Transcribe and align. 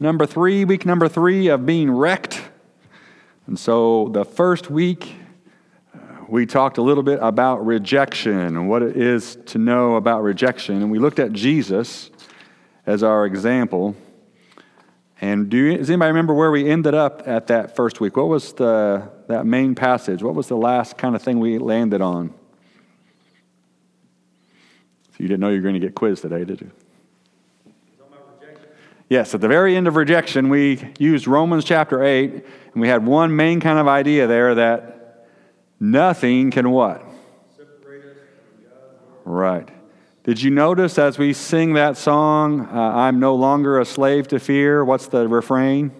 number 0.00 0.26
three, 0.26 0.64
week 0.64 0.86
number 0.86 1.08
three 1.08 1.48
of 1.48 1.66
being 1.66 1.90
wrecked. 1.90 2.42
And 3.46 3.58
so 3.58 4.08
the 4.12 4.24
first 4.24 4.70
week, 4.70 5.14
uh, 5.94 5.98
we 6.28 6.46
talked 6.46 6.78
a 6.78 6.82
little 6.82 7.02
bit 7.02 7.18
about 7.22 7.64
rejection 7.64 8.38
and 8.38 8.68
what 8.68 8.82
it 8.82 8.96
is 8.96 9.36
to 9.46 9.58
know 9.58 9.96
about 9.96 10.22
rejection. 10.22 10.82
And 10.82 10.90
we 10.90 10.98
looked 10.98 11.18
at 11.18 11.32
Jesus 11.32 12.10
as 12.86 13.02
our 13.02 13.26
example. 13.26 13.96
And 15.20 15.48
do 15.48 15.56
you, 15.56 15.78
does 15.78 15.90
anybody 15.90 16.08
remember 16.08 16.34
where 16.34 16.50
we 16.50 16.70
ended 16.70 16.94
up 16.94 17.26
at 17.26 17.48
that 17.48 17.74
first 17.74 18.00
week? 18.00 18.16
What 18.16 18.28
was 18.28 18.52
the, 18.52 19.10
that 19.26 19.46
main 19.46 19.74
passage? 19.74 20.22
What 20.22 20.34
was 20.34 20.46
the 20.46 20.56
last 20.56 20.96
kind 20.96 21.16
of 21.16 21.22
thing 21.22 21.40
we 21.40 21.58
landed 21.58 22.00
on? 22.00 22.32
So 25.10 25.16
you 25.18 25.28
didn't 25.28 25.40
know 25.40 25.48
you 25.48 25.56
were 25.56 25.62
going 25.62 25.74
to 25.74 25.80
get 25.80 25.96
quizzed 25.96 26.22
today, 26.22 26.44
did 26.44 26.60
you? 26.60 26.70
Yes, 29.08 29.34
at 29.34 29.40
the 29.40 29.48
very 29.48 29.74
end 29.74 29.88
of 29.88 29.96
rejection, 29.96 30.50
we 30.50 30.92
used 30.98 31.26
Romans 31.26 31.64
chapter 31.64 32.02
8, 32.02 32.30
and 32.30 32.44
we 32.74 32.88
had 32.88 33.06
one 33.06 33.34
main 33.34 33.58
kind 33.58 33.78
of 33.78 33.88
idea 33.88 34.26
there 34.26 34.54
that 34.56 35.26
nothing 35.80 36.50
can 36.50 36.70
what? 36.70 37.02
Separate 37.56 38.04
us 38.04 38.16
from 38.16 38.64
God's. 38.64 39.24
Right. 39.24 39.68
Did 40.24 40.42
you 40.42 40.50
notice 40.50 40.98
as 40.98 41.16
we 41.16 41.32
sing 41.32 41.72
that 41.72 41.96
song, 41.96 42.66
uh, 42.66 42.74
I'm 42.74 43.18
no 43.18 43.34
longer 43.34 43.80
a 43.80 43.86
slave 43.86 44.28
to 44.28 44.38
fear? 44.38 44.84
What's 44.84 45.06
the 45.06 45.26
refrain? 45.26 45.90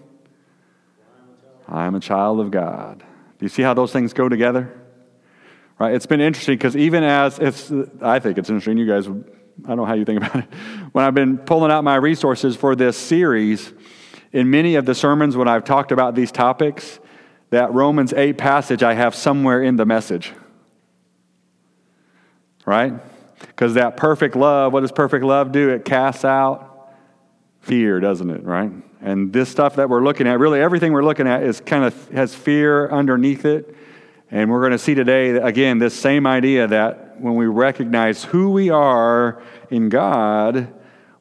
I'm 1.67 1.95
a 1.95 1.99
child 1.99 2.39
of 2.39 2.51
God. 2.51 2.99
Do 2.99 3.45
you 3.45 3.49
see 3.49 3.63
how 3.63 3.73
those 3.73 3.91
things 3.91 4.13
go 4.13 4.29
together? 4.29 4.79
Right? 5.79 5.95
It's 5.95 6.05
been 6.05 6.21
interesting 6.21 6.57
because 6.57 6.75
even 6.75 7.03
as 7.03 7.39
it's, 7.39 7.71
I 8.01 8.19
think 8.19 8.37
it's 8.37 8.49
interesting. 8.49 8.77
You 8.77 8.85
guys, 8.85 9.07
I 9.65 9.67
don't 9.69 9.77
know 9.77 9.85
how 9.85 9.93
you 9.93 10.05
think 10.05 10.23
about 10.23 10.35
it. 10.43 10.45
When 10.91 11.05
I've 11.05 11.13
been 11.13 11.37
pulling 11.37 11.71
out 11.71 11.83
my 11.83 11.95
resources 11.95 12.55
for 12.55 12.75
this 12.75 12.97
series, 12.97 13.73
in 14.31 14.49
many 14.49 14.75
of 14.75 14.85
the 14.85 14.95
sermons 14.95 15.35
when 15.35 15.47
I've 15.47 15.63
talked 15.63 15.91
about 15.91 16.15
these 16.15 16.31
topics, 16.31 16.99
that 17.49 17.73
Romans 17.73 18.13
8 18.13 18.37
passage 18.37 18.83
I 18.83 18.93
have 18.93 19.15
somewhere 19.15 19.61
in 19.63 19.75
the 19.75 19.85
message. 19.85 20.33
Right? 22.65 22.93
Because 23.39 23.73
that 23.73 23.97
perfect 23.97 24.35
love, 24.35 24.73
what 24.73 24.81
does 24.81 24.91
perfect 24.91 25.25
love 25.25 25.51
do? 25.51 25.69
It 25.69 25.85
casts 25.85 26.23
out 26.23 26.91
fear, 27.61 27.99
doesn't 27.99 28.29
it? 28.29 28.43
Right? 28.43 28.71
And 29.01 29.33
this 29.33 29.49
stuff 29.49 29.77
that 29.77 29.89
we're 29.89 30.03
looking 30.03 30.27
at, 30.27 30.39
really 30.39 30.61
everything 30.61 30.93
we're 30.93 31.03
looking 31.03 31.27
at 31.27 31.43
is 31.43 31.61
kind 31.61 31.83
of 31.83 32.09
has 32.09 32.35
fear 32.35 32.89
underneath 32.91 33.45
it. 33.45 33.75
And 34.29 34.51
we're 34.51 34.59
going 34.59 34.73
to 34.73 34.77
see 34.77 34.93
today, 34.93 35.31
again, 35.31 35.79
this 35.79 35.99
same 35.99 36.27
idea 36.27 36.67
that 36.67 37.08
when 37.21 37.35
we 37.35 37.45
recognize 37.45 38.23
who 38.23 38.51
we 38.51 38.69
are 38.69 39.41
in 39.69 39.89
God, 39.89 40.73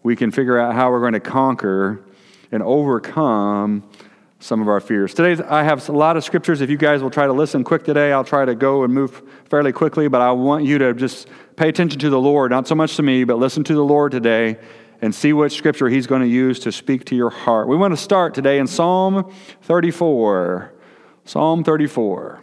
we 0.02 0.16
can 0.16 0.30
figure 0.30 0.58
out 0.58 0.74
how 0.74 0.90
we're 0.90 1.00
going 1.00 1.12
to 1.12 1.20
conquer 1.20 2.04
and 2.50 2.62
overcome 2.62 3.82
some 4.40 4.60
of 4.60 4.68
our 4.68 4.80
fears. 4.80 5.12
Today, 5.14 5.42
I 5.48 5.64
have 5.64 5.88
a 5.88 5.92
lot 5.92 6.16
of 6.16 6.24
scriptures. 6.24 6.60
If 6.60 6.70
you 6.70 6.76
guys 6.76 7.02
will 7.02 7.10
try 7.10 7.26
to 7.26 7.32
listen 7.32 7.64
quick 7.64 7.84
today, 7.84 8.12
I'll 8.12 8.24
try 8.24 8.44
to 8.44 8.54
go 8.54 8.84
and 8.84 8.94
move 8.94 9.22
fairly 9.50 9.72
quickly, 9.72 10.08
but 10.08 10.20
I 10.20 10.30
want 10.30 10.64
you 10.64 10.78
to 10.78 10.94
just 10.94 11.28
pay 11.56 11.68
attention 11.68 11.98
to 12.00 12.10
the 12.10 12.20
Lord, 12.20 12.50
not 12.50 12.68
so 12.68 12.74
much 12.74 12.96
to 12.96 13.02
me, 13.02 13.24
but 13.24 13.38
listen 13.38 13.64
to 13.64 13.74
the 13.74 13.84
Lord 13.84 14.12
today 14.12 14.58
and 15.00 15.14
see 15.14 15.32
what 15.32 15.50
scripture 15.52 15.88
He's 15.88 16.06
going 16.06 16.22
to 16.22 16.28
use 16.28 16.60
to 16.60 16.72
speak 16.72 17.04
to 17.06 17.16
your 17.16 17.30
heart. 17.30 17.68
We 17.68 17.76
want 17.76 17.92
to 17.92 17.96
start 17.96 18.34
today 18.34 18.58
in 18.58 18.66
Psalm 18.66 19.32
34. 19.62 20.72
Psalm 21.24 21.64
34. 21.64 22.42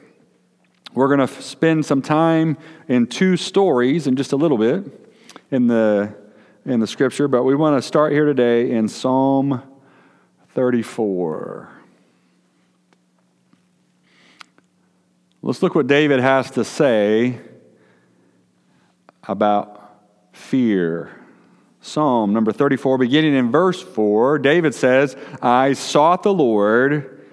We're 0.96 1.14
going 1.14 1.28
to 1.28 1.42
spend 1.42 1.86
some 1.86 2.02
time 2.02 2.58
in 2.88 3.08
two 3.08 3.36
stories 3.36 4.08
in 4.08 4.16
just 4.16 4.32
a 4.32 4.38
little 4.38 4.58
bit 4.58 5.12
in 5.52 5.68
the, 5.68 6.16
in 6.66 6.80
the 6.80 6.88
scripture, 6.88 7.28
but 7.28 7.44
we 7.44 7.54
want 7.54 7.78
to 7.78 7.86
start 7.86 8.14
here 8.14 8.24
today 8.24 8.72
in 8.72 8.88
Psalm 8.88 9.62
34. 10.54 11.70
Let's 15.42 15.62
look 15.62 15.76
what 15.76 15.86
David 15.86 16.22
has 16.22 16.50
to 16.52 16.64
say 16.64 17.42
about 19.28 20.00
fear. 20.32 21.12
Psalm 21.82 22.32
number 22.32 22.54
34, 22.54 23.00
beginning 23.00 23.36
in 23.36 23.52
verse 23.52 23.82
4, 23.82 24.40
David 24.40 24.74
says, 24.74 25.18
I 25.42 25.74
sought 25.74 26.24
the 26.24 26.34
Lord, 26.34 27.28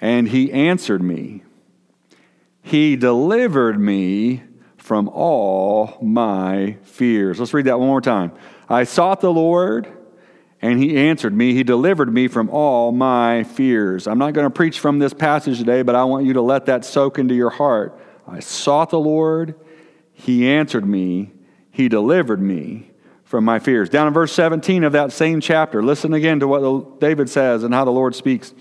and 0.00 0.28
he 0.28 0.52
answered 0.52 1.02
me. 1.02 1.42
He 2.62 2.96
delivered 2.96 3.80
me 3.80 4.42
from 4.76 5.08
all 5.08 5.98
my 6.02 6.76
fears. 6.82 7.38
Let's 7.38 7.54
read 7.54 7.66
that 7.66 7.78
one 7.78 7.88
more 7.88 8.00
time. 8.00 8.32
I 8.68 8.84
sought 8.84 9.20
the 9.20 9.32
Lord, 9.32 9.86
and 10.60 10.82
he 10.82 10.96
answered 10.96 11.34
me. 11.34 11.54
He 11.54 11.62
delivered 11.62 12.12
me 12.12 12.28
from 12.28 12.50
all 12.50 12.92
my 12.92 13.44
fears. 13.44 14.06
I'm 14.06 14.18
not 14.18 14.34
going 14.34 14.46
to 14.46 14.50
preach 14.50 14.80
from 14.80 14.98
this 14.98 15.14
passage 15.14 15.58
today, 15.58 15.82
but 15.82 15.94
I 15.94 16.04
want 16.04 16.26
you 16.26 16.34
to 16.34 16.42
let 16.42 16.66
that 16.66 16.84
soak 16.84 17.18
into 17.18 17.34
your 17.34 17.50
heart. 17.50 17.98
I 18.26 18.40
sought 18.40 18.90
the 18.90 19.00
Lord, 19.00 19.54
he 20.12 20.48
answered 20.48 20.84
me, 20.86 21.32
he 21.70 21.88
delivered 21.88 22.42
me 22.42 22.90
from 23.24 23.44
my 23.44 23.58
fears. 23.58 23.88
Down 23.88 24.06
in 24.06 24.12
verse 24.12 24.32
17 24.32 24.84
of 24.84 24.92
that 24.92 25.12
same 25.12 25.40
chapter, 25.40 25.82
listen 25.82 26.12
again 26.12 26.40
to 26.40 26.48
what 26.48 26.98
David 26.98 27.30
says 27.30 27.62
and 27.62 27.72
how 27.72 27.84
the 27.84 27.92
Lord 27.92 28.14
speaks. 28.14 28.54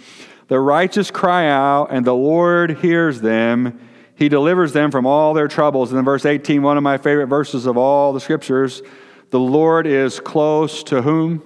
The 0.47 0.59
righteous 0.59 1.11
cry 1.11 1.47
out, 1.47 1.87
and 1.91 2.05
the 2.05 2.15
Lord 2.15 2.77
hears 2.77 3.21
them. 3.21 3.79
He 4.15 4.29
delivers 4.29 4.73
them 4.73 4.91
from 4.91 5.05
all 5.05 5.33
their 5.33 5.47
troubles. 5.47 5.91
And 5.91 5.99
in 5.99 6.05
verse 6.05 6.25
18, 6.25 6.61
one 6.61 6.77
of 6.77 6.83
my 6.83 6.97
favorite 6.97 7.27
verses 7.27 7.65
of 7.65 7.77
all 7.77 8.13
the 8.13 8.19
scriptures, 8.19 8.81
the 9.29 9.39
Lord 9.39 9.85
is 9.85 10.19
close 10.19 10.83
to 10.83 11.01
whom? 11.01 11.43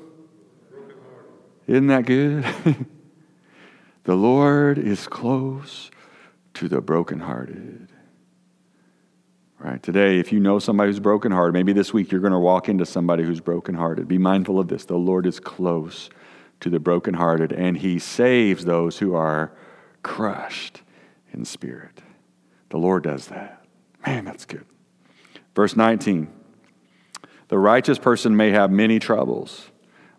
Isn't 1.68 1.88
that 1.88 2.06
good? 2.06 2.46
the 4.04 4.16
Lord 4.16 4.78
is 4.78 5.08
close 5.08 5.90
to 6.56 6.68
the 6.68 6.82
brokenhearted. 6.82 7.88
Right? 9.58 9.82
Today, 9.82 10.20
if 10.20 10.32
you 10.32 10.40
know 10.40 10.60
somebody 10.60 10.90
who's 10.90 11.00
brokenhearted, 11.00 11.54
maybe 11.54 11.74
this 11.74 11.94
week 11.94 12.12
you're 12.12 12.22
going 12.22 12.34
to 12.34 12.40
walk 12.40 12.68
into 12.68 12.86
somebody 12.86 13.24
who's 13.24 13.40
brokenhearted. 13.40 14.08
Be 14.08 14.18
mindful 14.18 14.60
of 14.60 14.68
this. 14.68 14.86
The 14.86 14.98
Lord 14.98 15.26
is 15.26 15.40
close 15.40 16.10
to 16.62 16.70
the 16.70 16.80
brokenhearted, 16.80 17.52
and 17.52 17.78
He 17.78 18.00
saves 18.00 18.66
those 18.66 19.00
who 19.00 19.14
are 19.14 19.52
crushed 20.04 20.82
in 21.32 21.46
spirit. 21.46 22.02
The 22.70 22.78
Lord 22.78 23.04
does 23.04 23.28
that. 23.28 23.66
Man, 24.06 24.26
that's 24.26 24.46
good. 24.46 24.66
Verse 25.56 25.76
19 25.76 26.28
The 27.50 27.58
righteous 27.60 28.00
person 28.00 28.36
may 28.36 28.52
have 28.52 28.72
many 28.72 29.00
troubles 29.00 29.72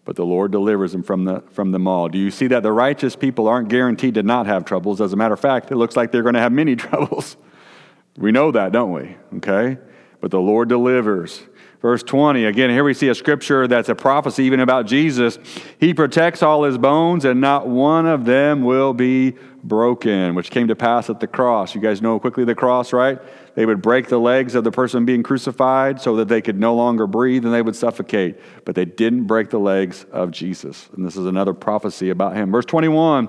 but 0.04 0.16
the 0.16 0.26
Lord 0.26 0.50
delivers 0.50 0.92
them 0.92 1.03
from, 1.03 1.25
the, 1.25 1.42
from 1.50 1.70
them 1.70 1.86
all. 1.86 2.08
Do 2.08 2.19
you 2.19 2.30
see 2.30 2.48
that 2.48 2.62
the 2.62 2.72
righteous 2.72 3.14
people 3.14 3.47
aren't 3.47 3.69
guaranteed 3.69 4.14
to 4.14 4.22
not 4.22 4.47
have 4.47 4.64
troubles? 4.64 5.00
As 5.00 5.12
a 5.12 5.16
matter 5.16 5.34
of 5.34 5.41
fact, 5.41 5.70
it 5.70 5.76
looks 5.76 5.97
like 5.97 6.10
they're 6.10 6.22
going 6.22 6.34
to 6.34 6.41
have 6.41 6.53
many 6.53 6.74
troubles. 6.76 7.36
we 8.16 8.32
know 8.32 8.50
that, 8.50 8.72
don't 8.72 8.92
we? 8.92 9.16
Okay? 9.36 9.78
But 10.20 10.30
the 10.30 10.41
Lord 10.41 10.69
delivers. 10.69 11.42
Verse 11.82 12.04
20, 12.04 12.44
again, 12.44 12.70
here 12.70 12.84
we 12.84 12.94
see 12.94 13.09
a 13.09 13.15
scripture 13.15 13.66
that's 13.66 13.88
a 13.88 13.94
prophecy 13.97 14.44
even 14.44 14.60
about 14.60 14.87
Jesus. 14.87 15.37
He 15.81 15.93
protects 15.93 16.41
all 16.41 16.62
his 16.62 16.78
bones, 16.78 17.25
and 17.25 17.41
not 17.41 17.66
one 17.66 18.06
of 18.06 18.25
them 18.25 18.62
will 18.62 18.94
be 18.94 19.32
broken, 19.65 20.37
which 20.37 20.53
came 20.53 20.69
to 20.69 20.76
pass 20.76 21.10
at 21.10 21.19
the 21.19 21.26
cross. 21.26 21.75
You 21.75 21.81
guys 21.81 22.00
know 22.00 22.21
quickly 22.21 22.44
the 22.44 22.54
cross, 22.54 22.92
right? 22.92 23.19
They 23.56 23.66
would 23.66 23.82
break 23.82 24.06
the 24.06 24.19
legs 24.19 24.54
of 24.54 24.62
the 24.62 24.71
person 24.71 25.04
being 25.04 25.25
crucified 25.25 26.00
so 26.00 26.15
that 26.16 26.28
they 26.28 26.41
could 26.41 26.56
no 26.56 26.72
longer 26.76 27.09
breathe 27.09 27.44
and 27.44 27.53
they 27.53 27.62
would 27.62 27.75
suffocate. 27.75 28.38
But 28.65 28.76
they 28.76 28.84
didn't 28.84 29.25
break 29.25 29.50
the 29.50 29.59
legs 29.59 30.06
of 30.12 30.31
Jesus. 30.31 30.88
And 30.94 31.04
this 31.04 31.16
is 31.16 31.26
another 31.26 31.53
prophecy 31.53 32.10
about 32.10 32.37
him. 32.37 32.53
Verse 32.53 32.65
21 32.65 33.28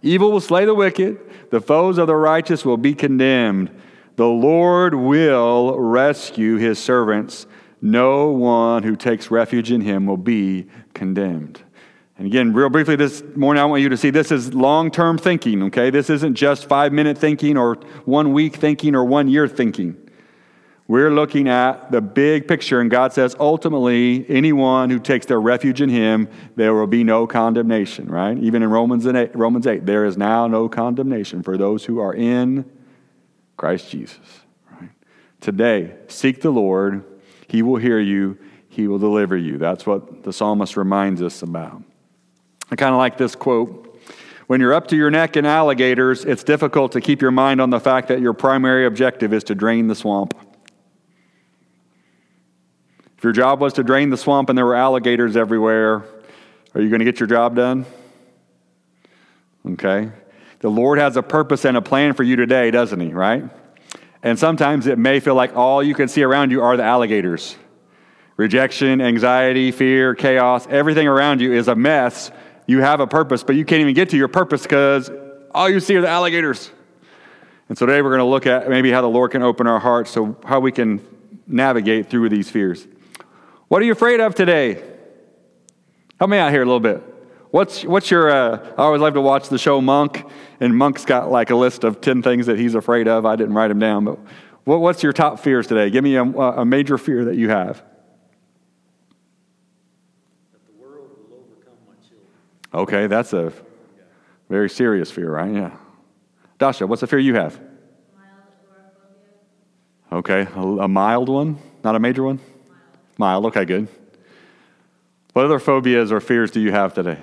Evil 0.00 0.32
will 0.32 0.40
slay 0.40 0.64
the 0.64 0.74
wicked, 0.74 1.18
the 1.50 1.60
foes 1.60 1.98
of 1.98 2.06
the 2.06 2.16
righteous 2.16 2.64
will 2.64 2.78
be 2.78 2.94
condemned. 2.94 3.70
The 4.16 4.26
Lord 4.26 4.94
will 4.94 5.78
rescue 5.78 6.56
his 6.56 6.78
servants. 6.78 7.46
No 7.82 8.28
one 8.28 8.84
who 8.84 8.94
takes 8.94 9.30
refuge 9.30 9.72
in 9.72 9.80
him 9.80 10.06
will 10.06 10.16
be 10.16 10.68
condemned. 10.94 11.60
And 12.16 12.28
again, 12.28 12.52
real 12.52 12.70
briefly 12.70 12.94
this 12.94 13.24
morning, 13.34 13.60
I 13.60 13.66
want 13.66 13.82
you 13.82 13.88
to 13.88 13.96
see 13.96 14.10
this 14.10 14.30
is 14.30 14.54
long 14.54 14.92
term 14.92 15.18
thinking, 15.18 15.64
okay? 15.64 15.90
This 15.90 16.08
isn't 16.08 16.36
just 16.36 16.68
five 16.68 16.92
minute 16.92 17.18
thinking 17.18 17.56
or 17.56 17.74
one 18.04 18.32
week 18.32 18.54
thinking 18.54 18.94
or 18.94 19.04
one 19.04 19.26
year 19.26 19.48
thinking. 19.48 19.96
We're 20.86 21.10
looking 21.10 21.48
at 21.48 21.90
the 21.90 22.00
big 22.00 22.46
picture, 22.46 22.80
and 22.80 22.90
God 22.90 23.12
says 23.12 23.34
ultimately, 23.40 24.26
anyone 24.28 24.90
who 24.90 24.98
takes 25.00 25.26
their 25.26 25.40
refuge 25.40 25.80
in 25.80 25.88
Him, 25.88 26.28
there 26.54 26.74
will 26.74 26.86
be 26.86 27.02
no 27.02 27.26
condemnation, 27.26 28.08
right? 28.08 28.36
Even 28.38 28.62
in 28.62 28.70
Romans 28.70 29.06
8, 29.06 29.34
Romans 29.34 29.66
8 29.66 29.86
there 29.86 30.04
is 30.04 30.16
now 30.16 30.46
no 30.46 30.68
condemnation 30.68 31.42
for 31.42 31.56
those 31.56 31.84
who 31.86 31.98
are 31.98 32.14
in 32.14 32.70
Christ 33.56 33.90
Jesus, 33.90 34.42
right? 34.70 34.90
Today, 35.40 35.94
seek 36.08 36.42
the 36.42 36.50
Lord, 36.50 37.04
He 37.52 37.60
will 37.60 37.76
hear 37.76 38.00
you, 38.00 38.38
He 38.70 38.88
will 38.88 38.98
deliver 38.98 39.36
you. 39.36 39.58
That's 39.58 39.84
what 39.84 40.22
the 40.22 40.32
psalmist 40.32 40.74
reminds 40.74 41.20
us 41.20 41.42
about. 41.42 41.82
I 42.70 42.76
kind 42.76 42.94
of 42.94 42.96
like 42.96 43.18
this 43.18 43.34
quote. 43.34 44.00
When 44.46 44.62
you're 44.62 44.72
up 44.72 44.88
to 44.88 44.96
your 44.96 45.10
neck 45.10 45.36
in 45.36 45.44
alligators, 45.44 46.24
it's 46.24 46.44
difficult 46.44 46.92
to 46.92 47.02
keep 47.02 47.20
your 47.20 47.30
mind 47.30 47.60
on 47.60 47.68
the 47.68 47.78
fact 47.78 48.08
that 48.08 48.22
your 48.22 48.32
primary 48.32 48.86
objective 48.86 49.34
is 49.34 49.44
to 49.44 49.54
drain 49.54 49.86
the 49.86 49.94
swamp. 49.94 50.32
If 53.18 53.22
your 53.22 53.34
job 53.34 53.60
was 53.60 53.74
to 53.74 53.84
drain 53.84 54.08
the 54.08 54.16
swamp 54.16 54.48
and 54.48 54.56
there 54.56 54.64
were 54.64 54.74
alligators 54.74 55.36
everywhere, 55.36 56.04
are 56.74 56.80
you 56.80 56.88
going 56.88 57.00
to 57.00 57.04
get 57.04 57.20
your 57.20 57.26
job 57.26 57.54
done? 57.54 57.84
Okay? 59.72 60.10
The 60.60 60.70
Lord 60.70 60.98
has 60.98 61.18
a 61.18 61.22
purpose 61.22 61.66
and 61.66 61.76
a 61.76 61.82
plan 61.82 62.14
for 62.14 62.22
you 62.22 62.34
today, 62.34 62.70
doesn't 62.70 62.98
He, 62.98 63.12
right? 63.12 63.44
And 64.22 64.38
sometimes 64.38 64.86
it 64.86 64.98
may 64.98 65.20
feel 65.20 65.34
like 65.34 65.56
all 65.56 65.82
you 65.82 65.94
can 65.94 66.08
see 66.08 66.22
around 66.22 66.50
you 66.50 66.62
are 66.62 66.76
the 66.76 66.84
alligators. 66.84 67.56
Rejection, 68.36 69.00
anxiety, 69.00 69.72
fear, 69.72 70.14
chaos, 70.14 70.66
everything 70.68 71.08
around 71.08 71.40
you 71.40 71.52
is 71.52 71.68
a 71.68 71.74
mess. 71.74 72.30
You 72.66 72.80
have 72.80 73.00
a 73.00 73.06
purpose, 73.06 73.42
but 73.42 73.56
you 73.56 73.64
can't 73.64 73.80
even 73.80 73.94
get 73.94 74.10
to 74.10 74.16
your 74.16 74.28
purpose 74.28 74.62
because 74.62 75.10
all 75.52 75.68
you 75.68 75.80
see 75.80 75.96
are 75.96 76.00
the 76.00 76.08
alligators. 76.08 76.70
And 77.68 77.76
so 77.76 77.86
today 77.86 78.00
we're 78.00 78.10
going 78.10 78.20
to 78.20 78.24
look 78.24 78.46
at 78.46 78.68
maybe 78.68 78.90
how 78.90 79.00
the 79.00 79.08
Lord 79.08 79.32
can 79.32 79.42
open 79.42 79.66
our 79.66 79.80
hearts 79.80 80.10
so 80.10 80.36
how 80.44 80.60
we 80.60 80.72
can 80.72 81.00
navigate 81.46 82.08
through 82.08 82.28
these 82.28 82.50
fears. 82.50 82.86
What 83.68 83.82
are 83.82 83.84
you 83.84 83.92
afraid 83.92 84.20
of 84.20 84.34
today? 84.34 84.82
Help 86.18 86.30
me 86.30 86.38
out 86.38 86.52
here 86.52 86.62
a 86.62 86.66
little 86.66 86.80
bit. 86.80 87.11
What's, 87.52 87.84
what's 87.84 88.10
your, 88.10 88.30
uh, 88.30 88.72
I 88.78 88.82
always 88.82 89.02
love 89.02 89.12
to 89.12 89.20
watch 89.20 89.50
the 89.50 89.58
show 89.58 89.82
Monk, 89.82 90.24
and 90.58 90.74
Monk's 90.74 91.04
got 91.04 91.30
like 91.30 91.50
a 91.50 91.54
list 91.54 91.84
of 91.84 92.00
10 92.00 92.22
things 92.22 92.46
that 92.46 92.58
he's 92.58 92.74
afraid 92.74 93.06
of. 93.06 93.26
I 93.26 93.36
didn't 93.36 93.52
write 93.52 93.68
them 93.68 93.78
down, 93.78 94.06
but 94.06 94.18
what, 94.64 94.80
what's 94.80 95.02
your 95.02 95.12
top 95.12 95.38
fears 95.38 95.66
today? 95.66 95.90
Give 95.90 96.02
me 96.02 96.16
a, 96.16 96.22
a 96.22 96.64
major 96.64 96.96
fear 96.96 97.26
that 97.26 97.36
you 97.36 97.50
have. 97.50 97.84
That 100.52 100.64
the 100.66 100.82
world 100.82 101.10
will 101.28 101.40
overcome 101.40 101.76
my 101.86 101.92
children. 102.08 102.30
Okay, 102.72 103.06
that's 103.06 103.34
a 103.34 103.52
very 104.48 104.70
serious 104.70 105.10
fear, 105.10 105.30
right? 105.32 105.52
Yeah. 105.52 105.76
Dasha, 106.58 106.86
what's 106.86 107.02
the 107.02 107.06
fear 107.06 107.18
you 107.18 107.34
have? 107.34 107.60
Okay, 110.10 110.48
a, 110.56 110.60
a 110.60 110.88
mild 110.88 111.28
one, 111.28 111.58
not 111.84 111.96
a 111.96 112.00
major 112.00 112.22
one? 112.22 112.38
Mild. 113.18 113.42
mild, 113.42 113.46
okay, 113.46 113.66
good. 113.66 113.88
What 115.34 115.44
other 115.44 115.58
phobias 115.58 116.10
or 116.10 116.20
fears 116.20 116.50
do 116.50 116.58
you 116.58 116.72
have 116.72 116.94
today? 116.94 117.18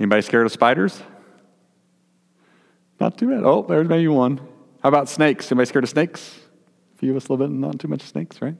Anybody 0.00 0.22
scared 0.22 0.46
of 0.46 0.52
spiders? 0.52 1.02
Not 2.98 3.18
too 3.18 3.28
bad. 3.28 3.44
Oh, 3.44 3.66
there's 3.68 3.86
maybe 3.86 4.08
one. 4.08 4.38
How 4.82 4.88
about 4.88 5.10
snakes? 5.10 5.52
Anybody 5.52 5.66
scared 5.66 5.84
of 5.84 5.90
snakes? 5.90 6.38
A 6.94 6.98
few 6.98 7.10
of 7.10 7.18
us 7.18 7.28
a 7.28 7.32
little 7.32 7.46
bit, 7.46 7.54
not 7.54 7.78
too 7.78 7.86
much 7.86 8.00
snakes, 8.00 8.40
right? 8.40 8.56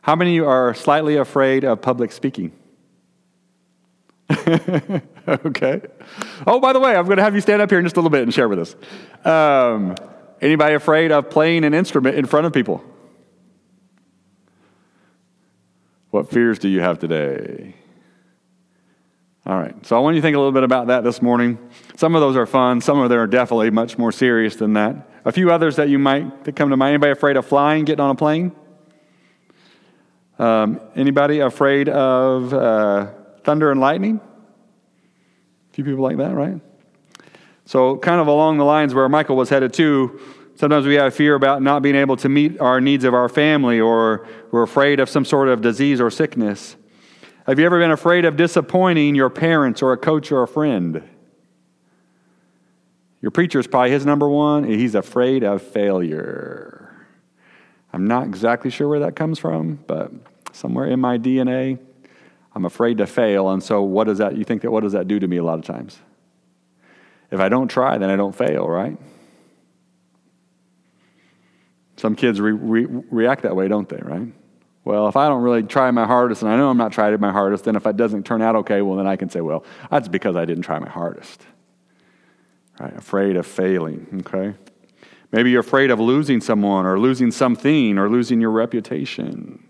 How 0.00 0.16
many 0.16 0.40
are 0.40 0.72
slightly 0.72 1.16
afraid 1.16 1.64
of 1.64 1.82
public 1.82 2.12
speaking? 2.12 2.52
okay. 4.30 5.82
Oh, 6.46 6.60
by 6.60 6.72
the 6.72 6.80
way, 6.80 6.96
I'm 6.96 7.04
going 7.04 7.18
to 7.18 7.22
have 7.22 7.34
you 7.34 7.42
stand 7.42 7.60
up 7.60 7.68
here 7.68 7.78
in 7.78 7.84
just 7.84 7.96
a 7.96 8.00
little 8.00 8.10
bit 8.10 8.22
and 8.22 8.32
share 8.32 8.48
with 8.48 8.58
us. 8.58 8.74
Um, 9.26 9.94
anybody 10.40 10.74
afraid 10.74 11.12
of 11.12 11.28
playing 11.28 11.64
an 11.64 11.74
instrument 11.74 12.16
in 12.16 12.24
front 12.24 12.46
of 12.46 12.54
people? 12.54 12.82
What 16.10 16.30
fears 16.30 16.58
do 16.58 16.68
you 16.68 16.80
have 16.80 16.98
today? 16.98 17.74
All 19.46 19.58
right, 19.58 19.74
so 19.84 19.94
I 19.94 20.00
want 20.00 20.14
you 20.14 20.22
to 20.22 20.26
think 20.26 20.36
a 20.36 20.38
little 20.38 20.52
bit 20.52 20.62
about 20.62 20.86
that 20.86 21.04
this 21.04 21.20
morning. 21.20 21.58
Some 21.96 22.14
of 22.14 22.22
those 22.22 22.34
are 22.34 22.46
fun, 22.46 22.80
some 22.80 22.98
of 22.98 23.10
them 23.10 23.18
are 23.18 23.26
definitely 23.26 23.70
much 23.70 23.98
more 23.98 24.10
serious 24.10 24.56
than 24.56 24.72
that. 24.72 25.08
A 25.26 25.32
few 25.32 25.50
others 25.50 25.76
that 25.76 25.90
you 25.90 25.98
might 25.98 26.44
that 26.44 26.56
come 26.56 26.70
to 26.70 26.76
mind. 26.76 26.94
Anybody 26.94 27.12
afraid 27.12 27.36
of 27.36 27.46
flying, 27.46 27.84
getting 27.84 28.00
on 28.00 28.10
a 28.10 28.14
plane? 28.14 28.52
Um, 30.38 30.80
anybody 30.96 31.40
afraid 31.40 31.88
of 31.88 32.54
uh, 32.54 33.10
thunder 33.42 33.70
and 33.70 33.80
lightning? 33.80 34.18
A 35.70 35.74
few 35.74 35.84
people 35.84 36.02
like 36.02 36.16
that, 36.16 36.34
right? 36.34 36.60
So, 37.66 37.98
kind 37.98 38.20
of 38.20 38.28
along 38.28 38.58
the 38.58 38.64
lines 38.64 38.94
where 38.94 39.08
Michael 39.08 39.36
was 39.36 39.50
headed 39.50 39.74
to, 39.74 40.20
Sometimes 40.56 40.86
we 40.86 40.94
have 40.94 41.12
fear 41.12 41.34
about 41.34 41.62
not 41.62 41.82
being 41.82 41.96
able 41.96 42.16
to 42.18 42.28
meet 42.28 42.60
our 42.60 42.80
needs 42.80 43.02
of 43.04 43.12
our 43.12 43.28
family, 43.28 43.80
or 43.80 44.26
we're 44.52 44.62
afraid 44.62 45.00
of 45.00 45.10
some 45.10 45.24
sort 45.24 45.48
of 45.48 45.60
disease 45.60 46.00
or 46.00 46.10
sickness. 46.10 46.76
Have 47.46 47.58
you 47.58 47.66
ever 47.66 47.78
been 47.78 47.90
afraid 47.90 48.24
of 48.24 48.36
disappointing 48.36 49.14
your 49.14 49.28
parents 49.28 49.82
or 49.82 49.92
a 49.92 49.98
coach 49.98 50.32
or 50.32 50.42
a 50.42 50.48
friend? 50.48 51.02
Your 53.20 53.30
preacher 53.30 53.58
is 53.58 53.66
probably 53.66 53.90
his 53.90 54.06
number 54.06 54.28
one. 54.28 54.64
He's 54.64 54.94
afraid 54.94 55.44
of 55.44 55.60
failure. 55.60 57.06
I'm 57.92 58.06
not 58.06 58.26
exactly 58.26 58.70
sure 58.70 58.88
where 58.88 59.00
that 59.00 59.14
comes 59.14 59.38
from, 59.38 59.78
but 59.86 60.10
somewhere 60.52 60.86
in 60.86 61.00
my 61.00 61.18
DNA, 61.18 61.78
I'm 62.54 62.64
afraid 62.64 62.98
to 62.98 63.06
fail. 63.06 63.50
And 63.50 63.62
so, 63.62 63.82
what 63.82 64.04
does 64.04 64.18
that, 64.18 64.36
you 64.36 64.44
think 64.44 64.62
that, 64.62 64.70
what 64.70 64.82
does 64.82 64.92
that 64.92 65.06
do 65.06 65.18
to 65.18 65.28
me 65.28 65.36
a 65.36 65.44
lot 65.44 65.58
of 65.58 65.66
times? 65.66 65.98
If 67.30 67.40
I 67.40 67.50
don't 67.50 67.68
try, 67.68 67.98
then 67.98 68.08
I 68.08 68.16
don't 68.16 68.34
fail, 68.34 68.66
right? 68.66 68.96
Some 71.96 72.16
kids 72.16 72.40
re- 72.40 72.52
re- 72.52 72.86
react 73.10 73.42
that 73.42 73.54
way, 73.54 73.68
don't 73.68 73.88
they, 73.88 74.00
right? 74.02 74.28
Well, 74.84 75.08
if 75.08 75.16
I 75.16 75.28
don't 75.28 75.42
really 75.42 75.62
try 75.62 75.90
my 75.90 76.06
hardest, 76.06 76.42
and 76.42 76.50
I 76.50 76.56
know 76.56 76.68
I'm 76.68 76.76
not 76.76 76.92
trying 76.92 77.18
my 77.18 77.32
hardest, 77.32 77.64
then 77.64 77.74
if 77.74 77.86
it 77.86 77.96
doesn't 77.96 78.24
turn 78.24 78.42
out 78.42 78.54
okay, 78.56 78.82
well, 78.82 78.96
then 78.96 79.06
I 79.06 79.16
can 79.16 79.30
say, 79.30 79.40
well, 79.40 79.64
that's 79.90 80.08
because 80.08 80.36
I 80.36 80.44
didn't 80.44 80.64
try 80.64 80.78
my 80.78 80.88
hardest. 80.88 81.42
Right? 82.78 82.94
Afraid 82.96 83.36
of 83.36 83.46
failing, 83.46 84.22
okay? 84.26 84.54
Maybe 85.32 85.50
you're 85.50 85.60
afraid 85.60 85.90
of 85.90 86.00
losing 86.00 86.40
someone 86.40 86.86
or 86.86 86.98
losing 86.98 87.30
something 87.30 87.98
or 87.98 88.10
losing 88.10 88.40
your 88.40 88.50
reputation. 88.50 89.64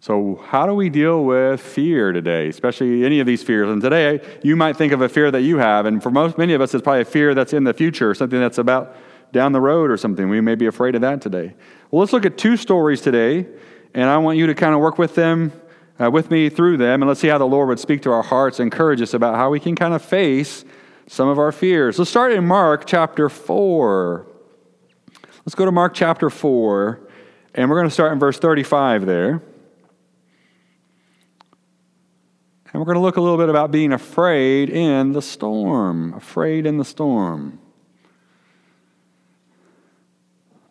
So, 0.00 0.40
how 0.46 0.66
do 0.66 0.74
we 0.74 0.88
deal 0.88 1.24
with 1.24 1.60
fear 1.60 2.12
today, 2.12 2.48
especially 2.48 3.04
any 3.04 3.18
of 3.18 3.26
these 3.26 3.42
fears? 3.42 3.68
And 3.68 3.82
today, 3.82 4.20
you 4.42 4.54
might 4.54 4.76
think 4.76 4.92
of 4.92 5.00
a 5.00 5.08
fear 5.08 5.30
that 5.30 5.40
you 5.40 5.58
have, 5.58 5.84
and 5.84 6.02
for 6.02 6.10
most, 6.10 6.38
many 6.38 6.52
of 6.52 6.60
us, 6.60 6.74
it's 6.74 6.82
probably 6.82 7.00
a 7.00 7.06
fear 7.06 7.34
that's 7.34 7.52
in 7.52 7.64
the 7.64 7.74
future, 7.74 8.14
something 8.14 8.38
that's 8.38 8.58
about 8.58 8.94
down 9.32 9.52
the 9.52 9.60
road 9.60 9.90
or 9.90 9.96
something. 9.96 10.28
We 10.28 10.40
may 10.40 10.54
be 10.54 10.66
afraid 10.66 10.94
of 10.94 11.00
that 11.00 11.20
today. 11.20 11.54
Well, 11.90 12.00
let's 12.00 12.12
look 12.12 12.24
at 12.24 12.38
two 12.38 12.56
stories 12.56 13.00
today, 13.00 13.46
and 13.96 14.10
I 14.10 14.18
want 14.18 14.36
you 14.36 14.46
to 14.46 14.54
kind 14.54 14.74
of 14.74 14.80
work 14.80 14.98
with 14.98 15.14
them, 15.14 15.52
uh, 15.98 16.10
with 16.10 16.30
me 16.30 16.50
through 16.50 16.76
them, 16.76 17.00
and 17.00 17.08
let's 17.08 17.18
see 17.18 17.28
how 17.28 17.38
the 17.38 17.46
Lord 17.46 17.68
would 17.68 17.80
speak 17.80 18.02
to 18.02 18.12
our 18.12 18.22
hearts, 18.22 18.60
encourage 18.60 19.00
us 19.00 19.14
about 19.14 19.36
how 19.36 19.48
we 19.48 19.58
can 19.58 19.74
kind 19.74 19.94
of 19.94 20.02
face 20.02 20.66
some 21.06 21.28
of 21.28 21.38
our 21.38 21.50
fears. 21.50 21.98
Let's 21.98 22.10
start 22.10 22.32
in 22.32 22.46
Mark 22.46 22.86
chapter 22.86 23.30
4. 23.30 24.26
Let's 25.46 25.54
go 25.54 25.64
to 25.64 25.72
Mark 25.72 25.94
chapter 25.94 26.28
4, 26.28 27.00
and 27.54 27.70
we're 27.70 27.76
going 27.76 27.88
to 27.88 27.94
start 27.94 28.12
in 28.12 28.18
verse 28.18 28.38
35 28.38 29.06
there. 29.06 29.30
And 32.70 32.74
we're 32.74 32.84
going 32.84 32.96
to 32.96 33.00
look 33.00 33.16
a 33.16 33.22
little 33.22 33.38
bit 33.38 33.48
about 33.48 33.70
being 33.70 33.94
afraid 33.94 34.68
in 34.68 35.12
the 35.12 35.22
storm. 35.22 36.12
Afraid 36.12 36.66
in 36.66 36.76
the 36.76 36.84
storm. 36.84 37.60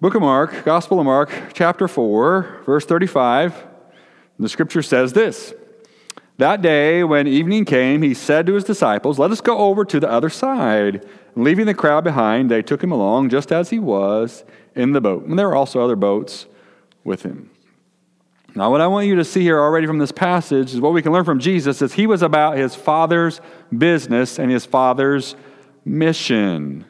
Book 0.02 0.14
of 0.14 0.22
Mark, 0.22 0.66
Gospel 0.66 1.00
of 1.00 1.06
Mark, 1.06 1.32
chapter 1.54 1.88
4, 1.88 2.64
verse 2.66 2.86
35. 2.86 3.64
The 4.38 4.50
scripture 4.50 4.82
says 4.82 5.14
this 5.14 5.54
That 6.38 6.62
day, 6.62 7.06
when 7.06 7.28
evening 7.28 7.64
came, 7.64 8.02
he 8.02 8.14
said 8.14 8.46
to 8.48 8.56
his 8.56 8.66
disciples, 8.66 9.18
Let 9.18 9.32
us 9.32 9.40
go 9.40 9.58
over 9.58 9.86
to 9.86 10.00
the 10.02 10.10
other 10.10 10.30
side. 10.30 11.08
And 11.34 11.46
leaving 11.46 11.66
the 11.66 11.74
crowd 11.74 12.04
behind, 12.04 12.52
they 12.52 12.62
took 12.62 12.84
him 12.84 12.92
along 12.92 13.30
just 13.30 13.54
as 13.54 13.70
he 13.70 13.80
was 13.80 14.44
in 14.76 14.92
the 14.92 15.00
boat. 15.00 15.26
And 15.26 15.40
there 15.40 15.48
were 15.48 15.56
also 15.56 15.82
other 15.82 15.96
boats 15.96 16.46
with 17.06 17.24
him. 17.24 17.50
Now, 18.54 18.72
what 18.72 18.82
I 18.82 18.88
want 18.88 19.08
you 19.08 19.16
to 19.16 19.26
see 19.26 19.42
here 19.42 19.60
already 19.60 19.88
from 19.88 20.00
this 20.00 20.12
passage 20.12 20.74
is 20.74 20.82
what 20.82 20.94
we 20.94 21.02
can 21.02 21.14
learn 21.14 21.26
from 21.26 21.40
Jesus 21.40 21.82
is 21.82 21.94
he 21.94 22.06
was 22.06 22.22
about 22.22 22.58
his 22.58 22.76
father's 22.76 23.40
business 23.78 24.40
and 24.40 24.52
his 24.52 24.66
father's 24.66 25.38
mission. 25.86 26.86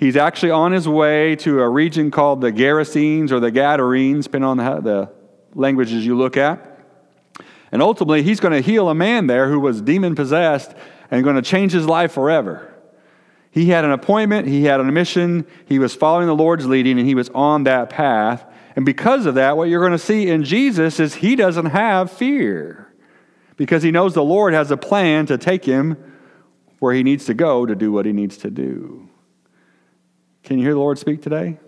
He's 0.00 0.16
actually 0.16 0.50
on 0.50 0.72
his 0.72 0.88
way 0.88 1.36
to 1.36 1.60
a 1.60 1.68
region 1.68 2.10
called 2.10 2.40
the 2.40 2.50
Gerasenes 2.50 3.30
or 3.30 3.38
the 3.38 3.50
Gadarenes, 3.50 4.24
depending 4.24 4.48
on 4.48 4.56
the, 4.56 4.80
the 4.80 5.12
languages 5.54 6.06
you 6.06 6.16
look 6.16 6.38
at. 6.38 6.78
And 7.70 7.82
ultimately, 7.82 8.22
he's 8.22 8.40
going 8.40 8.54
to 8.54 8.62
heal 8.62 8.88
a 8.88 8.94
man 8.94 9.26
there 9.26 9.50
who 9.50 9.60
was 9.60 9.82
demon 9.82 10.14
possessed 10.14 10.74
and 11.10 11.22
going 11.22 11.36
to 11.36 11.42
change 11.42 11.72
his 11.72 11.84
life 11.84 12.12
forever. 12.12 12.74
He 13.50 13.66
had 13.66 13.84
an 13.84 13.90
appointment, 13.90 14.48
he 14.48 14.64
had 14.64 14.80
a 14.80 14.84
mission, 14.84 15.46
he 15.66 15.78
was 15.78 15.94
following 15.94 16.28
the 16.28 16.34
Lord's 16.34 16.66
leading, 16.66 16.98
and 16.98 17.06
he 17.06 17.14
was 17.14 17.28
on 17.34 17.64
that 17.64 17.90
path. 17.90 18.46
And 18.76 18.86
because 18.86 19.26
of 19.26 19.34
that, 19.34 19.58
what 19.58 19.68
you're 19.68 19.80
going 19.80 19.92
to 19.92 19.98
see 19.98 20.28
in 20.28 20.44
Jesus 20.44 20.98
is 20.98 21.16
he 21.16 21.36
doesn't 21.36 21.66
have 21.66 22.10
fear 22.10 22.90
because 23.58 23.82
he 23.82 23.90
knows 23.90 24.14
the 24.14 24.24
Lord 24.24 24.54
has 24.54 24.70
a 24.70 24.78
plan 24.78 25.26
to 25.26 25.36
take 25.36 25.66
him 25.66 25.98
where 26.78 26.94
he 26.94 27.02
needs 27.02 27.26
to 27.26 27.34
go 27.34 27.66
to 27.66 27.74
do 27.74 27.92
what 27.92 28.06
he 28.06 28.12
needs 28.14 28.38
to 28.38 28.50
do. 28.50 29.09
Can 30.42 30.58
you 30.58 30.64
hear 30.64 30.74
the 30.74 30.80
Lord 30.80 30.98
speak 30.98 31.22
today? 31.22 31.58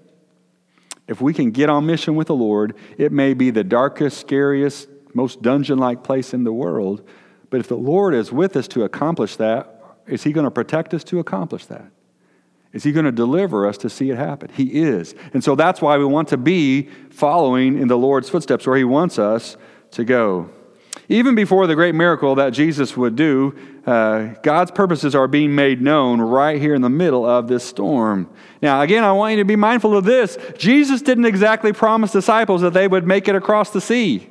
If 1.09 1.21
we 1.21 1.35
can 1.35 1.51
get 1.51 1.69
on 1.69 1.87
mission 1.87 2.15
with 2.15 2.29
the 2.29 2.35
Lord, 2.35 2.77
it 2.97 3.13
may 3.13 3.35
be 3.35 3.51
the 3.51 3.65
darkest, 3.65 4.19
scariest, 4.19 4.89
most 5.15 5.43
dungeon 5.43 5.79
like 5.79 6.03
place 6.03 6.33
in 6.33 6.45
the 6.45 6.53
world. 6.53 7.07
But 7.51 7.61
if 7.61 7.69
the 7.69 7.77
Lord 7.77 8.15
is 8.15 8.33
with 8.33 8.57
us 8.57 8.69
to 8.69 8.85
accomplish 8.85 9.37
that, 9.37 9.81
is 10.07 10.23
He 10.23 10.33
going 10.33 10.45
to 10.45 10.51
protect 10.51 10.95
us 10.95 11.05
to 11.05 11.19
accomplish 11.19 11.67
that? 11.67 11.91
Is 12.73 12.85
He 12.85 12.93
going 12.93 13.05
to 13.05 13.13
deliver 13.13 13.67
us 13.67 13.77
to 13.79 13.91
see 13.91 14.11
it 14.11 14.17
happen? 14.17 14.51
He 14.55 14.83
is. 14.83 15.15
And 15.35 15.45
so 15.45 15.55
that's 15.55 15.83
why 15.83 15.99
we 15.99 16.05
want 16.05 16.29
to 16.29 16.39
be 16.39 16.89
following 17.11 17.79
in 17.79 17.89
the 17.89 17.99
Lord's 17.99 18.31
footsteps 18.31 18.67
where 18.67 18.79
He 18.79 18.85
wants 18.85 19.19
us 19.19 19.57
to 19.93 20.05
go. 20.05 20.51
Even 21.09 21.35
before 21.35 21.67
the 21.67 21.75
great 21.75 21.95
miracle 21.95 22.37
that 22.37 22.51
Jesus 22.51 22.97
would 22.97 23.17
do, 23.17 23.55
uh, 23.87 24.35
God's 24.43 24.71
purposes 24.71 25.15
are 25.15 25.27
being 25.27 25.55
made 25.55 25.83
known 25.83 26.21
right 26.21 26.61
here 26.61 26.75
in 26.75 26.83
the 26.83 26.89
middle 26.89 27.27
of 27.27 27.49
this 27.49 27.65
storm. 27.65 28.29
Now, 28.61 28.81
again, 28.83 29.03
I 29.03 29.13
want 29.13 29.33
you 29.33 29.39
to 29.39 29.45
be 29.45 29.57
mindful 29.57 29.97
of 29.97 30.05
this. 30.05 30.39
Jesus 30.57 31.03
didn't 31.03 31.25
exactly 31.25 31.73
promise 31.73 32.13
disciples 32.13 32.61
that 32.63 32.73
they 32.73 32.87
would 32.87 33.07
make 33.07 33.27
it 33.27 33.35
across 33.35 33.71
the 33.71 33.81
sea. 33.81 34.29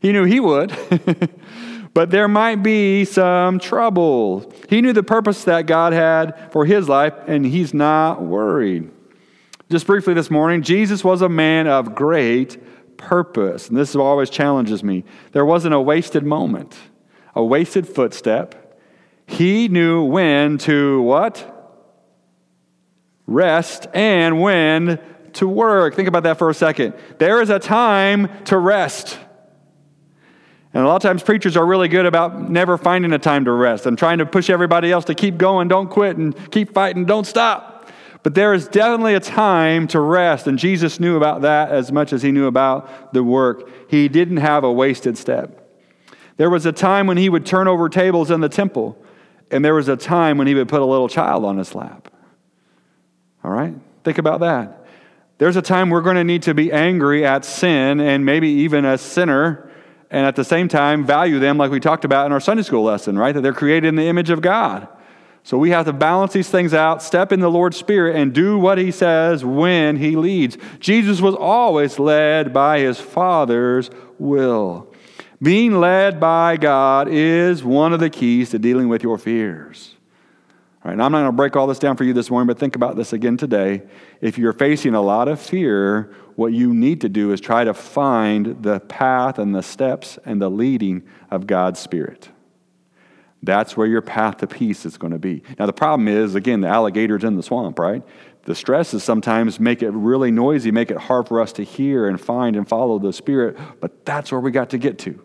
He 0.00 0.12
knew 0.12 0.24
he 0.24 0.40
would. 0.40 0.76
but 1.94 2.10
there 2.10 2.28
might 2.28 2.56
be 2.56 3.04
some 3.04 3.58
trouble. 3.58 4.52
He 4.68 4.80
knew 4.80 4.92
the 4.92 5.02
purpose 5.02 5.44
that 5.44 5.66
God 5.66 5.92
had 5.92 6.52
for 6.52 6.66
his 6.66 6.88
life, 6.88 7.14
and 7.26 7.46
he's 7.46 7.72
not 7.72 8.20
worried. 8.20 8.90
Just 9.70 9.86
briefly 9.86 10.14
this 10.14 10.30
morning, 10.30 10.62
Jesus 10.62 11.02
was 11.02 11.22
a 11.22 11.28
man 11.28 11.66
of 11.66 11.94
great 11.94 12.58
purpose. 12.98 13.68
And 13.68 13.76
this 13.76 13.94
always 13.94 14.30
challenges 14.30 14.82
me. 14.82 15.04
There 15.32 15.44
wasn't 15.44 15.74
a 15.74 15.80
wasted 15.80 16.24
moment, 16.24 16.76
a 17.34 17.44
wasted 17.44 17.88
footstep. 17.88 18.80
He 19.26 19.68
knew 19.68 20.04
when 20.04 20.58
to 20.58 21.02
what? 21.02 21.52
Rest 23.26 23.88
and 23.92 24.40
when 24.40 25.00
to 25.34 25.48
work. 25.48 25.94
Think 25.94 26.08
about 26.08 26.22
that 26.22 26.38
for 26.38 26.48
a 26.48 26.54
second. 26.54 26.94
There 27.18 27.42
is 27.42 27.50
a 27.50 27.58
time 27.58 28.28
to 28.44 28.56
rest. 28.56 29.18
And 30.72 30.84
a 30.84 30.86
lot 30.86 30.96
of 30.96 31.02
times 31.02 31.22
preachers 31.22 31.56
are 31.56 31.64
really 31.64 31.88
good 31.88 32.06
about 32.06 32.50
never 32.50 32.76
finding 32.76 33.12
a 33.12 33.18
time 33.18 33.46
to 33.46 33.52
rest 33.52 33.86
and 33.86 33.98
trying 33.98 34.18
to 34.18 34.26
push 34.26 34.50
everybody 34.50 34.92
else 34.92 35.06
to 35.06 35.14
keep 35.14 35.38
going, 35.38 35.68
don't 35.68 35.88
quit, 35.88 36.16
and 36.18 36.50
keep 36.50 36.74
fighting, 36.74 37.06
don't 37.06 37.26
stop. 37.26 37.75
But 38.26 38.34
there 38.34 38.52
is 38.52 38.66
definitely 38.66 39.14
a 39.14 39.20
time 39.20 39.86
to 39.86 40.00
rest, 40.00 40.48
and 40.48 40.58
Jesus 40.58 40.98
knew 40.98 41.16
about 41.16 41.42
that 41.42 41.70
as 41.70 41.92
much 41.92 42.12
as 42.12 42.22
he 42.22 42.32
knew 42.32 42.48
about 42.48 43.12
the 43.12 43.22
work. 43.22 43.70
He 43.88 44.08
didn't 44.08 44.38
have 44.38 44.64
a 44.64 44.72
wasted 44.72 45.16
step. 45.16 45.64
There 46.36 46.50
was 46.50 46.66
a 46.66 46.72
time 46.72 47.06
when 47.06 47.18
he 47.18 47.28
would 47.28 47.46
turn 47.46 47.68
over 47.68 47.88
tables 47.88 48.32
in 48.32 48.40
the 48.40 48.48
temple, 48.48 49.00
and 49.52 49.64
there 49.64 49.76
was 49.76 49.86
a 49.86 49.96
time 49.96 50.38
when 50.38 50.48
he 50.48 50.56
would 50.56 50.68
put 50.68 50.80
a 50.80 50.84
little 50.84 51.08
child 51.08 51.44
on 51.44 51.56
his 51.56 51.72
lap. 51.72 52.12
All 53.44 53.52
right? 53.52 53.74
Think 54.02 54.18
about 54.18 54.40
that. 54.40 54.84
There's 55.38 55.54
a 55.54 55.62
time 55.62 55.88
we're 55.88 56.00
going 56.00 56.16
to 56.16 56.24
need 56.24 56.42
to 56.42 56.52
be 56.52 56.72
angry 56.72 57.24
at 57.24 57.44
sin 57.44 58.00
and 58.00 58.26
maybe 58.26 58.48
even 58.48 58.84
a 58.84 58.98
sinner, 58.98 59.70
and 60.10 60.26
at 60.26 60.34
the 60.34 60.42
same 60.42 60.66
time 60.66 61.06
value 61.06 61.38
them 61.38 61.58
like 61.58 61.70
we 61.70 61.78
talked 61.78 62.04
about 62.04 62.26
in 62.26 62.32
our 62.32 62.40
Sunday 62.40 62.64
school 62.64 62.82
lesson, 62.82 63.16
right? 63.16 63.36
That 63.36 63.42
they're 63.42 63.52
created 63.52 63.86
in 63.86 63.94
the 63.94 64.08
image 64.08 64.30
of 64.30 64.40
God. 64.40 64.88
So 65.46 65.58
we 65.58 65.70
have 65.70 65.86
to 65.86 65.92
balance 65.92 66.32
these 66.32 66.50
things 66.50 66.74
out, 66.74 67.04
step 67.04 67.30
in 67.30 67.38
the 67.38 67.48
Lord's 67.48 67.76
Spirit, 67.76 68.16
and 68.16 68.32
do 68.32 68.58
what 68.58 68.78
He 68.78 68.90
says 68.90 69.44
when 69.44 69.94
He 69.94 70.16
leads. 70.16 70.58
Jesus 70.80 71.20
was 71.20 71.36
always 71.36 72.00
led 72.00 72.52
by 72.52 72.80
His 72.80 72.98
Father's 72.98 73.88
will. 74.18 74.92
Being 75.40 75.78
led 75.78 76.18
by 76.18 76.56
God 76.56 77.06
is 77.08 77.62
one 77.62 77.92
of 77.92 78.00
the 78.00 78.10
keys 78.10 78.50
to 78.50 78.58
dealing 78.58 78.88
with 78.88 79.04
your 79.04 79.18
fears. 79.18 79.94
All 80.84 80.90
right, 80.90 81.00
I'm 81.00 81.12
not 81.12 81.20
going 81.20 81.26
to 81.26 81.30
break 81.32 81.54
all 81.54 81.68
this 81.68 81.78
down 81.78 81.96
for 81.96 82.02
you 82.02 82.12
this 82.12 82.28
morning, 82.28 82.48
but 82.48 82.58
think 82.58 82.74
about 82.74 82.96
this 82.96 83.12
again 83.12 83.36
today. 83.36 83.82
If 84.20 84.38
you're 84.38 84.52
facing 84.52 84.96
a 84.96 85.00
lot 85.00 85.28
of 85.28 85.38
fear, 85.40 86.12
what 86.34 86.54
you 86.54 86.74
need 86.74 87.02
to 87.02 87.08
do 87.08 87.30
is 87.30 87.40
try 87.40 87.62
to 87.62 87.72
find 87.72 88.64
the 88.64 88.80
path 88.80 89.38
and 89.38 89.54
the 89.54 89.62
steps 89.62 90.18
and 90.24 90.42
the 90.42 90.50
leading 90.50 91.04
of 91.30 91.46
God's 91.46 91.78
Spirit. 91.78 92.30
That's 93.46 93.76
where 93.76 93.86
your 93.86 94.02
path 94.02 94.38
to 94.38 94.46
peace 94.46 94.84
is 94.84 94.98
going 94.98 95.12
to 95.12 95.18
be. 95.18 95.42
Now, 95.58 95.66
the 95.66 95.72
problem 95.72 96.08
is, 96.08 96.34
again, 96.34 96.60
the 96.60 96.68
alligators 96.68 97.24
in 97.24 97.36
the 97.36 97.42
swamp, 97.42 97.78
right? 97.78 98.02
The 98.42 98.54
stresses 98.54 99.02
sometimes 99.02 99.58
make 99.58 99.82
it 99.82 99.90
really 99.90 100.30
noisy, 100.30 100.70
make 100.70 100.90
it 100.90 100.98
hard 100.98 101.28
for 101.28 101.40
us 101.40 101.52
to 101.54 101.62
hear 101.62 102.08
and 102.08 102.20
find 102.20 102.56
and 102.56 102.68
follow 102.68 102.98
the 102.98 103.12
Spirit, 103.12 103.56
but 103.80 104.04
that's 104.04 104.30
where 104.30 104.40
we 104.40 104.50
got 104.50 104.70
to 104.70 104.78
get 104.78 104.98
to. 105.00 105.22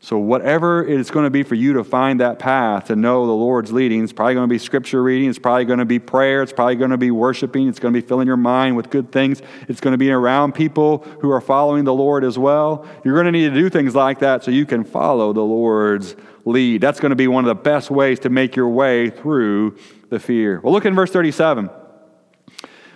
So, 0.00 0.16
whatever 0.16 0.86
it's 0.86 1.10
going 1.10 1.24
to 1.24 1.30
be 1.30 1.42
for 1.42 1.56
you 1.56 1.72
to 1.72 1.82
find 1.82 2.20
that 2.20 2.38
path 2.38 2.84
to 2.86 2.94
know 2.94 3.26
the 3.26 3.32
Lord's 3.32 3.72
leading, 3.72 4.04
it's 4.04 4.12
probably 4.12 4.34
going 4.34 4.48
to 4.48 4.52
be 4.52 4.58
scripture 4.58 5.02
reading, 5.02 5.28
it's 5.28 5.40
probably 5.40 5.64
going 5.64 5.80
to 5.80 5.84
be 5.84 5.98
prayer, 5.98 6.40
it's 6.40 6.52
probably 6.52 6.76
going 6.76 6.92
to 6.92 6.96
be 6.96 7.10
worshiping, 7.10 7.66
it's 7.66 7.80
going 7.80 7.92
to 7.92 8.00
be 8.00 8.06
filling 8.06 8.28
your 8.28 8.36
mind 8.36 8.76
with 8.76 8.90
good 8.90 9.10
things, 9.10 9.42
it's 9.66 9.80
going 9.80 9.92
to 9.92 9.98
be 9.98 10.12
around 10.12 10.54
people 10.54 10.98
who 11.20 11.32
are 11.32 11.40
following 11.40 11.82
the 11.82 11.92
Lord 11.92 12.22
as 12.22 12.38
well. 12.38 12.86
You're 13.04 13.14
going 13.14 13.26
to 13.26 13.32
need 13.32 13.48
to 13.48 13.54
do 13.54 13.68
things 13.68 13.96
like 13.96 14.20
that 14.20 14.44
so 14.44 14.52
you 14.52 14.66
can 14.66 14.84
follow 14.84 15.32
the 15.32 15.42
Lord's 15.42 16.14
lead. 16.48 16.80
That's 16.80 17.00
going 17.00 17.10
to 17.10 17.16
be 17.16 17.28
one 17.28 17.44
of 17.44 17.48
the 17.48 17.62
best 17.62 17.90
ways 17.90 18.18
to 18.20 18.30
make 18.30 18.56
your 18.56 18.68
way 18.68 19.10
through 19.10 19.76
the 20.10 20.18
fear. 20.18 20.60
Well, 20.60 20.72
look 20.72 20.84
in 20.84 20.94
verse 20.94 21.10
37. 21.10 21.70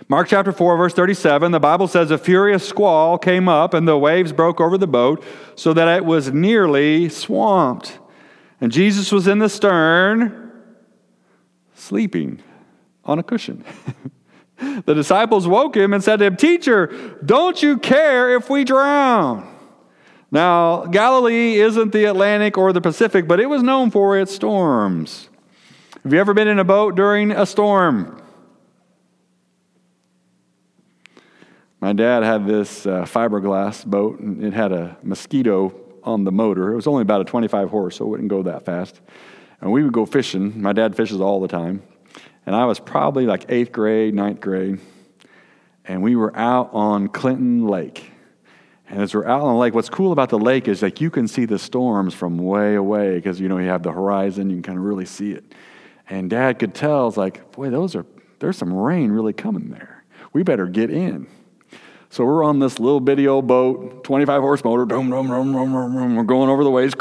Mark 0.09 0.27
chapter 0.27 0.51
4, 0.51 0.75
verse 0.77 0.93
37, 0.93 1.51
the 1.51 1.59
Bible 1.59 1.87
says, 1.87 2.11
A 2.11 2.17
furious 2.17 2.67
squall 2.67 3.17
came 3.17 3.47
up, 3.47 3.73
and 3.73 3.87
the 3.87 3.97
waves 3.97 4.33
broke 4.33 4.59
over 4.59 4.77
the 4.77 4.87
boat, 4.87 5.23
so 5.55 5.73
that 5.73 5.87
it 5.87 6.03
was 6.03 6.31
nearly 6.31 7.07
swamped. 7.07 7.99
And 8.59 8.71
Jesus 8.71 9.11
was 9.11 9.27
in 9.27 9.39
the 9.39 9.49
stern, 9.49 10.51
sleeping 11.73 12.41
on 13.05 13.17
a 13.17 13.23
cushion. 13.23 13.63
the 14.85 14.93
disciples 14.93 15.47
woke 15.47 15.75
him 15.75 15.93
and 15.93 16.03
said 16.03 16.17
to 16.17 16.25
him, 16.25 16.35
Teacher, 16.35 17.17
don't 17.23 17.61
you 17.63 17.77
care 17.77 18.35
if 18.35 18.49
we 18.49 18.65
drown? 18.65 19.52
Now, 20.33 20.85
Galilee 20.87 21.59
isn't 21.59 21.93
the 21.93 22.05
Atlantic 22.05 22.57
or 22.57 22.73
the 22.73 22.81
Pacific, 22.81 23.27
but 23.27 23.39
it 23.39 23.45
was 23.45 23.61
known 23.61 23.91
for 23.91 24.17
its 24.17 24.33
storms. 24.33 25.29
Have 26.01 26.11
you 26.11 26.19
ever 26.19 26.33
been 26.33 26.47
in 26.47 26.57
a 26.57 26.63
boat 26.63 26.95
during 26.95 27.29
a 27.29 27.45
storm? 27.45 28.19
My 31.79 31.93
dad 31.93 32.23
had 32.23 32.47
this 32.47 32.87
uh, 32.87 33.03
fiberglass 33.03 33.85
boat, 33.85 34.21
and 34.21 34.43
it 34.43 34.53
had 34.53 34.71
a 34.71 34.97
mosquito 35.03 35.71
on 36.01 36.23
the 36.23 36.31
motor. 36.31 36.71
It 36.71 36.77
was 36.77 36.87
only 36.87 37.03
about 37.03 37.21
a 37.21 37.25
25 37.25 37.69
horse, 37.69 37.97
so 37.97 38.05
it 38.05 38.07
wouldn't 38.07 38.29
go 38.29 38.41
that 38.41 38.65
fast. 38.65 39.01
And 39.61 39.71
we 39.71 39.83
would 39.83 39.93
go 39.93 40.07
fishing. 40.07 40.59
My 40.59 40.73
dad 40.73 40.95
fishes 40.95 41.21
all 41.21 41.41
the 41.41 41.47
time. 41.47 41.83
And 42.47 42.55
I 42.55 42.65
was 42.65 42.79
probably 42.79 43.27
like 43.27 43.45
eighth 43.49 43.71
grade, 43.71 44.15
ninth 44.15 44.41
grade. 44.41 44.79
And 45.85 46.01
we 46.01 46.15
were 46.15 46.35
out 46.35 46.71
on 46.73 47.07
Clinton 47.07 47.67
Lake. 47.67 48.12
And 48.93 49.01
as 49.01 49.15
we're 49.15 49.25
out 49.25 49.41
on 49.41 49.55
the 49.55 49.59
lake, 49.59 49.73
what's 49.73 49.89
cool 49.89 50.11
about 50.11 50.29
the 50.29 50.37
lake 50.37 50.67
is 50.67 50.83
like 50.83 51.01
you 51.01 51.09
can 51.09 51.27
see 51.27 51.45
the 51.45 51.57
storms 51.57 52.13
from 52.13 52.37
way 52.37 52.75
away 52.75 53.15
because 53.15 53.39
you 53.39 53.49
know 53.49 53.57
you 53.57 53.67
have 53.67 53.81
the 53.81 53.91
horizon, 53.91 54.51
you 54.51 54.57
can 54.57 54.61
kind 54.61 54.77
of 54.77 54.85
really 54.85 55.07
see 55.07 55.31
it. 55.31 55.43
And 56.07 56.29
dad 56.29 56.59
could 56.59 56.75
tell, 56.75 57.07
it's 57.07 57.17
like, 57.17 57.53
boy, 57.53 57.71
those 57.71 57.95
are 57.95 58.05
there's 58.37 58.55
some 58.55 58.71
rain 58.71 59.11
really 59.11 59.33
coming 59.33 59.71
there. 59.71 60.03
We 60.31 60.43
better 60.43 60.67
get 60.67 60.91
in. 60.91 61.25
So 62.11 62.23
we're 62.23 62.43
on 62.43 62.59
this 62.59 62.77
little 62.77 62.99
bitty 62.99 63.27
old 63.27 63.47
boat, 63.47 64.03
25 64.03 64.41
horse 64.41 64.63
motor, 64.63 64.85
dum, 64.85 65.09
dum, 65.09 65.27
dum, 65.27 65.51
dum, 65.51 65.73
dum, 65.73 65.95
dum. 65.95 66.15
we're 66.15 66.23
going 66.23 66.51
over 66.51 66.63
the 66.63 66.69
waves, 66.69 66.93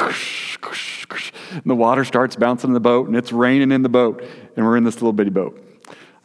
and 1.52 1.62
the 1.66 1.74
water 1.74 2.06
starts 2.06 2.36
bouncing 2.36 2.70
in 2.70 2.74
the 2.74 2.80
boat, 2.80 3.06
and 3.06 3.14
it's 3.14 3.32
raining 3.32 3.70
in 3.70 3.82
the 3.82 3.90
boat, 3.90 4.24
and 4.56 4.64
we're 4.64 4.78
in 4.78 4.84
this 4.84 4.94
little 4.94 5.12
bitty 5.12 5.28
boat. 5.28 5.62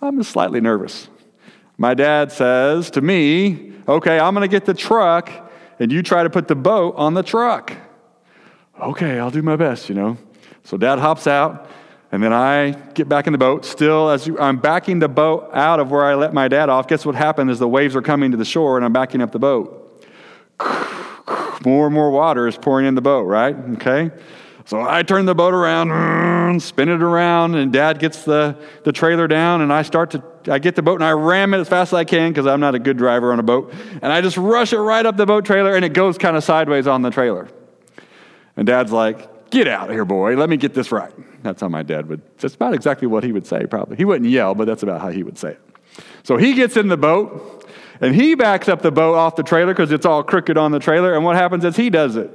I'm 0.02 0.18
just 0.18 0.32
slightly 0.32 0.62
nervous. 0.62 1.10
My 1.78 1.94
dad 1.94 2.32
says 2.32 2.90
to 2.92 3.02
me, 3.02 3.74
Okay, 3.90 4.20
I'm 4.20 4.34
going 4.34 4.42
to 4.42 4.54
get 4.54 4.66
the 4.66 4.74
truck, 4.74 5.47
and 5.80 5.92
you 5.92 6.02
try 6.04 6.24
to 6.24 6.30
put 6.30 6.48
the 6.48 6.56
boat 6.56 6.96
on 6.98 7.14
the 7.14 7.24
truck. 7.24 7.74
Okay, 8.80 9.20
I'll 9.20 9.32
do 9.32 9.42
my 9.42 9.56
best, 9.56 9.90
you 9.90 9.96
know. 9.96 10.18
So 10.64 10.78
dad 10.78 11.00
hops 11.00 11.28
out, 11.28 11.70
and 12.12 12.22
then 12.22 12.32
I 12.32 12.72
get 12.72 13.10
back 13.10 13.28
in 13.28 13.34
the 13.34 13.40
boat. 13.40 13.66
Still, 13.66 14.10
as 14.10 14.30
I'm 14.40 14.58
backing 14.58 15.00
the 15.00 15.10
boat 15.10 15.50
out 15.54 15.80
of 15.80 15.92
where 15.92 16.06
I 16.06 16.16
let 16.16 16.34
my 16.34 16.48
dad 16.48 16.70
off, 16.70 16.88
guess 16.88 17.06
what 17.06 17.16
happened 17.16 17.50
is 17.50 17.60
the 17.60 17.68
waves 17.68 17.96
are 17.96 18.02
coming 18.02 18.32
to 18.32 18.38
the 18.38 18.46
shore 18.46 18.78
and 18.78 18.86
I'm 18.86 18.94
backing 18.94 19.22
up 19.22 19.32
the 19.32 19.40
boat. 19.40 19.84
More 21.66 21.86
and 21.86 21.94
more 21.94 22.12
water 22.12 22.48
is 22.48 22.58
pouring 22.58 22.86
in 22.86 22.96
the 22.96 23.02
boat, 23.02 23.24
right? 23.24 23.56
Okay. 23.74 24.12
So 24.66 24.82
I 24.82 25.04
turn 25.04 25.26
the 25.26 25.36
boat 25.36 25.54
around, 25.54 26.62
spin 26.62 26.90
it 26.90 27.02
around, 27.02 27.56
and 27.56 27.72
dad 27.72 28.00
gets 28.00 28.24
the, 28.24 28.58
the 28.84 28.92
trailer 28.92 29.28
down, 29.28 29.62
and 29.62 29.72
I 29.72 29.82
start 29.82 30.12
to, 30.12 30.24
I 30.48 30.60
get 30.60 30.76
the 30.76 30.82
boat 30.82 30.96
and 30.96 31.04
I 31.04 31.12
ram 31.12 31.54
it 31.54 31.60
as 31.60 31.68
fast 31.68 31.90
as 31.90 31.98
I 31.98 32.04
can 32.04 32.32
because 32.32 32.48
I'm 32.48 32.60
not 32.60 32.76
a 32.76 32.80
good 32.80 32.98
driver 32.98 33.32
on 33.32 33.40
a 33.40 33.44
boat. 33.44 33.74
And 34.02 34.12
I 34.12 34.22
just 34.22 34.38
rush 34.38 34.74
it 34.74 34.80
right 34.80 35.06
up 35.06 35.18
the 35.18 35.26
boat 35.26 35.46
trailer, 35.46 35.76
and 35.76 35.84
it 35.84 35.94
goes 35.94 36.18
kind 36.18 36.38
of 36.38 36.44
sideways 36.44 36.88
on 36.88 37.02
the 37.02 37.12
trailer. 37.12 37.48
And 38.56 38.66
dad's 38.66 38.92
like, 38.92 39.30
Get 39.50 39.68
out 39.68 39.90
of 39.90 39.94
here, 39.94 40.06
boy. 40.06 40.36
Let 40.36 40.50
me 40.50 40.58
get 40.58 40.74
this 40.74 40.92
right. 40.92 41.14
That's 41.44 41.62
how 41.62 41.70
my 41.70 41.84
dad 41.84 42.08
would, 42.10 42.22
that's 42.38 42.56
about 42.56 42.74
exactly 42.74 43.08
what 43.08 43.24
he 43.24 43.32
would 43.32 43.48
say, 43.48 43.66
probably. 43.66 43.96
He 43.96 44.06
wouldn't 44.06 44.30
yell, 44.30 44.56
but 44.56 44.66
that's 44.66 44.84
about 44.84 45.00
how 45.00 45.10
he 45.10 45.24
would 45.24 45.38
say 45.38 45.52
it. 45.52 45.62
So 46.24 46.38
he 46.38 46.54
gets 46.54 46.76
in 46.76 46.90
the 46.90 46.98
boat 46.98 47.66
and 48.02 48.14
he 48.14 48.36
backs 48.36 48.68
up 48.68 48.82
the 48.82 48.92
boat 48.92 49.16
off 49.16 49.36
the 49.36 49.44
trailer 49.44 49.74
because 49.74 49.92
it's 49.92 50.06
all 50.06 50.24
crooked 50.24 50.58
on 50.58 50.72
the 50.72 50.80
trailer. 50.80 51.16
And 51.16 51.24
what 51.24 51.36
happens 51.36 51.64
is 51.64 51.76
he 51.76 51.90
does 51.90 52.16
it. 52.16 52.30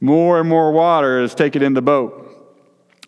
More 0.00 0.40
and 0.40 0.48
more 0.48 0.72
water 0.72 1.20
is 1.20 1.34
taken 1.34 1.62
in 1.62 1.74
the 1.74 1.82
boat. 1.82 2.29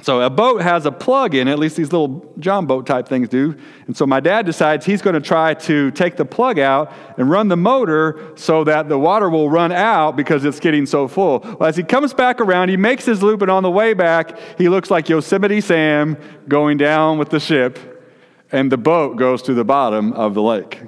So 0.03 0.21
a 0.21 0.31
boat 0.31 0.63
has 0.63 0.85
a 0.85 0.91
plug 0.91 1.37
in 1.37 1.47
at 1.47 1.61
least 1.61 1.77
these 1.77 1.93
little 1.93 2.35
John 2.41 2.67
boat 2.67 2.87
type 2.87 3.07
things 3.07 3.29
do. 3.29 3.57
And 3.87 3.97
so 3.97 4.05
my 4.05 4.19
dad 4.19 4.47
decides 4.47 4.85
he's 4.85 5.01
going 5.01 5.15
to 5.15 5.21
try 5.21 5.55
to 5.55 5.93
take 5.93 6.17
the 6.17 6.25
plug 6.25 6.59
out 6.59 6.93
and 7.17 7.31
run 7.31 7.47
the 7.47 7.57
motor 7.57 8.33
so 8.35 8.65
that 8.65 8.89
the 8.89 8.99
water 8.99 9.31
will 9.31 9.49
run 9.49 9.71
out 9.71 10.17
because 10.17 10.45
it's 10.45 10.59
getting 10.59 10.87
so 10.87 11.07
full. 11.07 11.39
Well, 11.39 11.69
as 11.69 11.77
he 11.77 11.85
comes 11.85 12.13
back 12.13 12.41
around, 12.41 12.69
he 12.69 12.77
makes 12.77 13.05
his 13.05 13.23
loop, 13.23 13.43
and 13.43 13.51
on 13.51 13.63
the 13.63 13.71
way 13.71 13.95
back, 13.95 14.37
he 14.59 14.69
looks 14.69 14.91
like 14.91 15.09
Yosemite 15.09 15.61
Sam 15.61 16.17
going 16.49 16.79
down 16.79 17.19
with 17.19 17.31
the 17.31 17.39
ship, 17.39 17.79
and 18.51 18.73
the 18.73 18.77
boat 18.77 19.17
goes 19.17 19.41
to 19.43 19.55
the 19.55 19.65
bottom 19.65 20.13
of 20.15 20.35
the 20.35 20.43
lake, 20.43 20.81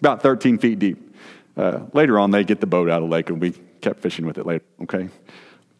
about 0.00 0.22
13 0.22 0.58
feet 0.58 0.78
deep. 0.78 1.16
Uh, 1.56 1.80
later 1.94 2.18
on, 2.18 2.30
they 2.30 2.44
get 2.44 2.60
the 2.60 2.66
boat 2.66 2.90
out 2.90 3.02
of 3.02 3.08
the 3.08 3.14
lake, 3.14 3.30
and 3.30 3.40
we 3.40 3.54
kept 3.80 4.00
fishing 4.00 4.26
with 4.26 4.36
it 4.36 4.44
later, 4.44 4.64
okay? 4.82 5.08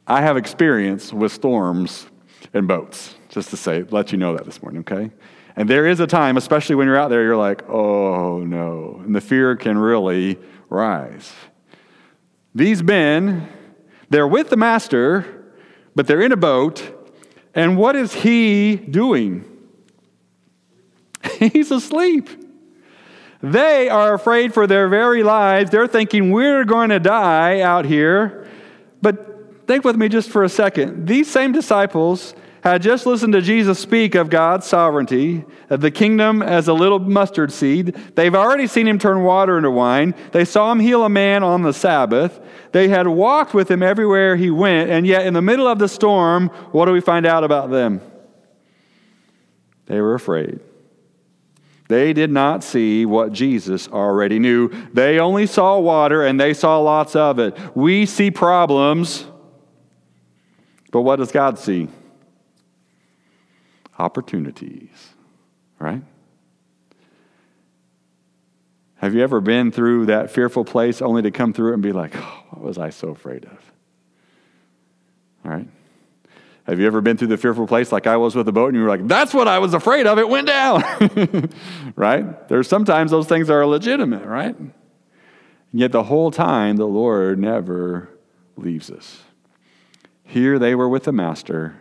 I 0.06 0.22
have 0.22 0.38
experience 0.38 1.12
with 1.12 1.30
storms 1.30 2.06
and 2.52 2.66
boats, 2.66 3.14
just 3.28 3.50
to 3.50 3.56
say, 3.56 3.84
let 3.90 4.12
you 4.12 4.18
know 4.18 4.36
that 4.36 4.44
this 4.44 4.62
morning, 4.62 4.80
okay? 4.80 5.10
And 5.56 5.68
there 5.68 5.86
is 5.86 6.00
a 6.00 6.06
time, 6.06 6.36
especially 6.36 6.76
when 6.76 6.86
you're 6.86 6.96
out 6.96 7.10
there, 7.10 7.22
you're 7.22 7.36
like, 7.36 7.68
oh 7.68 8.38
no. 8.38 9.00
And 9.04 9.14
the 9.14 9.20
fear 9.20 9.56
can 9.56 9.78
really 9.78 10.38
rise. 10.68 11.32
These 12.54 12.82
men, 12.82 13.48
They're 14.08 14.26
with 14.26 14.50
the 14.50 14.56
master, 14.56 15.44
but 15.94 16.06
they're 16.06 16.20
in 16.20 16.32
a 16.32 16.36
boat. 16.36 16.96
And 17.54 17.76
what 17.76 17.94
is 17.94 18.12
he 18.12 18.76
doing? 18.76 19.44
He's 21.38 21.70
asleep. 21.70 22.28
They 23.42 23.88
are 23.88 24.14
afraid 24.14 24.52
for 24.52 24.66
their 24.66 24.88
very 24.88 25.22
lives. 25.22 25.70
They're 25.70 25.86
thinking, 25.86 26.30
we're 26.30 26.64
going 26.64 26.90
to 26.90 26.98
die 26.98 27.60
out 27.60 27.84
here. 27.84 28.48
But 29.00 29.39
think 29.70 29.84
with 29.84 29.94
me 29.94 30.08
just 30.08 30.30
for 30.30 30.42
a 30.42 30.48
second. 30.48 31.06
These 31.06 31.30
same 31.30 31.52
disciples 31.52 32.34
had 32.64 32.82
just 32.82 33.06
listened 33.06 33.34
to 33.34 33.40
Jesus 33.40 33.78
speak 33.78 34.16
of 34.16 34.28
God's 34.28 34.66
sovereignty, 34.66 35.44
of 35.70 35.80
the 35.80 35.92
kingdom 35.92 36.42
as 36.42 36.66
a 36.66 36.74
little 36.74 36.98
mustard 36.98 37.52
seed. 37.52 37.94
They've 38.16 38.34
already 38.34 38.66
seen 38.66 38.88
him 38.88 38.98
turn 38.98 39.22
water 39.22 39.56
into 39.56 39.70
wine. 39.70 40.16
They 40.32 40.44
saw 40.44 40.72
him 40.72 40.80
heal 40.80 41.04
a 41.04 41.08
man 41.08 41.44
on 41.44 41.62
the 41.62 41.72
Sabbath. 41.72 42.40
They 42.72 42.88
had 42.88 43.06
walked 43.06 43.54
with 43.54 43.70
him 43.70 43.80
everywhere 43.80 44.34
he 44.34 44.50
went. 44.50 44.90
And 44.90 45.06
yet, 45.06 45.24
in 45.24 45.34
the 45.34 45.40
middle 45.40 45.68
of 45.68 45.78
the 45.78 45.88
storm, 45.88 46.48
what 46.72 46.86
do 46.86 46.92
we 46.92 47.00
find 47.00 47.24
out 47.24 47.44
about 47.44 47.70
them? 47.70 48.00
They 49.86 50.00
were 50.00 50.14
afraid. 50.14 50.58
They 51.86 52.12
did 52.12 52.32
not 52.32 52.64
see 52.64 53.06
what 53.06 53.32
Jesus 53.32 53.86
already 53.86 54.40
knew. 54.40 54.68
They 54.92 55.20
only 55.20 55.46
saw 55.46 55.78
water 55.78 56.24
and 56.26 56.40
they 56.40 56.54
saw 56.54 56.80
lots 56.80 57.14
of 57.14 57.38
it. 57.38 57.56
We 57.76 58.04
see 58.06 58.32
problems, 58.32 59.26
but 60.90 61.02
what 61.02 61.16
does 61.16 61.32
God 61.32 61.58
see? 61.58 61.88
Opportunities, 63.98 65.10
right? 65.78 66.02
Have 68.96 69.14
you 69.14 69.22
ever 69.22 69.40
been 69.40 69.72
through 69.72 70.06
that 70.06 70.30
fearful 70.30 70.64
place 70.64 71.00
only 71.00 71.22
to 71.22 71.30
come 71.30 71.52
through 71.52 71.70
it 71.70 71.74
and 71.74 71.82
be 71.82 71.92
like, 71.92 72.14
oh, 72.16 72.42
what 72.50 72.62
was 72.62 72.78
I 72.78 72.90
so 72.90 73.08
afraid 73.08 73.46
of? 73.46 73.72
All 75.44 75.52
right? 75.52 75.66
Have 76.64 76.78
you 76.78 76.86
ever 76.86 77.00
been 77.00 77.16
through 77.16 77.28
the 77.28 77.38
fearful 77.38 77.66
place 77.66 77.90
like 77.90 78.06
I 78.06 78.18
was 78.18 78.34
with 78.34 78.44
the 78.44 78.52
boat 78.52 78.68
and 78.68 78.76
you 78.76 78.82
were 78.82 78.88
like, 78.88 79.08
that's 79.08 79.32
what 79.32 79.48
I 79.48 79.58
was 79.58 79.72
afraid 79.72 80.06
of, 80.06 80.18
it 80.18 80.28
went 80.28 80.46
down? 80.46 80.82
right? 81.96 82.48
There's 82.48 82.68
sometimes 82.68 83.10
those 83.10 83.26
things 83.26 83.48
are 83.48 83.64
legitimate, 83.66 84.26
right? 84.26 84.56
And 84.56 84.72
yet 85.72 85.92
the 85.92 86.04
whole 86.04 86.30
time 86.30 86.76
the 86.76 86.86
Lord 86.86 87.38
never 87.38 88.10
leaves 88.56 88.90
us. 88.90 89.22
Here 90.30 90.60
they 90.60 90.76
were 90.76 90.88
with 90.88 91.04
the 91.04 91.12
master. 91.12 91.76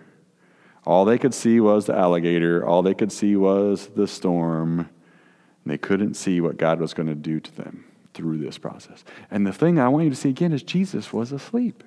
All 0.84 1.06
they 1.06 1.20
could 1.20 1.36
see 1.36 1.60
was 1.60 1.86
the 1.86 1.96
alligator, 1.96 2.66
all 2.66 2.82
they 2.82 2.96
could 2.96 3.12
see 3.12 3.36
was 3.36 3.90
the 3.90 4.08
storm. 4.08 4.80
And 4.80 5.72
they 5.72 5.78
couldn't 5.78 6.16
see 6.16 6.42
what 6.42 6.58
God 6.58 6.80
was 6.80 6.96
going 6.96 7.10
to 7.10 7.16
do 7.16 7.40
to 7.40 7.56
them 7.56 7.86
through 8.16 8.40
this 8.40 8.58
process. 8.58 9.04
And 9.30 9.46
the 9.46 9.54
thing 9.54 9.78
I 9.78 9.88
want 9.90 10.06
you 10.06 10.10
to 10.10 10.16
see 10.16 10.30
again 10.30 10.52
is 10.52 10.64
Jesus 10.64 11.14
was 11.14 11.32
asleep. 11.32 11.84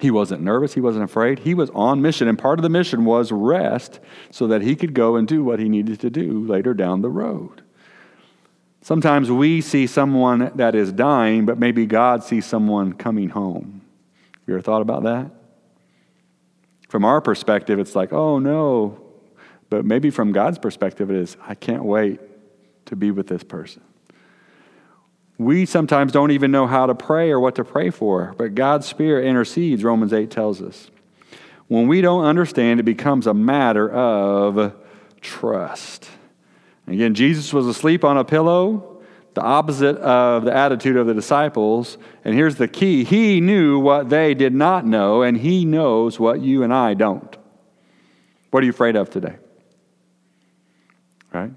He 0.00 0.10
wasn't 0.10 0.40
nervous. 0.40 0.72
He 0.72 0.80
wasn't 0.80 1.04
afraid. 1.04 1.40
He 1.40 1.52
was 1.52 1.68
on 1.70 2.00
mission. 2.00 2.26
And 2.26 2.38
part 2.38 2.58
of 2.58 2.62
the 2.62 2.70
mission 2.70 3.04
was 3.04 3.30
rest 3.30 4.00
so 4.30 4.46
that 4.46 4.62
he 4.62 4.74
could 4.74 4.94
go 4.94 5.16
and 5.16 5.28
do 5.28 5.44
what 5.44 5.58
he 5.58 5.68
needed 5.68 6.00
to 6.00 6.08
do 6.08 6.46
later 6.46 6.72
down 6.72 7.02
the 7.02 7.10
road. 7.10 7.62
Sometimes 8.80 9.30
we 9.30 9.60
see 9.60 9.86
someone 9.86 10.50
that 10.54 10.74
is 10.74 10.92
dying, 10.92 11.44
but 11.44 11.58
maybe 11.58 11.84
God 11.84 12.24
sees 12.24 12.46
someone 12.46 12.94
coming 12.94 13.28
home. 13.28 13.82
You 14.46 14.54
ever 14.54 14.62
thought 14.62 14.82
about 14.82 15.02
that? 15.04 15.30
From 16.88 17.04
our 17.04 17.20
perspective, 17.20 17.78
it's 17.78 17.96
like, 17.96 18.12
oh 18.12 18.38
no. 18.38 19.00
But 19.68 19.84
maybe 19.84 20.10
from 20.10 20.32
God's 20.32 20.58
perspective, 20.58 21.10
it 21.10 21.16
is, 21.16 21.36
I 21.46 21.54
can't 21.54 21.84
wait 21.84 22.20
to 22.86 22.96
be 22.96 23.10
with 23.10 23.26
this 23.26 23.42
person. 23.42 23.82
We 25.38 25.66
sometimes 25.66 26.12
don't 26.12 26.30
even 26.30 26.50
know 26.50 26.66
how 26.66 26.86
to 26.86 26.94
pray 26.94 27.30
or 27.30 27.40
what 27.40 27.56
to 27.56 27.64
pray 27.64 27.90
for, 27.90 28.34
but 28.38 28.54
God's 28.54 28.86
Spirit 28.86 29.26
intercedes, 29.26 29.84
Romans 29.84 30.12
8 30.12 30.30
tells 30.30 30.62
us. 30.62 30.90
When 31.68 31.88
we 31.88 32.00
don't 32.00 32.24
understand, 32.24 32.80
it 32.80 32.84
becomes 32.84 33.26
a 33.26 33.34
matter 33.34 33.90
of 33.90 34.72
trust. 35.20 36.08
Again, 36.86 37.14
Jesus 37.14 37.52
was 37.52 37.66
asleep 37.66 38.04
on 38.04 38.16
a 38.16 38.24
pillow, 38.24 38.95
the 39.36 39.42
opposite 39.42 39.98
of 39.98 40.46
the 40.46 40.56
attitude 40.56 40.96
of 40.96 41.06
the 41.06 41.12
disciples. 41.12 41.98
And 42.24 42.34
here's 42.34 42.56
the 42.56 42.66
key 42.66 43.04
He 43.04 43.42
knew 43.42 43.78
what 43.78 44.08
they 44.08 44.32
did 44.32 44.54
not 44.54 44.86
know, 44.86 45.20
and 45.20 45.36
He 45.36 45.66
knows 45.66 46.18
what 46.18 46.40
you 46.40 46.62
and 46.62 46.72
I 46.72 46.94
don't. 46.94 47.36
What 48.50 48.62
are 48.62 48.64
you 48.64 48.70
afraid 48.70 48.96
of 48.96 49.10
today? 49.10 49.36
Right? 51.34 51.50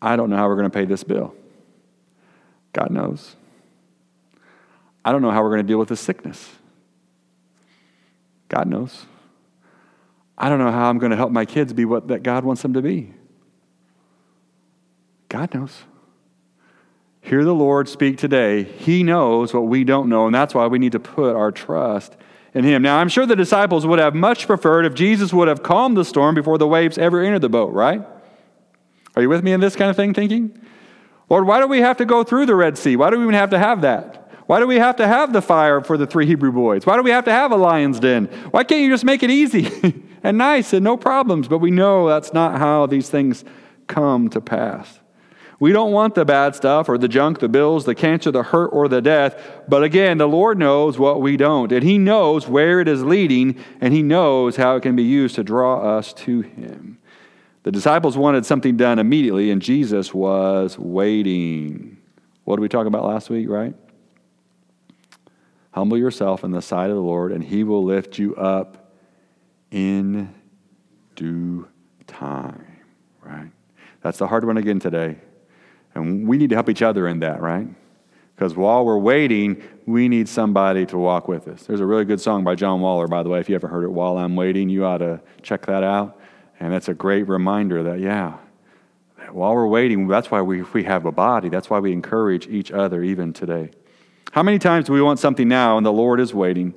I 0.00 0.14
don't 0.14 0.30
know 0.30 0.36
how 0.36 0.46
we're 0.46 0.54
going 0.54 0.70
to 0.70 0.78
pay 0.78 0.84
this 0.84 1.02
bill. 1.02 1.34
God 2.72 2.92
knows. 2.92 3.34
I 5.04 5.10
don't 5.10 5.20
know 5.20 5.32
how 5.32 5.42
we're 5.42 5.50
going 5.50 5.62
to 5.62 5.66
deal 5.66 5.80
with 5.80 5.88
this 5.88 6.00
sickness. 6.00 6.48
God 8.48 8.68
knows. 8.68 9.04
I 10.36 10.48
don't 10.48 10.60
know 10.60 10.70
how 10.70 10.88
I'm 10.88 10.98
going 10.98 11.10
to 11.10 11.16
help 11.16 11.32
my 11.32 11.44
kids 11.44 11.72
be 11.72 11.84
what 11.84 12.06
that 12.06 12.22
God 12.22 12.44
wants 12.44 12.62
them 12.62 12.74
to 12.74 12.82
be. 12.82 13.14
God 15.28 15.52
knows. 15.52 15.82
Hear 17.28 17.44
the 17.44 17.54
Lord 17.54 17.90
speak 17.90 18.16
today. 18.16 18.62
He 18.62 19.02
knows 19.02 19.52
what 19.52 19.66
we 19.66 19.84
don't 19.84 20.08
know, 20.08 20.24
and 20.24 20.34
that's 20.34 20.54
why 20.54 20.66
we 20.66 20.78
need 20.78 20.92
to 20.92 20.98
put 20.98 21.36
our 21.36 21.52
trust 21.52 22.16
in 22.54 22.64
Him. 22.64 22.80
Now, 22.80 22.96
I'm 22.96 23.10
sure 23.10 23.26
the 23.26 23.36
disciples 23.36 23.86
would 23.86 23.98
have 23.98 24.14
much 24.14 24.46
preferred 24.46 24.86
if 24.86 24.94
Jesus 24.94 25.30
would 25.30 25.46
have 25.46 25.62
calmed 25.62 25.98
the 25.98 26.06
storm 26.06 26.34
before 26.34 26.56
the 26.56 26.66
waves 26.66 26.96
ever 26.96 27.22
entered 27.22 27.42
the 27.42 27.50
boat, 27.50 27.74
right? 27.74 28.02
Are 29.14 29.20
you 29.20 29.28
with 29.28 29.44
me 29.44 29.52
in 29.52 29.60
this 29.60 29.76
kind 29.76 29.90
of 29.90 29.96
thing 29.96 30.14
thinking? 30.14 30.58
Lord, 31.28 31.46
why 31.46 31.60
do 31.60 31.66
we 31.66 31.80
have 31.80 31.98
to 31.98 32.06
go 32.06 32.24
through 32.24 32.46
the 32.46 32.54
Red 32.54 32.78
Sea? 32.78 32.96
Why 32.96 33.10
do 33.10 33.18
we 33.18 33.24
even 33.24 33.34
have 33.34 33.50
to 33.50 33.58
have 33.58 33.82
that? 33.82 34.32
Why 34.46 34.58
do 34.58 34.66
we 34.66 34.76
have 34.76 34.96
to 34.96 35.06
have 35.06 35.34
the 35.34 35.42
fire 35.42 35.82
for 35.82 35.98
the 35.98 36.06
three 36.06 36.24
Hebrew 36.24 36.50
boys? 36.50 36.86
Why 36.86 36.96
do 36.96 37.02
we 37.02 37.10
have 37.10 37.26
to 37.26 37.32
have 37.32 37.52
a 37.52 37.56
lion's 37.56 38.00
den? 38.00 38.24
Why 38.52 38.64
can't 38.64 38.80
you 38.80 38.88
just 38.88 39.04
make 39.04 39.22
it 39.22 39.30
easy 39.30 39.70
and 40.22 40.38
nice 40.38 40.72
and 40.72 40.82
no 40.82 40.96
problems? 40.96 41.46
But 41.46 41.58
we 41.58 41.70
know 41.70 42.08
that's 42.08 42.32
not 42.32 42.56
how 42.56 42.86
these 42.86 43.10
things 43.10 43.44
come 43.86 44.30
to 44.30 44.40
pass. 44.40 45.00
We 45.60 45.72
don't 45.72 45.90
want 45.92 46.14
the 46.14 46.24
bad 46.24 46.54
stuff 46.54 46.88
or 46.88 46.98
the 46.98 47.08
junk, 47.08 47.40
the 47.40 47.48
bills, 47.48 47.84
the 47.84 47.94
cancer, 47.94 48.30
the 48.30 48.44
hurt, 48.44 48.68
or 48.68 48.86
the 48.86 49.02
death. 49.02 49.62
But 49.66 49.82
again, 49.82 50.18
the 50.18 50.28
Lord 50.28 50.56
knows 50.56 50.98
what 50.98 51.20
we 51.20 51.36
don't. 51.36 51.72
And 51.72 51.82
He 51.82 51.98
knows 51.98 52.46
where 52.46 52.80
it 52.80 52.86
is 52.86 53.02
leading, 53.02 53.62
and 53.80 53.92
He 53.92 54.02
knows 54.02 54.56
how 54.56 54.76
it 54.76 54.82
can 54.82 54.94
be 54.94 55.02
used 55.02 55.34
to 55.34 55.42
draw 55.42 55.98
us 55.98 56.12
to 56.14 56.42
Him. 56.42 56.98
The 57.64 57.72
disciples 57.72 58.16
wanted 58.16 58.46
something 58.46 58.76
done 58.76 58.98
immediately, 58.98 59.50
and 59.50 59.60
Jesus 59.60 60.14
was 60.14 60.78
waiting. 60.78 61.98
What 62.44 62.56
did 62.56 62.62
we 62.62 62.68
talk 62.68 62.86
about 62.86 63.04
last 63.04 63.28
week, 63.28 63.48
right? 63.48 63.74
Humble 65.72 65.98
yourself 65.98 66.44
in 66.44 66.50
the 66.50 66.62
sight 66.62 66.88
of 66.88 66.96
the 66.96 67.02
Lord, 67.02 67.30
and 67.30 67.44
he 67.44 67.62
will 67.62 67.84
lift 67.84 68.18
you 68.18 68.34
up 68.36 68.92
in 69.70 70.32
due 71.14 71.68
time, 72.06 72.78
right? 73.22 73.50
That's 74.00 74.18
the 74.18 74.26
hard 74.26 74.46
one 74.46 74.56
again 74.56 74.80
today. 74.80 75.18
And 75.94 76.28
we 76.28 76.36
need 76.36 76.50
to 76.50 76.56
help 76.56 76.68
each 76.68 76.82
other 76.82 77.08
in 77.08 77.20
that, 77.20 77.40
right? 77.40 77.66
Because 78.34 78.54
while 78.54 78.84
we're 78.84 78.98
waiting, 78.98 79.62
we 79.84 80.08
need 80.08 80.28
somebody 80.28 80.86
to 80.86 80.96
walk 80.96 81.26
with 81.26 81.48
us. 81.48 81.64
There's 81.64 81.80
a 81.80 81.86
really 81.86 82.04
good 82.04 82.20
song 82.20 82.44
by 82.44 82.54
John 82.54 82.80
Waller, 82.80 83.08
by 83.08 83.22
the 83.22 83.28
way. 83.28 83.40
If 83.40 83.48
you 83.48 83.56
ever 83.56 83.66
heard 83.66 83.84
it, 83.84 83.90
While 83.90 84.16
I'm 84.16 84.36
Waiting, 84.36 84.68
you 84.68 84.84
ought 84.84 84.98
to 84.98 85.20
check 85.42 85.66
that 85.66 85.82
out. 85.82 86.20
And 86.60 86.72
that's 86.72 86.88
a 86.88 86.94
great 86.94 87.26
reminder 87.28 87.82
that, 87.84 87.98
yeah, 87.98 88.36
while 89.30 89.54
we're 89.54 89.66
waiting, 89.66 90.08
that's 90.08 90.30
why 90.30 90.40
we, 90.42 90.62
we 90.62 90.84
have 90.84 91.04
a 91.04 91.12
body. 91.12 91.48
That's 91.48 91.68
why 91.68 91.80
we 91.80 91.92
encourage 91.92 92.46
each 92.46 92.70
other 92.70 93.02
even 93.02 93.32
today. 93.32 93.70
How 94.32 94.42
many 94.42 94.58
times 94.58 94.86
do 94.86 94.92
we 94.92 95.02
want 95.02 95.18
something 95.18 95.48
now 95.48 95.76
and 95.76 95.84
the 95.84 95.92
Lord 95.92 96.20
is 96.20 96.32
waiting? 96.34 96.74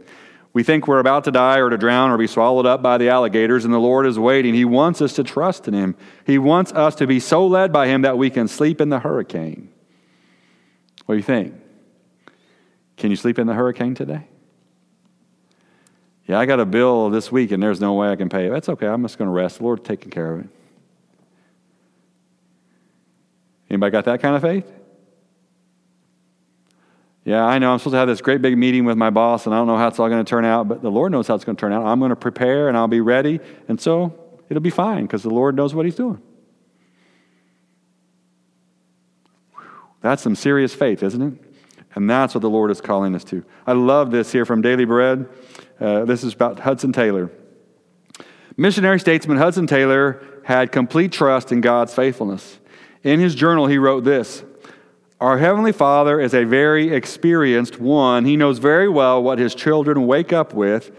We 0.54 0.64
think 0.64 0.88
we're 0.88 1.00
about 1.00 1.24
to 1.26 1.32
die 1.32 1.60
or 1.60 1.70
to 1.70 1.78
drown 1.78 2.12
or 2.12 2.18
be 2.18 2.28
swallowed 2.28 2.66
up 2.66 2.82
by 2.82 2.98
the 2.98 3.10
alligators, 3.10 3.64
and 3.64 3.74
the 3.74 3.80
Lord 3.80 4.06
is 4.06 4.20
waiting. 4.20 4.54
He 4.54 4.66
wants 4.66 5.02
us 5.02 5.14
to 5.14 5.24
trust 5.24 5.68
in 5.68 5.74
Him. 5.74 5.96
He 6.26 6.38
wants 6.38 6.74
us 6.74 6.96
to 6.96 7.08
be 7.08 7.22
so 7.22 7.48
led 7.48 7.72
by 7.72 7.88
Him 7.88 8.02
that 8.02 8.18
we 8.18 8.30
can 8.30 8.48
sleep 8.50 8.82
in 8.82 8.90
the 8.90 9.00
hurricane. 9.00 9.70
What 11.06 11.16
do 11.16 11.18
you 11.18 11.24
think? 11.24 11.56
Can 12.98 13.10
you 13.10 13.16
sleep 13.16 13.40
in 13.40 13.48
the 13.48 13.54
hurricane 13.54 13.96
today? 13.96 14.28
Yeah, 16.28 16.40
I 16.40 16.46
got 16.46 16.60
a 16.60 16.66
bill 16.66 17.10
this 17.10 17.32
week 17.32 17.52
and 17.52 17.62
there's 17.62 17.82
no 17.82 17.94
way 17.94 18.10
I 18.10 18.16
can 18.16 18.30
pay 18.30 18.48
it. 18.48 18.52
That's 18.52 18.70
okay. 18.70 18.88
I'm 18.88 19.02
just 19.02 19.18
going 19.18 19.28
to 19.28 19.34
rest. 19.34 19.58
The 19.58 19.64
Lord's 19.64 19.84
taking 19.84 20.12
care 20.12 20.34
of 20.34 20.42
it. 20.42 20.48
Anybody 23.70 23.92
got 23.92 24.06
that 24.06 24.22
kind 24.22 24.36
of 24.36 24.42
faith? 24.42 24.81
Yeah, 27.24 27.46
I 27.46 27.60
know. 27.60 27.72
I'm 27.72 27.80
supposed 27.80 27.94
to 27.94 27.98
have 27.98 28.08
this 28.08 28.22
great 28.22 28.42
big 28.42 28.58
meeting 28.58 28.84
with 28.84 28.98
my 28.98 29.12
boss, 29.12 29.46
and 29.46 29.54
I 29.54 29.60
don't 29.60 29.68
know 29.68 29.78
how 29.78 29.88
it's 29.88 30.00
all 30.00 30.10
going 30.10 30.24
to 30.24 30.30
turn 30.30 30.44
out, 30.44 30.68
but 30.68 30.82
the 30.82 30.90
Lord 30.90 31.12
knows 31.12 31.28
how 31.28 31.36
it's 31.36 31.46
going 31.46 31.56
to 31.56 31.60
turn 31.60 31.72
out. 31.72 31.86
I'm 31.86 32.00
going 32.00 32.10
to 32.10 32.16
prepare 32.16 32.68
and 32.68 32.76
I'll 32.76 32.88
be 32.88 33.02
ready, 33.02 33.40
and 33.68 33.80
so 33.80 34.14
it'll 34.50 34.62
be 34.62 34.72
fine 34.72 35.04
because 35.04 35.22
the 35.22 35.30
Lord 35.30 35.56
knows 35.56 35.76
what 35.76 35.86
He's 35.86 35.96
doing. 35.96 36.22
That's 40.02 40.24
some 40.24 40.36
serious 40.36 40.74
faith, 40.74 41.04
isn't 41.04 41.22
it? 41.22 41.34
And 41.94 42.10
that's 42.10 42.34
what 42.34 42.42
the 42.42 42.50
Lord 42.50 42.72
is 42.72 42.82
calling 42.82 43.14
us 43.14 43.24
to. 43.26 43.44
I 43.68 43.74
love 43.74 44.12
this 44.12 44.32
here 44.32 44.46
from 44.46 44.62
Daily 44.62 44.86
Bread. 44.86 45.28
Uh, 45.80 46.06
this 46.06 46.24
is 46.24 46.34
about 46.34 46.60
Hudson 46.60 46.92
Taylor. 46.92 47.30
Missionary 48.58 49.00
statesman 49.00 49.38
Hudson 49.38 49.68
Taylor 49.68 50.24
had 50.44 50.72
complete 50.72 51.12
trust 51.12 51.52
in 51.52 51.62
God's 51.62 51.94
faithfulness. 51.94 52.60
In 53.04 53.20
his 53.20 53.36
journal, 53.36 53.68
he 53.68 53.78
wrote 53.78 54.04
this 54.04 54.44
Our 55.22 55.38
Heavenly 55.38 55.72
Father 55.72 56.20
is 56.20 56.34
a 56.34 56.46
very 56.46 56.92
experienced 56.96 57.80
one. 57.80 58.26
He 58.26 58.36
knows 58.36 58.58
very 58.58 58.90
well 58.90 59.22
what 59.22 59.38
His 59.38 59.54
children 59.54 60.08
wake 60.08 60.34
up 60.34 60.52
with, 60.52 60.90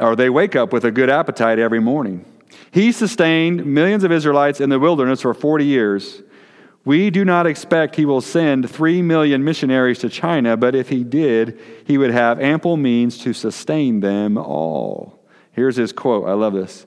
or 0.00 0.16
they 0.16 0.28
wake 0.28 0.56
up 0.56 0.72
with 0.72 0.84
a 0.84 0.90
good 0.90 1.08
appetite 1.08 1.60
every 1.60 1.78
morning. 1.78 2.24
He 2.72 2.90
sustained 2.90 3.64
millions 3.64 4.02
of 4.02 4.10
Israelites 4.10 4.60
in 4.60 4.68
the 4.68 4.80
wilderness 4.80 5.20
for 5.20 5.32
40 5.32 5.64
years. 5.64 6.22
We 6.84 7.10
do 7.10 7.24
not 7.24 7.46
expect 7.46 7.94
He 7.94 8.04
will 8.04 8.20
send 8.20 8.68
3 8.68 9.00
million 9.00 9.44
missionaries 9.44 10.00
to 10.00 10.08
China, 10.08 10.56
but 10.56 10.74
if 10.74 10.88
He 10.88 11.04
did, 11.04 11.56
He 11.84 11.96
would 11.96 12.10
have 12.10 12.40
ample 12.40 12.76
means 12.76 13.16
to 13.18 13.32
sustain 13.32 14.00
them 14.00 14.36
all. 14.36 15.24
Here's 15.52 15.76
His 15.76 15.92
quote 15.92 16.26
I 16.26 16.32
love 16.32 16.54
this 16.54 16.84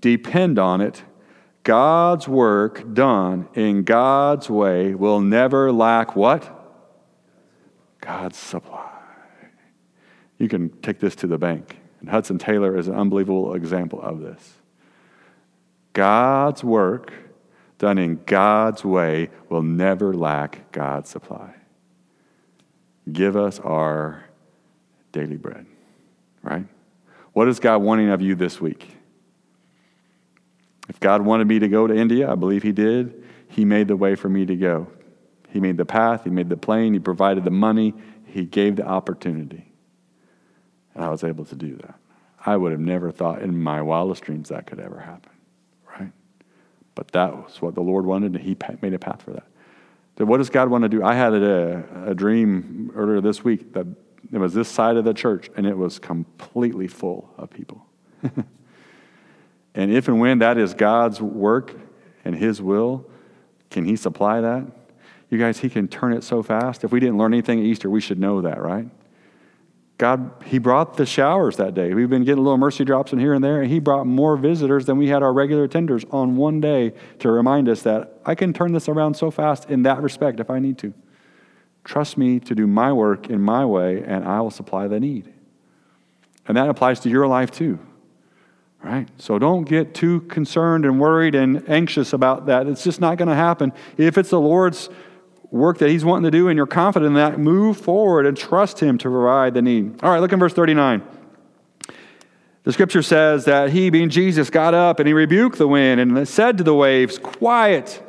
Depend 0.00 0.58
on 0.58 0.80
it 0.80 1.02
God's 1.64 2.28
work 2.28 2.94
done 2.94 3.48
in 3.54 3.84
God's 3.84 4.50
way 4.50 4.94
will 4.94 5.20
never 5.20 5.72
lack 5.72 6.14
what? 6.14 6.50
God's 8.00 8.36
supply. 8.36 8.90
You 10.38 10.48
can 10.48 10.68
take 10.82 11.00
this 11.00 11.16
to 11.16 11.26
the 11.26 11.38
bank. 11.38 11.78
And 12.00 12.10
Hudson 12.10 12.38
Taylor 12.38 12.76
is 12.76 12.86
an 12.86 12.94
unbelievable 12.94 13.54
example 13.54 14.00
of 14.02 14.20
this. 14.20 14.58
God's 15.94 16.62
work 16.62 17.12
done 17.78 17.96
in 17.96 18.22
God's 18.26 18.84
way 18.84 19.30
will 19.48 19.62
never 19.62 20.12
lack 20.12 20.70
God's 20.70 21.08
supply. 21.08 21.54
Give 23.10 23.36
us 23.36 23.58
our 23.60 24.24
daily 25.12 25.36
bread, 25.36 25.64
right? 26.42 26.66
What 27.32 27.48
is 27.48 27.58
God 27.58 27.78
wanting 27.78 28.10
of 28.10 28.20
you 28.20 28.34
this 28.34 28.60
week? 28.60 28.96
If 30.88 31.00
God 31.00 31.22
wanted 31.22 31.46
me 31.46 31.58
to 31.58 31.68
go 31.68 31.86
to 31.86 31.94
India, 31.94 32.30
I 32.30 32.34
believe 32.34 32.62
He 32.62 32.72
did, 32.72 33.24
He 33.48 33.64
made 33.64 33.88
the 33.88 33.96
way 33.96 34.14
for 34.14 34.28
me 34.28 34.44
to 34.46 34.56
go. 34.56 34.88
He 35.50 35.60
made 35.60 35.76
the 35.76 35.86
path, 35.86 36.24
He 36.24 36.30
made 36.30 36.48
the 36.48 36.56
plane, 36.56 36.92
He 36.92 36.98
provided 36.98 37.44
the 37.44 37.50
money, 37.50 37.94
He 38.26 38.44
gave 38.44 38.76
the 38.76 38.86
opportunity. 38.86 39.72
And 40.94 41.04
I 41.04 41.08
was 41.08 41.24
able 41.24 41.44
to 41.46 41.56
do 41.56 41.76
that. 41.76 41.94
I 42.44 42.56
would 42.56 42.72
have 42.72 42.80
never 42.80 43.10
thought 43.10 43.40
in 43.40 43.56
my 43.56 43.80
wildest 43.80 44.22
dreams 44.24 44.50
that 44.50 44.66
could 44.66 44.78
ever 44.78 45.00
happen, 45.00 45.32
right? 45.98 46.12
But 46.94 47.10
that 47.12 47.34
was 47.34 47.62
what 47.62 47.74
the 47.74 47.80
Lord 47.80 48.04
wanted, 48.04 48.34
and 48.34 48.44
He 48.44 48.56
made 48.82 48.94
a 48.94 48.98
path 48.98 49.22
for 49.22 49.32
that. 49.32 49.46
So, 50.18 50.24
what 50.24 50.36
does 50.38 50.50
God 50.50 50.68
want 50.68 50.82
to 50.82 50.88
do? 50.88 51.02
I 51.02 51.14
had 51.14 51.32
a, 51.34 51.84
a 52.06 52.14
dream 52.14 52.92
earlier 52.94 53.20
this 53.20 53.42
week 53.42 53.72
that 53.72 53.86
it 54.32 54.38
was 54.38 54.54
this 54.54 54.68
side 54.68 54.96
of 54.96 55.04
the 55.04 55.14
church, 55.14 55.50
and 55.56 55.66
it 55.66 55.76
was 55.76 55.98
completely 55.98 56.86
full 56.86 57.32
of 57.36 57.50
people. 57.50 57.84
And 59.74 59.92
if 59.92 60.08
and 60.08 60.20
when 60.20 60.38
that 60.38 60.56
is 60.56 60.74
God's 60.74 61.20
work 61.20 61.74
and 62.24 62.34
His 62.34 62.62
will, 62.62 63.10
can 63.70 63.84
He 63.84 63.96
supply 63.96 64.40
that? 64.40 64.66
You 65.30 65.38
guys, 65.38 65.58
He 65.58 65.68
can 65.68 65.88
turn 65.88 66.12
it 66.12 66.22
so 66.22 66.42
fast. 66.42 66.84
If 66.84 66.92
we 66.92 67.00
didn't 67.00 67.18
learn 67.18 67.34
anything 67.34 67.58
at 67.58 67.64
Easter, 67.64 67.90
we 67.90 68.00
should 68.00 68.18
know 68.18 68.42
that, 68.42 68.62
right? 68.62 68.88
God, 69.98 70.30
He 70.44 70.58
brought 70.58 70.96
the 70.96 71.06
showers 71.06 71.56
that 71.56 71.74
day. 71.74 71.92
We've 71.94 72.10
been 72.10 72.24
getting 72.24 72.42
little 72.42 72.58
mercy 72.58 72.84
drops 72.84 73.12
in 73.12 73.18
here 73.18 73.34
and 73.34 73.42
there, 73.42 73.62
and 73.62 73.70
He 73.70 73.80
brought 73.80 74.06
more 74.06 74.36
visitors 74.36 74.86
than 74.86 74.96
we 74.96 75.08
had 75.08 75.22
our 75.22 75.32
regular 75.32 75.66
attenders 75.66 76.04
on 76.12 76.36
one 76.36 76.60
day 76.60 76.92
to 77.20 77.30
remind 77.30 77.68
us 77.68 77.82
that 77.82 78.20
I 78.24 78.34
can 78.34 78.52
turn 78.52 78.72
this 78.72 78.88
around 78.88 79.14
so 79.14 79.30
fast 79.30 79.70
in 79.70 79.82
that 79.82 80.02
respect 80.02 80.40
if 80.40 80.50
I 80.50 80.58
need 80.60 80.78
to. 80.78 80.94
Trust 81.84 82.16
me 82.16 82.40
to 82.40 82.54
do 82.54 82.66
my 82.66 82.92
work 82.92 83.28
in 83.28 83.40
my 83.40 83.64
way, 83.64 84.02
and 84.04 84.24
I 84.24 84.40
will 84.40 84.50
supply 84.50 84.88
the 84.88 84.98
need. 84.98 85.32
And 86.46 86.56
that 86.56 86.68
applies 86.68 87.00
to 87.00 87.08
your 87.08 87.26
life 87.26 87.50
too. 87.50 87.78
Right? 88.84 89.08
So 89.16 89.38
don't 89.38 89.64
get 89.64 89.94
too 89.94 90.20
concerned 90.22 90.84
and 90.84 91.00
worried 91.00 91.34
and 91.34 91.66
anxious 91.70 92.12
about 92.12 92.44
that. 92.46 92.66
It's 92.66 92.84
just 92.84 93.00
not 93.00 93.16
going 93.16 93.28
to 93.28 93.34
happen. 93.34 93.72
If 93.96 94.18
it's 94.18 94.28
the 94.28 94.40
Lord's 94.40 94.90
work 95.50 95.78
that 95.78 95.88
He's 95.88 96.04
wanting 96.04 96.24
to 96.24 96.30
do 96.30 96.48
and 96.48 96.56
you're 96.58 96.66
confident 96.66 97.08
in 97.08 97.14
that, 97.14 97.40
move 97.40 97.78
forward 97.78 98.26
and 98.26 98.36
trust 98.36 98.80
Him 98.80 98.98
to 98.98 99.08
provide 99.08 99.54
the 99.54 99.62
need. 99.62 100.04
All 100.04 100.10
right, 100.10 100.18
look 100.18 100.34
in 100.34 100.38
verse 100.38 100.52
39. 100.52 101.02
The 102.64 102.72
scripture 102.74 103.00
says 103.00 103.46
that 103.46 103.70
He, 103.70 103.88
being 103.88 104.10
Jesus, 104.10 104.50
got 104.50 104.74
up 104.74 105.00
and 105.00 105.08
He 105.08 105.14
rebuked 105.14 105.56
the 105.56 105.68
wind 105.68 105.98
and 105.98 106.28
said 106.28 106.58
to 106.58 106.64
the 106.64 106.74
waves, 106.74 107.18
Quiet, 107.18 108.02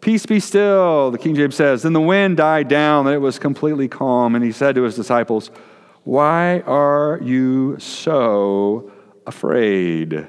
peace 0.00 0.26
be 0.26 0.40
still. 0.40 1.12
The 1.12 1.18
King 1.18 1.36
James 1.36 1.54
says, 1.54 1.82
Then 1.82 1.92
the 1.92 2.00
wind 2.00 2.38
died 2.38 2.66
down 2.66 3.06
and 3.06 3.14
it 3.14 3.20
was 3.20 3.38
completely 3.38 3.86
calm. 3.86 4.34
And 4.34 4.44
He 4.44 4.50
said 4.50 4.74
to 4.74 4.82
His 4.82 4.96
disciples, 4.96 5.52
Why 6.02 6.58
are 6.62 7.20
you 7.22 7.78
so 7.78 8.90
afraid. 9.28 10.14
I 10.14 10.26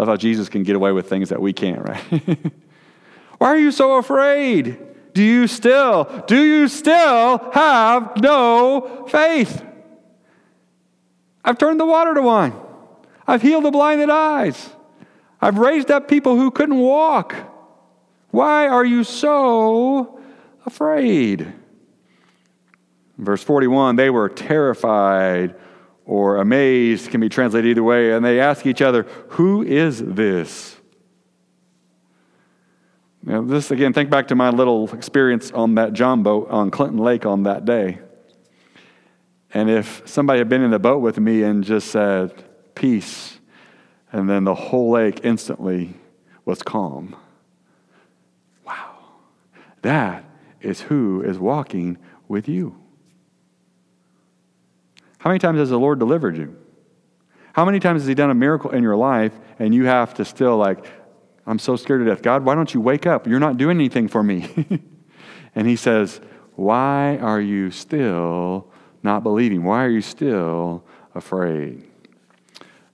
love 0.00 0.08
how 0.08 0.16
Jesus 0.16 0.48
can 0.48 0.62
get 0.62 0.76
away 0.76 0.92
with 0.92 1.08
things 1.08 1.28
that 1.28 1.42
we 1.42 1.52
can't, 1.52 1.82
right? 1.82 2.02
Why 3.38 3.48
are 3.48 3.58
you 3.58 3.72
so 3.72 3.96
afraid? 3.98 4.78
Do 5.12 5.22
you 5.22 5.46
still, 5.46 6.24
do 6.26 6.42
you 6.42 6.68
still 6.68 7.50
have 7.52 8.20
no 8.22 9.06
faith? 9.08 9.64
I've 11.44 11.58
turned 11.58 11.80
the 11.80 11.86
water 11.86 12.14
to 12.14 12.22
wine. 12.22 12.54
I've 13.26 13.42
healed 13.42 13.64
the 13.64 13.70
blinded 13.70 14.10
eyes. 14.10 14.70
I've 15.40 15.58
raised 15.58 15.90
up 15.90 16.08
people 16.08 16.36
who 16.36 16.50
couldn't 16.50 16.78
walk. 16.78 17.34
Why 18.30 18.68
are 18.68 18.84
you 18.84 19.04
so 19.04 20.20
afraid? 20.64 21.52
Verse 23.18 23.42
41 23.42 23.96
they 23.96 24.10
were 24.10 24.28
terrified 24.28 25.54
or 26.06 26.36
amazed 26.36 27.10
can 27.10 27.20
be 27.20 27.28
translated 27.28 27.68
either 27.68 27.82
way, 27.82 28.12
and 28.12 28.24
they 28.24 28.40
ask 28.40 28.64
each 28.64 28.80
other, 28.80 29.02
Who 29.30 29.62
is 29.62 29.98
this? 29.98 30.76
Now, 33.22 33.42
this 33.42 33.72
again, 33.72 33.92
think 33.92 34.08
back 34.08 34.28
to 34.28 34.36
my 34.36 34.50
little 34.50 34.88
experience 34.94 35.50
on 35.50 35.74
that 35.74 35.92
John 35.92 36.22
boat 36.22 36.48
on 36.48 36.70
Clinton 36.70 36.98
Lake 36.98 37.26
on 37.26 37.42
that 37.42 37.64
day. 37.64 37.98
And 39.52 39.68
if 39.68 40.02
somebody 40.06 40.38
had 40.38 40.48
been 40.48 40.62
in 40.62 40.70
the 40.70 40.78
boat 40.78 40.98
with 40.98 41.18
me 41.18 41.42
and 41.42 41.64
just 41.64 41.88
said, 41.88 42.44
Peace, 42.76 43.40
and 44.12 44.30
then 44.30 44.44
the 44.44 44.54
whole 44.54 44.92
lake 44.92 45.20
instantly 45.24 45.94
was 46.44 46.62
calm. 46.62 47.16
Wow. 48.64 48.98
That 49.82 50.24
is 50.60 50.82
who 50.82 51.22
is 51.22 51.38
walking 51.38 51.98
with 52.28 52.48
you. 52.48 52.76
How 55.26 55.30
many 55.30 55.40
times 55.40 55.58
has 55.58 55.70
the 55.70 55.76
Lord 55.76 55.98
delivered 55.98 56.36
you? 56.36 56.56
How 57.52 57.64
many 57.64 57.80
times 57.80 58.02
has 58.02 58.06
He 58.06 58.14
done 58.14 58.30
a 58.30 58.34
miracle 58.34 58.70
in 58.70 58.84
your 58.84 58.94
life 58.94 59.32
and 59.58 59.74
you 59.74 59.86
have 59.86 60.14
to 60.14 60.24
still, 60.24 60.56
like, 60.56 60.86
I'm 61.44 61.58
so 61.58 61.74
scared 61.74 62.04
to 62.04 62.04
death. 62.08 62.22
God, 62.22 62.44
why 62.44 62.54
don't 62.54 62.72
you 62.72 62.80
wake 62.80 63.06
up? 63.06 63.26
You're 63.26 63.40
not 63.40 63.56
doing 63.56 63.76
anything 63.76 64.06
for 64.06 64.22
me. 64.22 64.48
and 65.56 65.66
He 65.66 65.74
says, 65.74 66.20
Why 66.54 67.16
are 67.16 67.40
you 67.40 67.72
still 67.72 68.70
not 69.02 69.24
believing? 69.24 69.64
Why 69.64 69.84
are 69.84 69.90
you 69.90 70.00
still 70.00 70.84
afraid? 71.12 71.82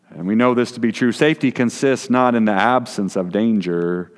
And 0.09 0.27
we 0.27 0.35
know 0.35 0.55
this 0.55 0.73
to 0.73 0.81
be 0.81 0.91
true. 0.91 1.13
Safety 1.13 1.53
consists 1.53 2.09
not 2.09 2.35
in 2.35 2.47
the 2.47 2.53
absence 2.53 3.15
of 3.15 3.31
danger, 3.31 4.11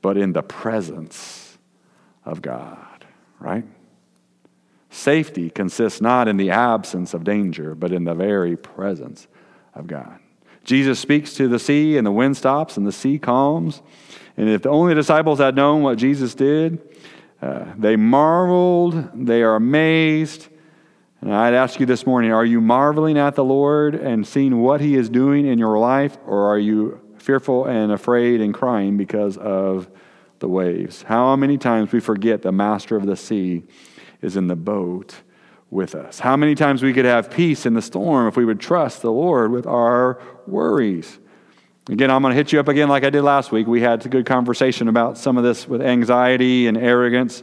but 0.00 0.16
in 0.16 0.32
the 0.32 0.42
presence 0.42 1.58
of 2.24 2.40
God, 2.40 3.04
right? 3.38 3.66
Safety 4.98 5.48
consists 5.48 6.00
not 6.00 6.26
in 6.26 6.38
the 6.38 6.50
absence 6.50 7.14
of 7.14 7.22
danger, 7.22 7.76
but 7.76 7.92
in 7.92 8.02
the 8.02 8.14
very 8.14 8.56
presence 8.56 9.28
of 9.72 9.86
God. 9.86 10.18
Jesus 10.64 10.98
speaks 10.98 11.34
to 11.34 11.46
the 11.46 11.60
sea, 11.60 11.96
and 11.96 12.04
the 12.04 12.10
wind 12.10 12.36
stops, 12.36 12.76
and 12.76 12.84
the 12.84 12.90
sea 12.90 13.16
calms. 13.16 13.80
And 14.36 14.48
if 14.48 14.62
the 14.62 14.70
only 14.70 14.96
disciples 14.96 15.38
had 15.38 15.54
known 15.54 15.82
what 15.82 15.98
Jesus 15.98 16.34
did, 16.34 16.80
uh, 17.40 17.66
they 17.78 17.94
marveled, 17.94 19.10
they 19.14 19.42
are 19.42 19.54
amazed. 19.54 20.48
And 21.20 21.32
I'd 21.32 21.54
ask 21.54 21.78
you 21.78 21.86
this 21.86 22.04
morning 22.04 22.32
are 22.32 22.44
you 22.44 22.60
marveling 22.60 23.18
at 23.18 23.36
the 23.36 23.44
Lord 23.44 23.94
and 23.94 24.26
seeing 24.26 24.60
what 24.60 24.80
He 24.80 24.96
is 24.96 25.08
doing 25.08 25.46
in 25.46 25.60
your 25.60 25.78
life, 25.78 26.18
or 26.26 26.48
are 26.48 26.58
you 26.58 27.00
fearful 27.18 27.66
and 27.66 27.92
afraid 27.92 28.40
and 28.40 28.52
crying 28.52 28.96
because 28.96 29.36
of 29.36 29.88
the 30.40 30.48
waves? 30.48 31.04
How 31.04 31.36
many 31.36 31.56
times 31.56 31.92
we 31.92 32.00
forget 32.00 32.42
the 32.42 32.50
master 32.50 32.96
of 32.96 33.06
the 33.06 33.16
sea 33.16 33.62
is 34.22 34.36
in 34.36 34.48
the 34.48 34.56
boat 34.56 35.16
with 35.70 35.94
us. 35.94 36.18
How 36.18 36.36
many 36.36 36.54
times 36.54 36.82
we 36.82 36.92
could 36.92 37.04
have 37.04 37.30
peace 37.30 37.66
in 37.66 37.74
the 37.74 37.82
storm 37.82 38.26
if 38.26 38.36
we 38.36 38.44
would 38.44 38.60
trust 38.60 39.02
the 39.02 39.12
Lord 39.12 39.50
with 39.50 39.66
our 39.66 40.20
worries. 40.46 41.18
Again, 41.88 42.10
I'm 42.10 42.22
going 42.22 42.32
to 42.32 42.36
hit 42.36 42.52
you 42.52 42.60
up 42.60 42.68
again 42.68 42.88
like 42.88 43.04
I 43.04 43.10
did 43.10 43.22
last 43.22 43.52
week. 43.52 43.66
We 43.66 43.80
had 43.80 44.04
a 44.04 44.08
good 44.08 44.26
conversation 44.26 44.88
about 44.88 45.16
some 45.16 45.38
of 45.38 45.44
this 45.44 45.66
with 45.66 45.80
anxiety 45.80 46.66
and 46.66 46.76
arrogance. 46.76 47.42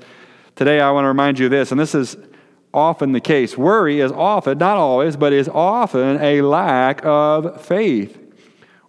Today, 0.55 0.79
I 0.79 0.91
want 0.91 1.05
to 1.05 1.09
remind 1.09 1.39
you 1.39 1.45
of 1.45 1.51
this, 1.51 1.71
and 1.71 1.79
this 1.79 1.95
is 1.95 2.15
often 2.73 3.11
the 3.11 3.19
case. 3.19 3.57
Worry 3.57 4.01
is 4.01 4.11
often, 4.11 4.57
not 4.57 4.77
always, 4.77 5.17
but 5.17 5.33
is 5.33 5.49
often 5.49 6.21
a 6.21 6.41
lack 6.41 7.03
of 7.03 7.65
faith. 7.65 8.19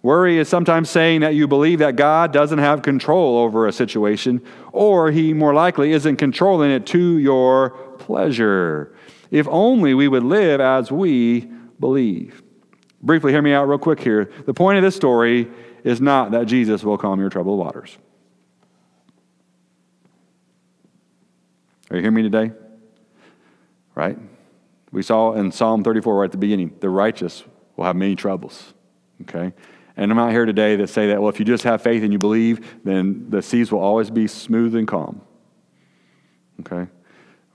Worry 0.06 0.38
is 0.38 0.48
sometimes 0.48 0.88
saying 0.88 1.22
that 1.22 1.34
you 1.34 1.48
believe 1.48 1.80
that 1.80 1.96
God 1.96 2.32
doesn't 2.32 2.60
have 2.60 2.82
control 2.82 3.38
over 3.38 3.66
a 3.66 3.72
situation, 3.72 4.40
or 4.70 5.10
He 5.10 5.34
more 5.34 5.52
likely 5.52 5.90
isn't 5.90 6.14
controlling 6.14 6.70
it 6.70 6.86
to 6.86 7.18
your 7.18 7.70
pleasure. 7.98 8.94
If 9.32 9.48
only 9.48 9.94
we 9.94 10.06
would 10.06 10.22
live 10.22 10.60
as 10.60 10.92
we 10.92 11.40
believe. 11.80 12.40
Briefly, 13.02 13.32
hear 13.32 13.42
me 13.42 13.52
out 13.52 13.64
real 13.64 13.80
quick 13.80 13.98
here. 13.98 14.30
The 14.46 14.54
point 14.54 14.78
of 14.78 14.84
this 14.84 14.94
story 14.94 15.48
is 15.82 16.00
not 16.00 16.30
that 16.30 16.46
Jesus 16.46 16.84
will 16.84 16.98
calm 16.98 17.18
your 17.18 17.28
troubled 17.28 17.58
waters. 17.58 17.98
Are 21.90 21.96
you 21.96 22.02
hearing 22.02 22.14
me 22.14 22.22
today? 22.22 22.52
Right? 23.96 24.16
We 24.92 25.02
saw 25.02 25.32
in 25.32 25.50
Psalm 25.50 25.82
34 25.82 26.16
right 26.16 26.24
at 26.26 26.30
the 26.30 26.38
beginning 26.38 26.76
the 26.78 26.90
righteous 26.90 27.42
will 27.76 27.86
have 27.86 27.96
many 27.96 28.14
troubles. 28.14 28.72
Okay? 29.22 29.52
And 29.96 30.10
I'm 30.10 30.18
out 30.18 30.30
here 30.30 30.44
today 30.44 30.76
to 30.76 30.86
say 30.86 31.08
that, 31.08 31.20
well, 31.20 31.30
if 31.30 31.38
you 31.38 31.44
just 31.44 31.64
have 31.64 31.80
faith 31.80 32.02
and 32.02 32.12
you 32.12 32.18
believe, 32.18 32.82
then 32.84 33.30
the 33.30 33.40
seas 33.40 33.72
will 33.72 33.80
always 33.80 34.10
be 34.10 34.26
smooth 34.26 34.74
and 34.74 34.86
calm. 34.86 35.22
Okay? 36.60 36.90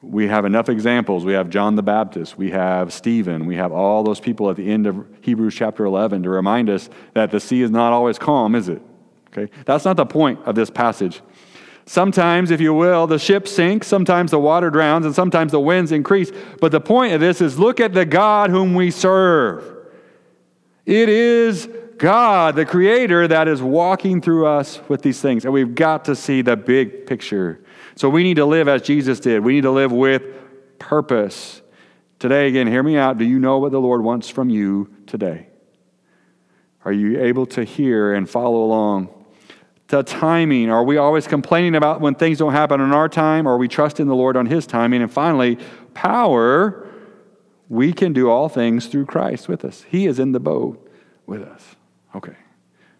We 0.02 0.28
have 0.28 0.46
enough 0.46 0.68
examples. 0.68 1.24
We 1.24 1.34
have 1.34 1.50
John 1.50 1.76
the 1.76 1.84
Baptist. 1.84 2.38
We 2.38 2.50
have 2.50 2.92
Stephen. 2.92 3.46
We 3.46 3.56
have 3.58 3.72
all 3.72 4.04
those 4.04 4.20
people 4.20 4.50
at 4.50 4.56
the 4.56 4.68
end 4.68 4.88
of 4.88 5.06
Hebrews 5.22 5.54
chapter 5.54 5.86
11 5.86 6.24
to 6.24 6.30
remind 6.30 6.72
us 6.72 6.90
that 7.14 7.30
the 7.30 7.40
sea 7.40 7.62
is 7.62 7.70
not 7.70 7.94
always 7.94 8.18
calm, 8.18 8.56
is 8.56 8.68
it? 8.68 8.82
Okay? 9.28 9.52
That's 9.66 9.86
not 9.86 9.98
the 9.98 10.06
point 10.08 10.40
of 10.46 10.56
this 10.56 10.72
passage. 10.72 11.22
Sometimes, 11.86 12.50
if 12.50 12.60
you 12.60 12.74
will, 12.74 13.06
the 13.06 13.20
ship 13.20 13.48
sinks, 13.48 13.86
sometimes 13.86 14.32
the 14.32 14.40
water 14.40 14.72
drowns, 14.72 15.06
and 15.06 15.14
sometimes 15.14 15.52
the 15.52 15.60
winds 15.60 15.92
increase. 15.92 16.32
But 16.60 16.72
the 16.72 16.82
point 16.82 17.14
of 17.14 17.20
this 17.20 17.42
is 17.42 17.60
look 17.60 17.80
at 17.80 17.94
the 17.94 18.06
God 18.06 18.50
whom 18.50 18.74
we 18.74 18.90
serve. 18.90 19.78
It 20.86 21.10
is 21.10 21.70
God, 22.02 22.56
the 22.56 22.66
Creator, 22.66 23.28
that 23.28 23.48
is 23.48 23.62
walking 23.62 24.22
through 24.22 24.48
us 24.48 24.82
with 24.90 25.04
these 25.04 25.22
things. 25.22 25.46
And 25.46 25.54
we've 25.54 25.76
got 25.76 26.06
to 26.06 26.16
see 26.16 26.42
the 26.42 26.58
big 26.58 27.06
picture. 27.06 27.64
So 27.96 28.10
we 28.10 28.24
need 28.24 28.38
to 28.38 28.46
live 28.46 28.68
as 28.68 28.82
Jesus 28.82 29.20
did. 29.20 29.44
We 29.44 29.54
need 29.54 29.62
to 29.62 29.72
live 29.72 29.92
with 29.92 30.24
purpose. 30.80 31.62
Today, 32.18 32.48
again, 32.48 32.66
hear 32.66 32.82
me 32.82 32.98
out. 32.98 33.20
Do 33.20 33.26
you 33.26 33.38
know 33.38 33.60
what 33.60 33.72
the 33.72 33.80
Lord 33.80 34.04
wants 34.04 34.30
from 34.30 34.50
you 34.50 34.92
today? 35.06 35.50
Are 36.84 36.92
you 36.92 37.22
able 37.22 37.46
to 37.46 37.64
hear 37.64 38.16
and 38.16 38.28
follow 38.28 38.64
along? 38.64 39.10
The 39.90 40.02
timing. 40.02 40.72
Are 40.72 40.84
we 40.84 40.98
always 40.98 41.28
complaining 41.28 41.76
about 41.76 42.02
when 42.02 42.16
things 42.16 42.40
don't 42.40 42.54
happen 42.54 42.82
on 42.82 42.94
our 42.94 43.10
time? 43.10 43.48
Or 43.48 43.54
are 43.54 43.60
we 43.60 43.68
trusting 43.68 44.08
the 44.08 44.16
Lord 44.16 44.36
on 44.36 44.48
His 44.48 44.66
timing? 44.66 45.04
And 45.04 45.14
finally, 45.14 45.60
power. 45.94 46.88
We 47.70 47.94
can 47.94 48.12
do 48.12 48.28
all 48.28 48.50
things 48.50 48.88
through 48.88 49.06
Christ 49.06 49.48
with 49.48 49.64
us. 49.64 49.86
He 49.88 50.08
is 50.08 50.18
in 50.18 50.32
the 50.32 50.40
boat 50.40 50.92
with 51.28 51.44
us. 51.44 51.76
Okay. 52.16 52.36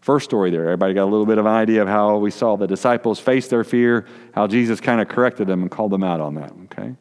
First 0.02 0.26
story 0.26 0.50
there. 0.50 0.64
Everybody 0.64 0.94
got 0.96 1.04
a 1.04 1.12
little 1.12 1.28
bit 1.28 1.38
of 1.38 1.46
an 1.46 1.52
idea 1.52 1.82
of 1.82 1.88
how 1.88 2.18
we 2.18 2.32
saw 2.32 2.56
the 2.56 2.66
disciples 2.66 3.20
face 3.20 3.48
their 3.48 3.64
fear, 3.64 4.08
how 4.34 4.48
Jesus 4.48 4.80
kind 4.82 5.00
of 5.00 5.08
corrected 5.08 5.48
them 5.48 5.62
and 5.62 5.70
called 5.70 5.92
them 5.92 6.04
out 6.04 6.20
on 6.20 6.36
that. 6.36 6.52
Okay. 6.66 6.96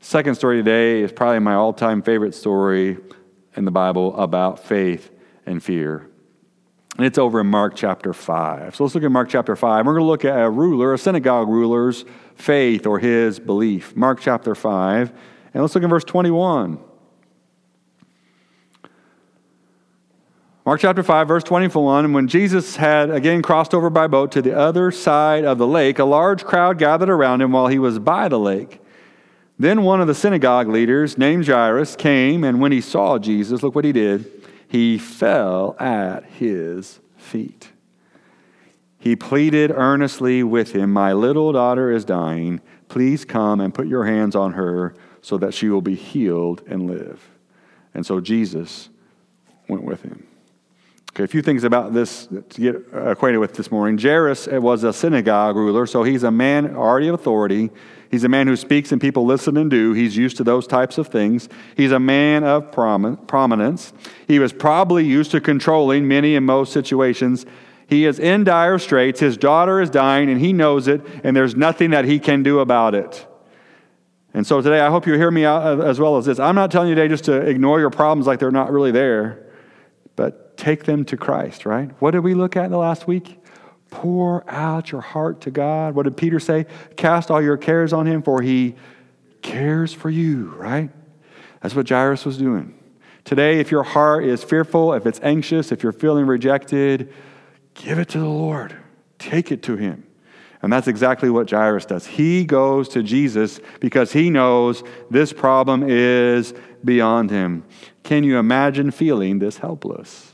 Second 0.00 0.34
story 0.34 0.58
today 0.58 1.02
is 1.02 1.12
probably 1.12 1.38
my 1.38 1.54
all 1.54 1.72
time 1.72 2.02
favorite 2.02 2.34
story 2.34 2.98
in 3.56 3.64
the 3.64 3.70
Bible 3.70 4.14
about 4.16 4.62
faith 4.62 5.10
and 5.46 5.62
fear. 5.62 6.10
And 6.96 7.04
it's 7.06 7.18
over 7.18 7.40
in 7.40 7.46
Mark 7.46 7.74
chapter 7.74 8.12
5. 8.12 8.76
So 8.76 8.84
let's 8.84 8.94
look 8.94 9.04
at 9.04 9.10
Mark 9.10 9.28
chapter 9.28 9.56
5. 9.56 9.86
We're 9.86 9.92
going 9.94 10.04
to 10.04 10.08
look 10.08 10.24
at 10.24 10.38
a 10.38 10.48
ruler, 10.48 10.94
a 10.94 10.98
synagogue 10.98 11.48
ruler's 11.48 12.04
faith 12.34 12.86
or 12.86 12.98
his 12.98 13.38
belief. 13.38 13.94
Mark 13.96 14.20
chapter 14.20 14.54
5. 14.54 15.12
And 15.52 15.62
let's 15.62 15.74
look 15.74 15.84
at 15.84 15.90
verse 15.90 16.04
21. 16.04 16.78
Mark 20.66 20.80
chapter 20.80 21.04
5, 21.04 21.28
verse 21.28 21.44
21. 21.44 22.06
And 22.06 22.12
when 22.12 22.26
Jesus 22.26 22.74
had 22.74 23.08
again 23.08 23.40
crossed 23.40 23.72
over 23.72 23.88
by 23.88 24.08
boat 24.08 24.32
to 24.32 24.42
the 24.42 24.58
other 24.58 24.90
side 24.90 25.44
of 25.44 25.58
the 25.58 25.66
lake, 25.66 26.00
a 26.00 26.04
large 26.04 26.42
crowd 26.42 26.76
gathered 26.76 27.08
around 27.08 27.40
him 27.40 27.52
while 27.52 27.68
he 27.68 27.78
was 27.78 28.00
by 28.00 28.26
the 28.26 28.40
lake. 28.40 28.80
Then 29.60 29.84
one 29.84 30.00
of 30.00 30.08
the 30.08 30.14
synagogue 30.14 30.66
leaders, 30.66 31.16
named 31.16 31.46
Jairus, 31.46 31.94
came, 31.94 32.42
and 32.42 32.60
when 32.60 32.72
he 32.72 32.80
saw 32.80 33.16
Jesus, 33.16 33.62
look 33.62 33.76
what 33.76 33.84
he 33.84 33.92
did. 33.92 34.28
He 34.66 34.98
fell 34.98 35.76
at 35.78 36.24
his 36.24 36.98
feet. 37.16 37.68
He 38.98 39.14
pleaded 39.14 39.70
earnestly 39.70 40.42
with 40.42 40.72
him, 40.72 40.92
My 40.92 41.12
little 41.12 41.52
daughter 41.52 41.92
is 41.92 42.04
dying. 42.04 42.60
Please 42.88 43.24
come 43.24 43.60
and 43.60 43.72
put 43.72 43.86
your 43.86 44.04
hands 44.04 44.34
on 44.34 44.54
her 44.54 44.96
so 45.22 45.38
that 45.38 45.54
she 45.54 45.68
will 45.68 45.80
be 45.80 45.94
healed 45.94 46.64
and 46.66 46.88
live. 46.88 47.22
And 47.94 48.04
so 48.04 48.20
Jesus 48.20 48.88
went 49.68 49.84
with 49.84 50.02
him. 50.02 50.26
Okay, 51.16 51.24
a 51.24 51.26
few 51.26 51.40
things 51.40 51.64
about 51.64 51.94
this 51.94 52.26
to 52.26 52.60
get 52.60 52.76
acquainted 52.92 53.38
with 53.38 53.54
this 53.54 53.70
morning. 53.70 53.96
Jairus 53.96 54.48
was 54.48 54.84
a 54.84 54.92
synagogue 54.92 55.56
ruler, 55.56 55.86
so 55.86 56.02
he's 56.02 56.22
a 56.22 56.30
man 56.30 56.76
already 56.76 57.08
of 57.08 57.14
authority. 57.14 57.70
He's 58.10 58.24
a 58.24 58.28
man 58.28 58.46
who 58.46 58.54
speaks 58.54 58.92
and 58.92 59.00
people 59.00 59.24
listen 59.24 59.56
and 59.56 59.70
do. 59.70 59.94
He's 59.94 60.14
used 60.14 60.36
to 60.36 60.44
those 60.44 60.66
types 60.66 60.98
of 60.98 61.08
things. 61.08 61.48
He's 61.74 61.90
a 61.90 61.98
man 61.98 62.44
of 62.44 62.70
prominence. 62.70 63.94
He 64.28 64.38
was 64.38 64.52
probably 64.52 65.06
used 65.06 65.30
to 65.30 65.40
controlling 65.40 66.06
many 66.06 66.36
and 66.36 66.44
most 66.44 66.70
situations. 66.74 67.46
He 67.86 68.04
is 68.04 68.18
in 68.18 68.44
dire 68.44 68.78
straits. 68.78 69.18
His 69.18 69.38
daughter 69.38 69.80
is 69.80 69.88
dying, 69.88 70.28
and 70.28 70.38
he 70.38 70.52
knows 70.52 70.86
it, 70.86 71.00
and 71.24 71.34
there's 71.34 71.56
nothing 71.56 71.92
that 71.92 72.04
he 72.04 72.18
can 72.18 72.42
do 72.42 72.58
about 72.58 72.94
it. 72.94 73.26
And 74.34 74.46
so 74.46 74.60
today, 74.60 74.80
I 74.80 74.90
hope 74.90 75.06
you 75.06 75.14
hear 75.14 75.30
me 75.30 75.46
out 75.46 75.80
uh, 75.80 75.82
as 75.82 75.98
well 75.98 76.18
as 76.18 76.26
this. 76.26 76.38
I'm 76.38 76.56
not 76.56 76.70
telling 76.70 76.90
you 76.90 76.94
today 76.94 77.08
just 77.08 77.24
to 77.24 77.40
ignore 77.40 77.80
your 77.80 77.88
problems 77.88 78.26
like 78.26 78.38
they're 78.38 78.50
not 78.50 78.70
really 78.70 78.90
there, 78.90 79.50
but 80.14 80.45
take 80.56 80.84
them 80.84 81.04
to 81.06 81.16
Christ, 81.16 81.66
right? 81.66 81.90
What 82.00 82.12
did 82.12 82.20
we 82.20 82.34
look 82.34 82.56
at 82.56 82.66
in 82.66 82.70
the 82.70 82.78
last 82.78 83.06
week? 83.06 83.38
Pour 83.90 84.48
out 84.50 84.90
your 84.90 85.00
heart 85.00 85.42
to 85.42 85.50
God. 85.50 85.94
What 85.94 86.04
did 86.04 86.16
Peter 86.16 86.40
say? 86.40 86.66
Cast 86.96 87.30
all 87.30 87.40
your 87.40 87.56
cares 87.56 87.92
on 87.92 88.06
him, 88.06 88.22
for 88.22 88.42
he 88.42 88.74
cares 89.42 89.92
for 89.92 90.10
you, 90.10 90.46
right? 90.56 90.90
That's 91.60 91.74
what 91.74 91.88
Jairus 91.88 92.24
was 92.24 92.36
doing. 92.36 92.78
Today, 93.24 93.58
if 93.58 93.70
your 93.70 93.82
heart 93.82 94.24
is 94.24 94.44
fearful, 94.44 94.92
if 94.92 95.06
it's 95.06 95.20
anxious, 95.22 95.72
if 95.72 95.82
you're 95.82 95.92
feeling 95.92 96.26
rejected, 96.26 97.12
give 97.74 97.98
it 97.98 98.08
to 98.10 98.18
the 98.18 98.24
Lord. 98.24 98.76
Take 99.18 99.50
it 99.50 99.62
to 99.64 99.76
him. 99.76 100.06
And 100.62 100.72
that's 100.72 100.88
exactly 100.88 101.30
what 101.30 101.50
Jairus 101.50 101.86
does. 101.86 102.06
He 102.06 102.44
goes 102.44 102.88
to 102.90 103.02
Jesus 103.02 103.60
because 103.80 104.12
he 104.12 104.30
knows 104.30 104.82
this 105.10 105.32
problem 105.32 105.84
is 105.88 106.54
beyond 106.84 107.30
him. 107.30 107.64
Can 108.02 108.24
you 108.24 108.38
imagine 108.38 108.90
feeling 108.90 109.38
this 109.38 109.58
helpless? 109.58 110.32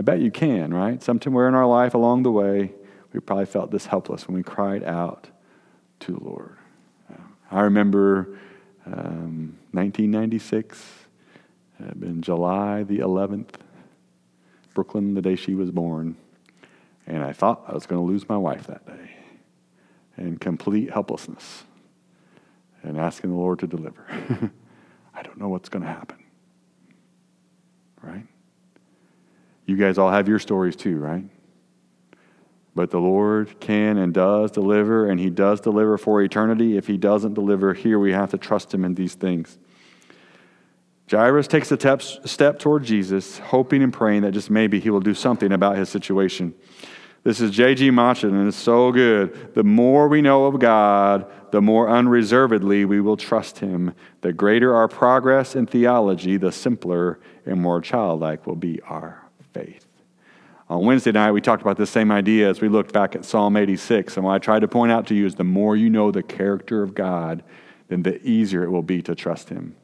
I 0.00 0.02
bet 0.02 0.20
you 0.20 0.30
can, 0.30 0.72
right? 0.72 1.02
Somewhere 1.02 1.46
in 1.46 1.54
our 1.54 1.66
life 1.66 1.92
along 1.92 2.22
the 2.22 2.30
way, 2.30 2.72
we 3.12 3.20
probably 3.20 3.44
felt 3.44 3.70
this 3.70 3.84
helpless 3.84 4.26
when 4.26 4.34
we 4.34 4.42
cried 4.42 4.82
out 4.82 5.28
to 5.98 6.12
the 6.12 6.24
Lord. 6.24 6.56
I 7.50 7.60
remember 7.60 8.38
um, 8.86 9.58
1996, 9.72 10.82
it 11.78 11.86
had 11.86 12.00
been 12.00 12.22
July 12.22 12.82
the 12.82 13.00
11th, 13.00 13.56
Brooklyn, 14.72 15.12
the 15.12 15.20
day 15.20 15.36
she 15.36 15.54
was 15.54 15.70
born, 15.70 16.16
and 17.06 17.22
I 17.22 17.34
thought 17.34 17.62
I 17.68 17.74
was 17.74 17.84
going 17.84 18.00
to 18.00 18.10
lose 18.10 18.26
my 18.26 18.38
wife 18.38 18.68
that 18.68 18.86
day 18.86 19.10
in 20.16 20.38
complete 20.38 20.90
helplessness 20.90 21.64
and 22.82 22.98
asking 22.98 23.32
the 23.32 23.36
Lord 23.36 23.58
to 23.58 23.66
deliver. 23.66 24.02
I 25.14 25.20
don't 25.20 25.36
know 25.36 25.50
what's 25.50 25.68
going 25.68 25.82
to 25.82 25.90
happen, 25.90 26.24
right? 28.00 28.24
You 29.70 29.76
guys 29.76 29.98
all 29.98 30.10
have 30.10 30.26
your 30.26 30.40
stories 30.40 30.74
too, 30.74 30.96
right? 30.96 31.22
But 32.74 32.90
the 32.90 32.98
Lord 32.98 33.60
can 33.60 33.98
and 33.98 34.12
does 34.12 34.50
deliver, 34.50 35.08
and 35.08 35.20
He 35.20 35.30
does 35.30 35.60
deliver 35.60 35.96
for 35.96 36.20
eternity. 36.20 36.76
If 36.76 36.88
He 36.88 36.96
doesn't 36.96 37.34
deliver 37.34 37.72
here, 37.72 37.96
we 37.96 38.10
have 38.10 38.32
to 38.32 38.38
trust 38.38 38.74
Him 38.74 38.84
in 38.84 38.96
these 38.96 39.14
things. 39.14 39.60
Jairus 41.08 41.46
takes 41.46 41.70
a 41.70 41.76
step, 41.76 42.02
step 42.02 42.58
toward 42.58 42.82
Jesus, 42.82 43.38
hoping 43.38 43.80
and 43.80 43.92
praying 43.92 44.22
that 44.22 44.32
just 44.32 44.50
maybe 44.50 44.80
He 44.80 44.90
will 44.90 44.98
do 44.98 45.14
something 45.14 45.52
about 45.52 45.76
his 45.76 45.88
situation. 45.88 46.52
This 47.22 47.40
is 47.40 47.52
J.G. 47.52 47.92
Machen, 47.92 48.34
and 48.34 48.48
it's 48.48 48.56
so 48.56 48.90
good. 48.90 49.54
The 49.54 49.62
more 49.62 50.08
we 50.08 50.20
know 50.20 50.46
of 50.46 50.58
God, 50.58 51.30
the 51.52 51.62
more 51.62 51.88
unreservedly 51.88 52.84
we 52.84 53.00
will 53.00 53.16
trust 53.16 53.60
Him. 53.60 53.94
The 54.22 54.32
greater 54.32 54.74
our 54.74 54.88
progress 54.88 55.54
in 55.54 55.66
theology, 55.66 56.38
the 56.38 56.50
simpler 56.50 57.20
and 57.46 57.60
more 57.60 57.80
childlike 57.80 58.48
will 58.48 58.56
be 58.56 58.80
our 58.82 59.29
faith. 59.52 59.86
On 60.68 60.84
Wednesday 60.84 61.10
night, 61.10 61.32
we 61.32 61.40
talked 61.40 61.62
about 61.62 61.76
the 61.76 61.86
same 61.86 62.12
idea 62.12 62.48
as 62.48 62.60
we 62.60 62.68
looked 62.68 62.92
back 62.92 63.16
at 63.16 63.24
Psalm 63.24 63.56
86. 63.56 64.16
And 64.16 64.24
what 64.24 64.34
I 64.34 64.38
tried 64.38 64.60
to 64.60 64.68
point 64.68 64.92
out 64.92 65.08
to 65.08 65.14
you 65.16 65.26
is 65.26 65.34
the 65.34 65.42
more 65.42 65.74
you 65.74 65.90
know 65.90 66.12
the 66.12 66.22
character 66.22 66.84
of 66.84 66.94
God, 66.94 67.42
then 67.88 68.04
the 68.04 68.24
easier 68.24 68.62
it 68.62 68.70
will 68.70 68.82
be 68.82 69.02
to 69.02 69.16
trust 69.16 69.48
Him. 69.48 69.74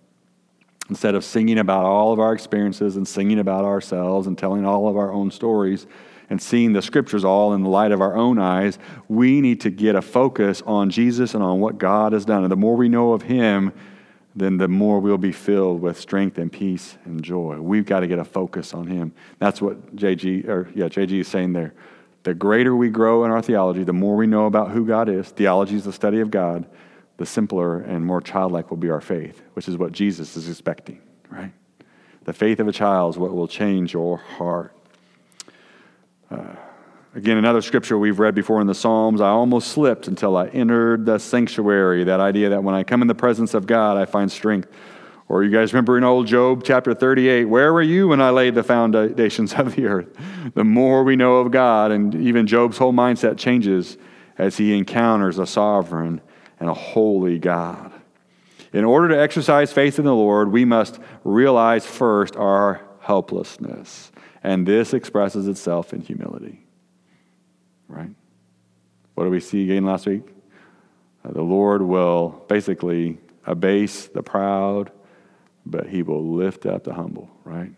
Instead 0.88 1.16
of 1.16 1.24
singing 1.24 1.58
about 1.58 1.84
all 1.84 2.12
of 2.12 2.20
our 2.20 2.32
experiences 2.32 2.96
and 2.96 3.06
singing 3.06 3.40
about 3.40 3.64
ourselves 3.64 4.28
and 4.28 4.38
telling 4.38 4.64
all 4.64 4.86
of 4.86 4.96
our 4.96 5.12
own 5.12 5.32
stories 5.32 5.88
and 6.30 6.40
seeing 6.40 6.72
the 6.72 6.82
scriptures 6.82 7.24
all 7.24 7.52
in 7.54 7.64
the 7.64 7.68
light 7.68 7.90
of 7.90 8.00
our 8.00 8.16
own 8.16 8.38
eyes, 8.38 8.78
we 9.08 9.40
need 9.40 9.60
to 9.62 9.70
get 9.70 9.96
a 9.96 10.02
focus 10.02 10.62
on 10.62 10.90
Jesus 10.90 11.34
and 11.34 11.42
on 11.42 11.58
what 11.58 11.78
God 11.78 12.12
has 12.12 12.24
done. 12.24 12.44
And 12.44 12.52
the 12.52 12.56
more 12.56 12.76
we 12.76 12.88
know 12.88 13.12
of 13.12 13.22
Him, 13.22 13.72
then 14.36 14.58
the 14.58 14.68
more 14.68 15.00
we'll 15.00 15.16
be 15.16 15.32
filled 15.32 15.80
with 15.80 15.98
strength 15.98 16.36
and 16.36 16.52
peace 16.52 16.98
and 17.06 17.22
joy. 17.22 17.58
We've 17.58 17.86
got 17.86 18.00
to 18.00 18.06
get 18.06 18.18
a 18.18 18.24
focus 18.24 18.74
on 18.74 18.86
him. 18.86 19.12
That's 19.38 19.62
what 19.62 19.96
JG 19.96 20.46
or 20.46 20.68
yeah, 20.74 20.86
JG 20.86 21.20
is 21.20 21.28
saying 21.28 21.54
there. 21.54 21.72
The 22.22 22.34
greater 22.34 22.76
we 22.76 22.90
grow 22.90 23.24
in 23.24 23.30
our 23.30 23.40
theology, 23.40 23.82
the 23.82 23.94
more 23.94 24.14
we 24.14 24.26
know 24.26 24.44
about 24.44 24.72
who 24.72 24.84
God 24.84 25.08
is. 25.08 25.28
Theology 25.30 25.76
is 25.76 25.84
the 25.84 25.92
study 25.92 26.20
of 26.20 26.30
God. 26.30 26.66
The 27.16 27.24
simpler 27.24 27.80
and 27.80 28.04
more 28.04 28.20
childlike 28.20 28.68
will 28.68 28.76
be 28.76 28.90
our 28.90 29.00
faith, 29.00 29.42
which 29.54 29.68
is 29.68 29.78
what 29.78 29.92
Jesus 29.92 30.36
is 30.36 30.50
expecting, 30.50 31.00
right? 31.30 31.52
The 32.24 32.34
faith 32.34 32.60
of 32.60 32.68
a 32.68 32.72
child 32.72 33.14
is 33.14 33.18
what 33.18 33.32
will 33.32 33.48
change 33.48 33.94
your 33.94 34.18
heart. 34.18 34.76
Uh, 36.30 36.56
Again, 37.16 37.38
another 37.38 37.62
scripture 37.62 37.96
we've 37.96 38.18
read 38.18 38.34
before 38.34 38.60
in 38.60 38.66
the 38.66 38.74
Psalms 38.74 39.22
I 39.22 39.30
almost 39.30 39.68
slipped 39.68 40.06
until 40.06 40.36
I 40.36 40.48
entered 40.48 41.06
the 41.06 41.16
sanctuary. 41.16 42.04
That 42.04 42.20
idea 42.20 42.50
that 42.50 42.62
when 42.62 42.74
I 42.74 42.84
come 42.84 43.00
in 43.00 43.08
the 43.08 43.14
presence 43.14 43.54
of 43.54 43.66
God, 43.66 43.96
I 43.96 44.04
find 44.04 44.30
strength. 44.30 44.70
Or 45.26 45.42
you 45.42 45.50
guys 45.50 45.72
remember 45.72 45.96
in 45.96 46.04
old 46.04 46.26
Job 46.26 46.62
chapter 46.62 46.92
38, 46.92 47.46
where 47.46 47.72
were 47.72 47.80
you 47.80 48.08
when 48.08 48.20
I 48.20 48.28
laid 48.28 48.54
the 48.54 48.62
foundations 48.62 49.54
of 49.54 49.74
the 49.74 49.86
earth? 49.86 50.14
The 50.52 50.62
more 50.62 51.04
we 51.04 51.16
know 51.16 51.36
of 51.36 51.50
God, 51.50 51.90
and 51.90 52.14
even 52.14 52.46
Job's 52.46 52.76
whole 52.76 52.92
mindset 52.92 53.38
changes 53.38 53.96
as 54.36 54.58
he 54.58 54.76
encounters 54.76 55.38
a 55.38 55.46
sovereign 55.46 56.20
and 56.60 56.68
a 56.68 56.74
holy 56.74 57.38
God. 57.38 57.92
In 58.74 58.84
order 58.84 59.08
to 59.08 59.18
exercise 59.18 59.72
faith 59.72 59.98
in 59.98 60.04
the 60.04 60.14
Lord, 60.14 60.52
we 60.52 60.66
must 60.66 60.98
realize 61.24 61.86
first 61.86 62.36
our 62.36 62.82
helplessness. 63.00 64.12
And 64.42 64.66
this 64.66 64.92
expresses 64.92 65.48
itself 65.48 65.94
in 65.94 66.02
humility. 66.02 66.65
Right? 67.88 68.10
What 69.14 69.24
do 69.24 69.30
we 69.30 69.40
see 69.40 69.64
again 69.64 69.84
last 69.84 70.06
week? 70.06 70.22
Uh, 71.24 71.32
the 71.32 71.42
Lord 71.42 71.82
will 71.82 72.44
basically 72.48 73.18
abase 73.46 74.06
the 74.08 74.22
proud, 74.22 74.90
but 75.64 75.88
he 75.88 76.02
will 76.02 76.34
lift 76.34 76.66
up 76.66 76.84
the 76.84 76.94
humble, 76.94 77.30
right? 77.44 77.72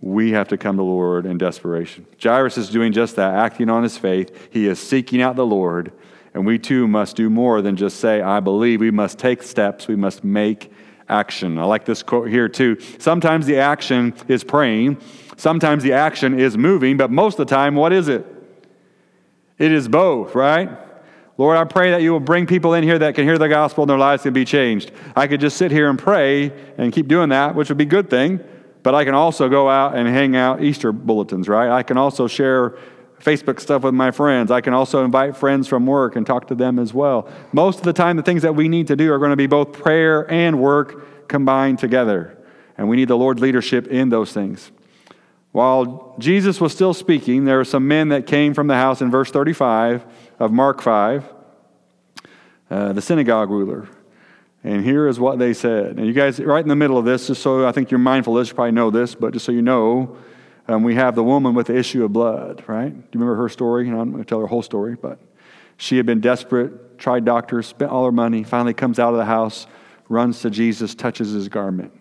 We 0.00 0.32
have 0.32 0.48
to 0.48 0.56
come 0.56 0.76
to 0.76 0.80
the 0.80 0.84
Lord 0.84 1.26
in 1.26 1.38
desperation. 1.38 2.06
Jairus 2.20 2.58
is 2.58 2.70
doing 2.70 2.92
just 2.92 3.16
that, 3.16 3.34
acting 3.34 3.68
on 3.68 3.82
his 3.82 3.96
faith. 3.96 4.48
He 4.52 4.66
is 4.66 4.80
seeking 4.80 5.22
out 5.22 5.36
the 5.36 5.46
Lord, 5.46 5.92
and 6.34 6.44
we 6.46 6.58
too 6.58 6.88
must 6.88 7.14
do 7.14 7.30
more 7.30 7.62
than 7.62 7.76
just 7.76 8.00
say, 8.00 8.20
I 8.20 8.40
believe. 8.40 8.80
We 8.80 8.90
must 8.90 9.18
take 9.18 9.42
steps, 9.42 9.86
we 9.86 9.96
must 9.96 10.24
make 10.24 10.72
action. 11.08 11.58
I 11.58 11.64
like 11.64 11.84
this 11.84 12.02
quote 12.02 12.28
here 12.28 12.48
too. 12.48 12.80
Sometimes 12.98 13.46
the 13.46 13.58
action 13.58 14.14
is 14.26 14.42
praying, 14.42 14.98
sometimes 15.36 15.82
the 15.82 15.92
action 15.92 16.38
is 16.40 16.56
moving, 16.56 16.96
but 16.96 17.10
most 17.10 17.38
of 17.38 17.46
the 17.46 17.54
time, 17.54 17.74
what 17.74 17.92
is 17.92 18.08
it? 18.08 18.26
It 19.62 19.70
is 19.70 19.86
both, 19.86 20.34
right? 20.34 20.68
Lord, 21.38 21.56
I 21.56 21.62
pray 21.62 21.92
that 21.92 22.02
you 22.02 22.10
will 22.10 22.18
bring 22.18 22.48
people 22.48 22.74
in 22.74 22.82
here 22.82 22.98
that 22.98 23.14
can 23.14 23.22
hear 23.22 23.38
the 23.38 23.48
gospel 23.48 23.84
and 23.84 23.90
their 23.90 23.96
lives 23.96 24.24
can 24.24 24.32
be 24.32 24.44
changed. 24.44 24.90
I 25.14 25.28
could 25.28 25.40
just 25.40 25.56
sit 25.56 25.70
here 25.70 25.88
and 25.88 25.96
pray 25.96 26.52
and 26.78 26.92
keep 26.92 27.06
doing 27.06 27.28
that, 27.28 27.54
which 27.54 27.68
would 27.68 27.78
be 27.78 27.84
a 27.84 27.86
good 27.86 28.10
thing, 28.10 28.40
but 28.82 28.92
I 28.96 29.04
can 29.04 29.14
also 29.14 29.48
go 29.48 29.70
out 29.70 29.94
and 29.96 30.08
hang 30.08 30.34
out 30.34 30.64
Easter 30.64 30.90
bulletins, 30.90 31.48
right? 31.48 31.70
I 31.70 31.84
can 31.84 31.96
also 31.96 32.26
share 32.26 32.76
Facebook 33.20 33.60
stuff 33.60 33.82
with 33.84 33.94
my 33.94 34.10
friends. 34.10 34.50
I 34.50 34.60
can 34.60 34.74
also 34.74 35.04
invite 35.04 35.36
friends 35.36 35.68
from 35.68 35.86
work 35.86 36.16
and 36.16 36.26
talk 36.26 36.48
to 36.48 36.56
them 36.56 36.80
as 36.80 36.92
well. 36.92 37.28
Most 37.52 37.78
of 37.78 37.84
the 37.84 37.92
time, 37.92 38.16
the 38.16 38.24
things 38.24 38.42
that 38.42 38.56
we 38.56 38.68
need 38.68 38.88
to 38.88 38.96
do 38.96 39.12
are 39.12 39.18
going 39.18 39.30
to 39.30 39.36
be 39.36 39.46
both 39.46 39.72
prayer 39.72 40.28
and 40.28 40.58
work 40.58 41.28
combined 41.28 41.78
together. 41.78 42.36
And 42.76 42.88
we 42.88 42.96
need 42.96 43.06
the 43.06 43.16
Lord's 43.16 43.40
leadership 43.40 43.86
in 43.86 44.08
those 44.08 44.32
things. 44.32 44.72
While 45.52 46.14
Jesus 46.18 46.60
was 46.60 46.72
still 46.72 46.94
speaking, 46.94 47.44
there 47.44 47.58
were 47.58 47.64
some 47.64 47.86
men 47.86 48.08
that 48.08 48.26
came 48.26 48.54
from 48.54 48.66
the 48.66 48.74
house 48.74 49.02
in 49.02 49.10
verse 49.10 49.30
35 49.30 50.04
of 50.38 50.50
Mark 50.50 50.80
5, 50.80 51.24
uh, 52.70 52.92
the 52.94 53.02
synagogue 53.02 53.50
ruler. 53.50 53.86
And 54.64 54.82
here 54.82 55.08
is 55.08 55.20
what 55.20 55.38
they 55.38 55.52
said. 55.52 55.98
And 55.98 56.06
you 56.06 56.14
guys, 56.14 56.40
right 56.40 56.62
in 56.62 56.68
the 56.68 56.76
middle 56.76 56.96
of 56.96 57.04
this, 57.04 57.26
just 57.26 57.42
so 57.42 57.66
I 57.66 57.72
think 57.72 57.90
you're 57.90 57.98
mindful 57.98 58.36
of 58.36 58.40
this, 58.40 58.48
you 58.48 58.54
probably 58.54 58.72
know 58.72 58.90
this, 58.90 59.14
but 59.14 59.34
just 59.34 59.44
so 59.44 59.52
you 59.52 59.60
know, 59.60 60.16
um, 60.68 60.84
we 60.84 60.94
have 60.94 61.14
the 61.14 61.24
woman 61.24 61.54
with 61.54 61.66
the 61.66 61.76
issue 61.76 62.04
of 62.04 62.12
blood, 62.12 62.64
right? 62.66 62.88
Do 62.88 62.96
you 62.96 63.20
remember 63.20 63.36
her 63.36 63.48
story? 63.48 63.88
I'm 63.88 64.10
going 64.10 64.22
to 64.22 64.24
tell 64.24 64.40
her 64.40 64.46
whole 64.46 64.62
story, 64.62 64.94
but 64.94 65.18
she 65.76 65.96
had 65.96 66.06
been 66.06 66.20
desperate, 66.20 66.98
tried 66.98 67.24
doctors, 67.24 67.66
spent 67.66 67.90
all 67.90 68.04
her 68.06 68.12
money, 68.12 68.44
finally 68.44 68.72
comes 68.72 68.98
out 68.98 69.12
of 69.12 69.18
the 69.18 69.24
house, 69.24 69.66
runs 70.08 70.40
to 70.42 70.50
Jesus, 70.50 70.94
touches 70.94 71.32
his 71.32 71.48
garment. 71.48 71.92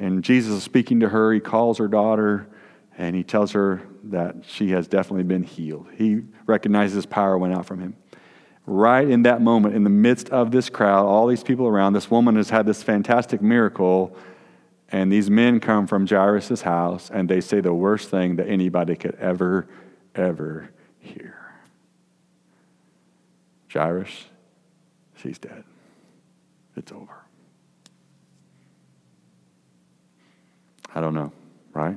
And 0.00 0.24
Jesus 0.24 0.54
is 0.54 0.62
speaking 0.62 1.00
to 1.00 1.10
her. 1.10 1.32
He 1.32 1.40
calls 1.40 1.78
her 1.78 1.86
daughter 1.86 2.48
and 2.96 3.14
he 3.14 3.22
tells 3.22 3.52
her 3.52 3.82
that 4.04 4.36
she 4.46 4.70
has 4.70 4.88
definitely 4.88 5.24
been 5.24 5.44
healed. 5.44 5.86
He 5.94 6.22
recognizes 6.46 6.96
his 6.96 7.06
power 7.06 7.38
went 7.38 7.54
out 7.54 7.66
from 7.66 7.80
him. 7.80 7.96
Right 8.66 9.08
in 9.08 9.22
that 9.22 9.42
moment, 9.42 9.74
in 9.74 9.84
the 9.84 9.90
midst 9.90 10.30
of 10.30 10.50
this 10.50 10.70
crowd, 10.70 11.06
all 11.06 11.26
these 11.26 11.42
people 11.42 11.66
around, 11.66 11.92
this 11.92 12.10
woman 12.10 12.36
has 12.36 12.50
had 12.50 12.66
this 12.66 12.82
fantastic 12.82 13.42
miracle, 13.42 14.16
and 14.90 15.12
these 15.12 15.30
men 15.30 15.60
come 15.60 15.86
from 15.86 16.06
Jairus' 16.06 16.62
house 16.62 17.10
and 17.12 17.28
they 17.28 17.40
say 17.40 17.60
the 17.60 17.74
worst 17.74 18.08
thing 18.08 18.36
that 18.36 18.48
anybody 18.48 18.96
could 18.96 19.16
ever, 19.16 19.68
ever 20.14 20.70
hear. 20.98 21.36
Jairus, 23.72 24.26
she's 25.16 25.38
dead. 25.38 25.64
It's 26.74 26.90
over. 26.90 27.19
I 31.00 31.02
don't 31.02 31.14
know, 31.14 31.32
right? 31.72 31.96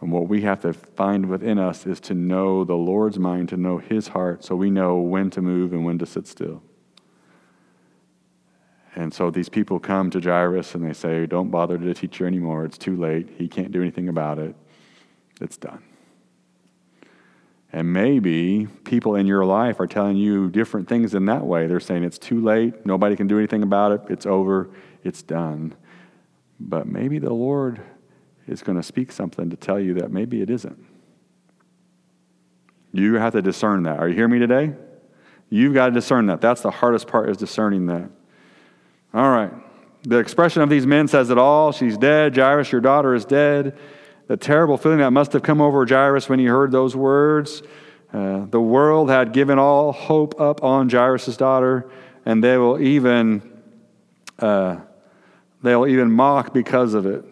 And 0.00 0.10
what 0.10 0.26
we 0.26 0.40
have 0.42 0.62
to 0.62 0.72
find 0.72 1.26
within 1.26 1.60
us 1.60 1.86
is 1.86 2.00
to 2.00 2.12
know 2.12 2.64
the 2.64 2.74
Lord's 2.74 3.20
mind, 3.20 3.50
to 3.50 3.56
know 3.56 3.78
His 3.78 4.08
heart, 4.08 4.42
so 4.42 4.56
we 4.56 4.68
know 4.68 4.96
when 4.96 5.30
to 5.30 5.40
move 5.40 5.72
and 5.72 5.84
when 5.84 5.96
to 5.98 6.06
sit 6.06 6.26
still. 6.26 6.60
And 8.96 9.14
so 9.14 9.30
these 9.30 9.48
people 9.48 9.78
come 9.78 10.10
to 10.10 10.20
Jairus 10.20 10.74
and 10.74 10.84
they 10.84 10.92
say, 10.92 11.24
Don't 11.26 11.52
bother 11.52 11.78
to 11.78 11.94
teach 11.94 12.18
her 12.18 12.26
anymore. 12.26 12.64
It's 12.64 12.76
too 12.76 12.96
late. 12.96 13.28
He 13.38 13.46
can't 13.46 13.70
do 13.70 13.80
anything 13.80 14.08
about 14.08 14.40
it. 14.40 14.56
It's 15.40 15.56
done. 15.56 15.84
And 17.72 17.92
maybe 17.92 18.66
people 18.82 19.14
in 19.14 19.28
your 19.28 19.44
life 19.44 19.78
are 19.78 19.86
telling 19.86 20.16
you 20.16 20.50
different 20.50 20.88
things 20.88 21.14
in 21.14 21.26
that 21.26 21.46
way. 21.46 21.68
They're 21.68 21.78
saying 21.78 22.02
it's 22.02 22.18
too 22.18 22.42
late. 22.42 22.84
Nobody 22.84 23.14
can 23.14 23.28
do 23.28 23.38
anything 23.38 23.62
about 23.62 23.92
it. 23.92 24.00
It's 24.08 24.26
over. 24.26 24.68
It's 25.04 25.22
done. 25.22 25.76
But 26.68 26.86
maybe 26.86 27.18
the 27.18 27.32
Lord 27.32 27.80
is 28.46 28.62
going 28.62 28.76
to 28.76 28.82
speak 28.82 29.10
something 29.10 29.50
to 29.50 29.56
tell 29.56 29.80
you 29.80 29.94
that 29.94 30.10
maybe 30.10 30.40
it 30.40 30.50
isn't. 30.50 30.78
You 32.92 33.14
have 33.14 33.32
to 33.32 33.42
discern 33.42 33.82
that. 33.84 33.98
Are 33.98 34.08
you 34.08 34.14
hearing 34.14 34.32
me 34.32 34.38
today? 34.38 34.74
You've 35.50 35.74
got 35.74 35.86
to 35.86 35.92
discern 35.92 36.26
that. 36.26 36.40
That's 36.40 36.60
the 36.60 36.70
hardest 36.70 37.08
part 37.08 37.28
is 37.28 37.36
discerning 37.36 37.86
that. 37.86 38.08
All 39.12 39.30
right. 39.30 39.52
The 40.02 40.18
expression 40.18 40.62
of 40.62 40.70
these 40.70 40.86
men 40.86 41.08
says 41.08 41.30
it 41.30 41.38
all. 41.38 41.72
She's 41.72 41.96
dead. 41.96 42.36
Jairus, 42.36 42.70
your 42.70 42.80
daughter 42.80 43.14
is 43.14 43.24
dead. 43.24 43.76
The 44.28 44.36
terrible 44.36 44.76
feeling 44.76 44.98
that 44.98 45.10
must 45.10 45.32
have 45.32 45.42
come 45.42 45.60
over 45.60 45.84
Jairus 45.86 46.28
when 46.28 46.38
he 46.38 46.46
heard 46.46 46.70
those 46.70 46.94
words. 46.94 47.62
Uh, 48.12 48.46
the 48.46 48.60
world 48.60 49.10
had 49.10 49.32
given 49.32 49.58
all 49.58 49.92
hope 49.92 50.40
up 50.40 50.62
on 50.62 50.88
Jairus' 50.88 51.36
daughter, 51.36 51.90
and 52.24 52.42
they 52.42 52.56
will 52.56 52.80
even 52.80 53.62
uh, 54.38 54.76
They'll 55.62 55.86
even 55.86 56.10
mock 56.10 56.52
because 56.52 56.94
of 56.94 57.06
it. 57.06 57.24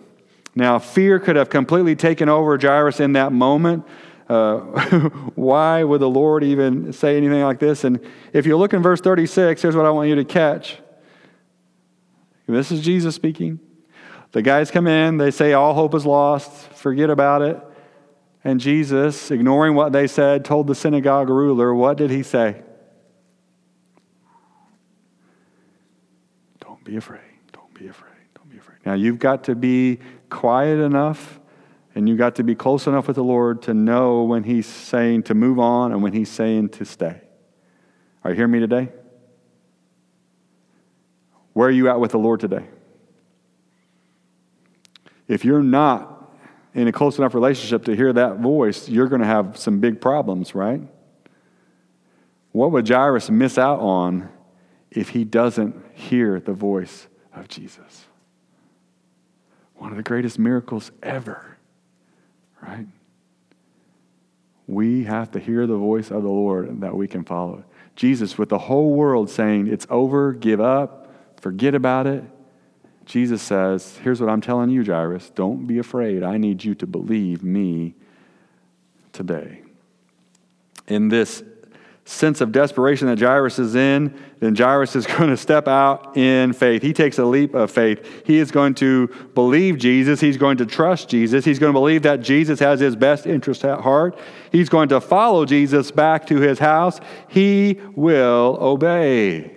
Now, 0.55 0.79
fear 0.79 1.19
could 1.19 1.37
have 1.37 1.49
completely 1.49 1.97
taken 1.97 2.29
over 2.29 2.59
Jairus 2.59 3.01
in 3.01 3.12
that 3.14 3.33
moment. 3.33 3.85
Uh, 4.29 4.59
why 5.35 5.83
would 5.83 6.01
the 6.01 6.09
Lord 6.09 6.45
even 6.45 6.93
say 6.93 7.16
anything 7.16 7.43
like 7.43 7.59
this? 7.59 7.85
And 7.85 8.01
if 8.33 8.47
you 8.47 8.57
look 8.57 8.73
in 8.73 8.83
verse 8.83 9.01
36, 9.01 9.62
here's 9.62 9.77
what 9.77 9.87
I 9.87 9.90
want 9.90 10.09
you 10.09 10.16
to 10.16 10.25
catch. 10.25 10.79
This 12.47 12.73
is 12.73 12.81
Jesus 12.81 13.14
speaking. 13.14 13.61
The 14.33 14.43
guys 14.43 14.71
come 14.71 14.87
in, 14.87 15.16
they 15.16 15.31
say, 15.31 15.53
All 15.53 15.75
hope 15.75 15.95
is 15.95 16.07
lost, 16.07 16.51
forget 16.73 17.11
about 17.11 17.43
it. 17.43 17.61
And 18.43 18.59
Jesus, 18.61 19.31
ignoring 19.31 19.75
what 19.75 19.93
they 19.93 20.07
said, 20.07 20.45
told 20.45 20.66
the 20.66 20.75
synagogue 20.75 21.29
ruler, 21.29 21.75
What 21.75 21.97
did 21.97 22.11
he 22.11 22.23
say? 22.23 22.62
Don't 26.61 26.83
be 26.85 26.97
afraid. 26.97 27.21
Don't 27.53 27.75
be 27.75 27.88
afraid. 27.88 28.10
Now, 28.85 28.94
you've 28.94 29.18
got 29.18 29.44
to 29.44 29.55
be 29.55 29.98
quiet 30.31 30.79
enough 30.79 31.40
and 31.94 32.09
you've 32.09 32.18
got 32.18 32.37
to 32.37 32.42
be 32.42 32.55
close 32.55 32.87
enough 32.87 33.09
with 33.09 33.16
the 33.16 33.24
Lord 33.24 33.62
to 33.62 33.74
know 33.74 34.22
when 34.22 34.44
He's 34.44 34.66
saying 34.66 35.24
to 35.24 35.35
move 35.35 35.59
on 35.59 35.92
and 35.92 36.03
when 36.03 36.12
He's 36.12 36.29
saying 36.29 36.70
to 36.70 36.85
stay. 36.85 37.20
Are 38.24 38.31
you 38.31 38.37
hearing 38.37 38.53
me 38.53 38.61
today? 38.61 38.88
Where 41.53 41.68
are 41.68 41.72
you 41.72 41.88
at 41.88 41.98
with 41.98 42.12
the 42.12 42.18
Lord 42.18 42.40
today? 42.40 42.64
If 45.26 45.44
you're 45.44 45.62
not 45.62 46.33
in 46.74 46.87
a 46.87 46.92
close 46.92 47.18
enough 47.18 47.35
relationship 47.35 47.85
to 47.87 47.96
hear 47.96 48.12
that 48.12 48.38
voice, 48.38 48.88
you're 48.88 49.09
going 49.09 49.20
to 49.20 49.26
have 49.26 49.57
some 49.57 49.81
big 49.81 50.00
problems, 50.00 50.55
right? 50.55 50.81
What 52.53 52.72
would 52.72 52.88
Jairus 52.88 53.31
miss 53.31 53.59
out 53.59 53.81
on 53.81 54.29
if 54.90 55.10
he 55.10 55.25
doesn't 55.25 55.77
hear 55.94 56.40
the 56.40 56.52
voice 56.52 57.08
of 57.35 57.48
Jesus? 57.48 58.06
One 59.81 59.92
of 59.92 59.96
the 59.96 60.02
greatest 60.02 60.38
miracles 60.38 60.92
ever, 61.02 61.56
right? 62.60 62.87
We 64.66 65.04
have 65.04 65.31
to 65.31 65.40
hear 65.40 65.66
the 65.66 65.78
voice 65.78 66.10
of 66.10 66.22
the 66.22 66.28
Lord 66.28 66.83
that 66.83 66.94
we 66.94 67.08
can 67.08 67.24
follow. 67.24 67.64
Jesus, 67.96 68.37
with 68.37 68.50
the 68.50 68.58
whole 68.58 68.92
world 68.92 69.31
saying, 69.31 69.68
It's 69.68 69.87
over, 69.88 70.35
give 70.35 70.60
up, 70.60 71.10
forget 71.40 71.74
about 71.74 72.06
it. 72.06 72.22
Jesus 73.06 73.40
says, 73.40 73.96
Here's 74.02 74.20
what 74.20 74.28
I'm 74.28 74.42
telling 74.42 74.68
you, 74.68 74.85
Jairus. 74.85 75.31
Don't 75.31 75.66
be 75.66 75.78
afraid. 75.78 76.22
I 76.22 76.37
need 76.37 76.62
you 76.62 76.74
to 76.74 76.87
believe 76.87 77.42
me 77.42 77.94
today. 79.14 79.62
In 80.88 81.08
this 81.08 81.42
sense 82.05 82.40
of 82.40 82.51
desperation 82.51 83.07
that 83.07 83.19
Jairus 83.19 83.59
is 83.59 83.75
in, 83.75 84.19
then 84.40 84.55
Jairus 84.55 84.96
is 84.96 85.07
going 85.19 85.31
to 85.31 85.37
step 85.37 85.69
out 85.69 86.17
in 86.17 86.53
faith. 86.53 86.83
He 86.83 86.92
takes 86.92 87.19
a 87.19 87.25
leap 87.25 87.55
of 87.55 87.71
faith. 87.71 88.25
He 88.27 88.38
is 88.38 88.51
going 88.51 88.75
to 88.77 89.09
believe 89.35 89.79
Jesus. 89.79 90.21
He's 90.21 90.37
going 90.37 90.57
to 90.59 90.67
trust 90.67 91.09
Jesus. 91.09 91.44
He's 91.44 91.59
going 91.59 91.73
to 91.73 91.79
believe 91.79 92.03
that 92.03 92.21
Jesus 92.21 92.59
has 92.61 92.81
his 92.81 92.96
best 92.96 93.27
interest 93.27 93.65
at 93.65 93.81
heart. 93.81 94.19
He's 94.51 94.69
going 94.69 94.88
to 94.88 95.01
follow 95.01 95.44
Jesus 95.44 95.90
back 95.90 96.27
to 96.27 96.40
his 96.40 96.59
house. 96.59 97.01
He 97.29 97.81
will 97.94 98.59
obey. 98.61 99.57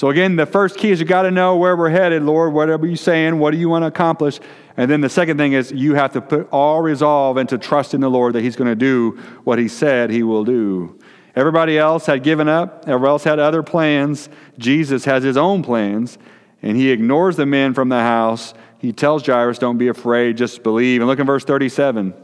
So, 0.00 0.08
again, 0.08 0.36
the 0.36 0.46
first 0.46 0.78
key 0.78 0.92
is 0.92 0.98
you 0.98 1.04
got 1.04 1.22
to 1.22 1.30
know 1.30 1.56
where 1.56 1.76
we're 1.76 1.90
headed, 1.90 2.22
Lord. 2.22 2.54
Whatever 2.54 2.86
you're 2.86 2.96
saying, 2.96 3.38
what 3.38 3.50
do 3.50 3.58
you 3.58 3.68
want 3.68 3.82
to 3.82 3.88
accomplish? 3.88 4.40
And 4.78 4.90
then 4.90 5.02
the 5.02 5.10
second 5.10 5.36
thing 5.36 5.52
is 5.52 5.72
you 5.72 5.94
have 5.94 6.12
to 6.14 6.22
put 6.22 6.48
all 6.50 6.80
resolve 6.80 7.36
into 7.36 7.58
trust 7.58 7.92
in 7.92 8.00
the 8.00 8.08
Lord 8.08 8.34
that 8.34 8.40
He's 8.40 8.56
going 8.56 8.70
to 8.70 8.74
do 8.74 9.20
what 9.44 9.58
He 9.58 9.68
said 9.68 10.08
He 10.08 10.22
will 10.22 10.42
do. 10.42 10.98
Everybody 11.36 11.78
else 11.78 12.06
had 12.06 12.22
given 12.22 12.48
up, 12.48 12.84
everybody 12.86 13.10
else 13.10 13.24
had 13.24 13.38
other 13.38 13.62
plans. 13.62 14.28
Jesus 14.58 15.04
has 15.04 15.22
his 15.22 15.36
own 15.36 15.62
plans, 15.62 16.18
and 16.62 16.76
he 16.76 16.90
ignores 16.90 17.36
the 17.36 17.46
men 17.46 17.74
from 17.74 17.88
the 17.88 18.00
house. 18.00 18.52
He 18.78 18.92
tells 18.92 19.24
Jairus, 19.24 19.58
Don't 19.58 19.78
be 19.78 19.88
afraid, 19.88 20.36
just 20.36 20.62
believe. 20.62 21.00
And 21.00 21.08
look 21.08 21.18
in 21.18 21.26
verse 21.26 21.44
37. 21.44 22.14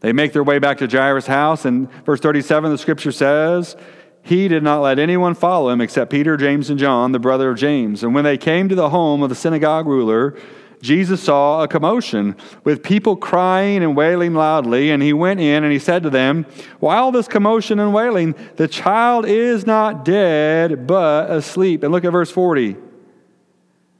They 0.00 0.12
make 0.12 0.32
their 0.32 0.44
way 0.44 0.58
back 0.58 0.78
to 0.78 0.86
Jairus' 0.86 1.26
house, 1.26 1.64
and 1.64 1.90
verse 2.04 2.20
37, 2.20 2.70
the 2.70 2.78
scripture 2.78 3.12
says, 3.12 3.76
He 4.22 4.48
did 4.48 4.62
not 4.62 4.80
let 4.80 4.98
anyone 4.98 5.34
follow 5.34 5.68
him 5.68 5.80
except 5.80 6.10
Peter, 6.10 6.36
James, 6.36 6.70
and 6.70 6.78
John, 6.78 7.12
the 7.12 7.18
brother 7.18 7.50
of 7.50 7.58
James. 7.58 8.02
And 8.02 8.14
when 8.14 8.24
they 8.24 8.38
came 8.38 8.68
to 8.68 8.74
the 8.74 8.90
home 8.90 9.22
of 9.22 9.28
the 9.28 9.34
synagogue 9.34 9.86
ruler, 9.86 10.38
Jesus 10.82 11.22
saw 11.22 11.62
a 11.62 11.68
commotion 11.68 12.36
with 12.64 12.82
people 12.82 13.14
crying 13.14 13.82
and 13.82 13.94
wailing 13.94 14.34
loudly, 14.34 14.90
and 14.90 15.02
he 15.02 15.12
went 15.12 15.40
in 15.40 15.62
and 15.62 15.72
he 15.72 15.78
said 15.78 16.02
to 16.04 16.10
them, 16.10 16.46
While 16.78 17.12
this 17.12 17.28
commotion 17.28 17.78
and 17.78 17.92
wailing, 17.92 18.34
the 18.56 18.66
child 18.66 19.26
is 19.26 19.66
not 19.66 20.04
dead, 20.04 20.86
but 20.86 21.30
asleep. 21.30 21.82
And 21.82 21.92
look 21.92 22.04
at 22.04 22.12
verse 22.12 22.30
40. 22.30 22.76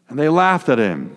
And 0.09 0.18
they 0.18 0.28
laughed 0.28 0.68
at 0.68 0.78
him. 0.78 1.16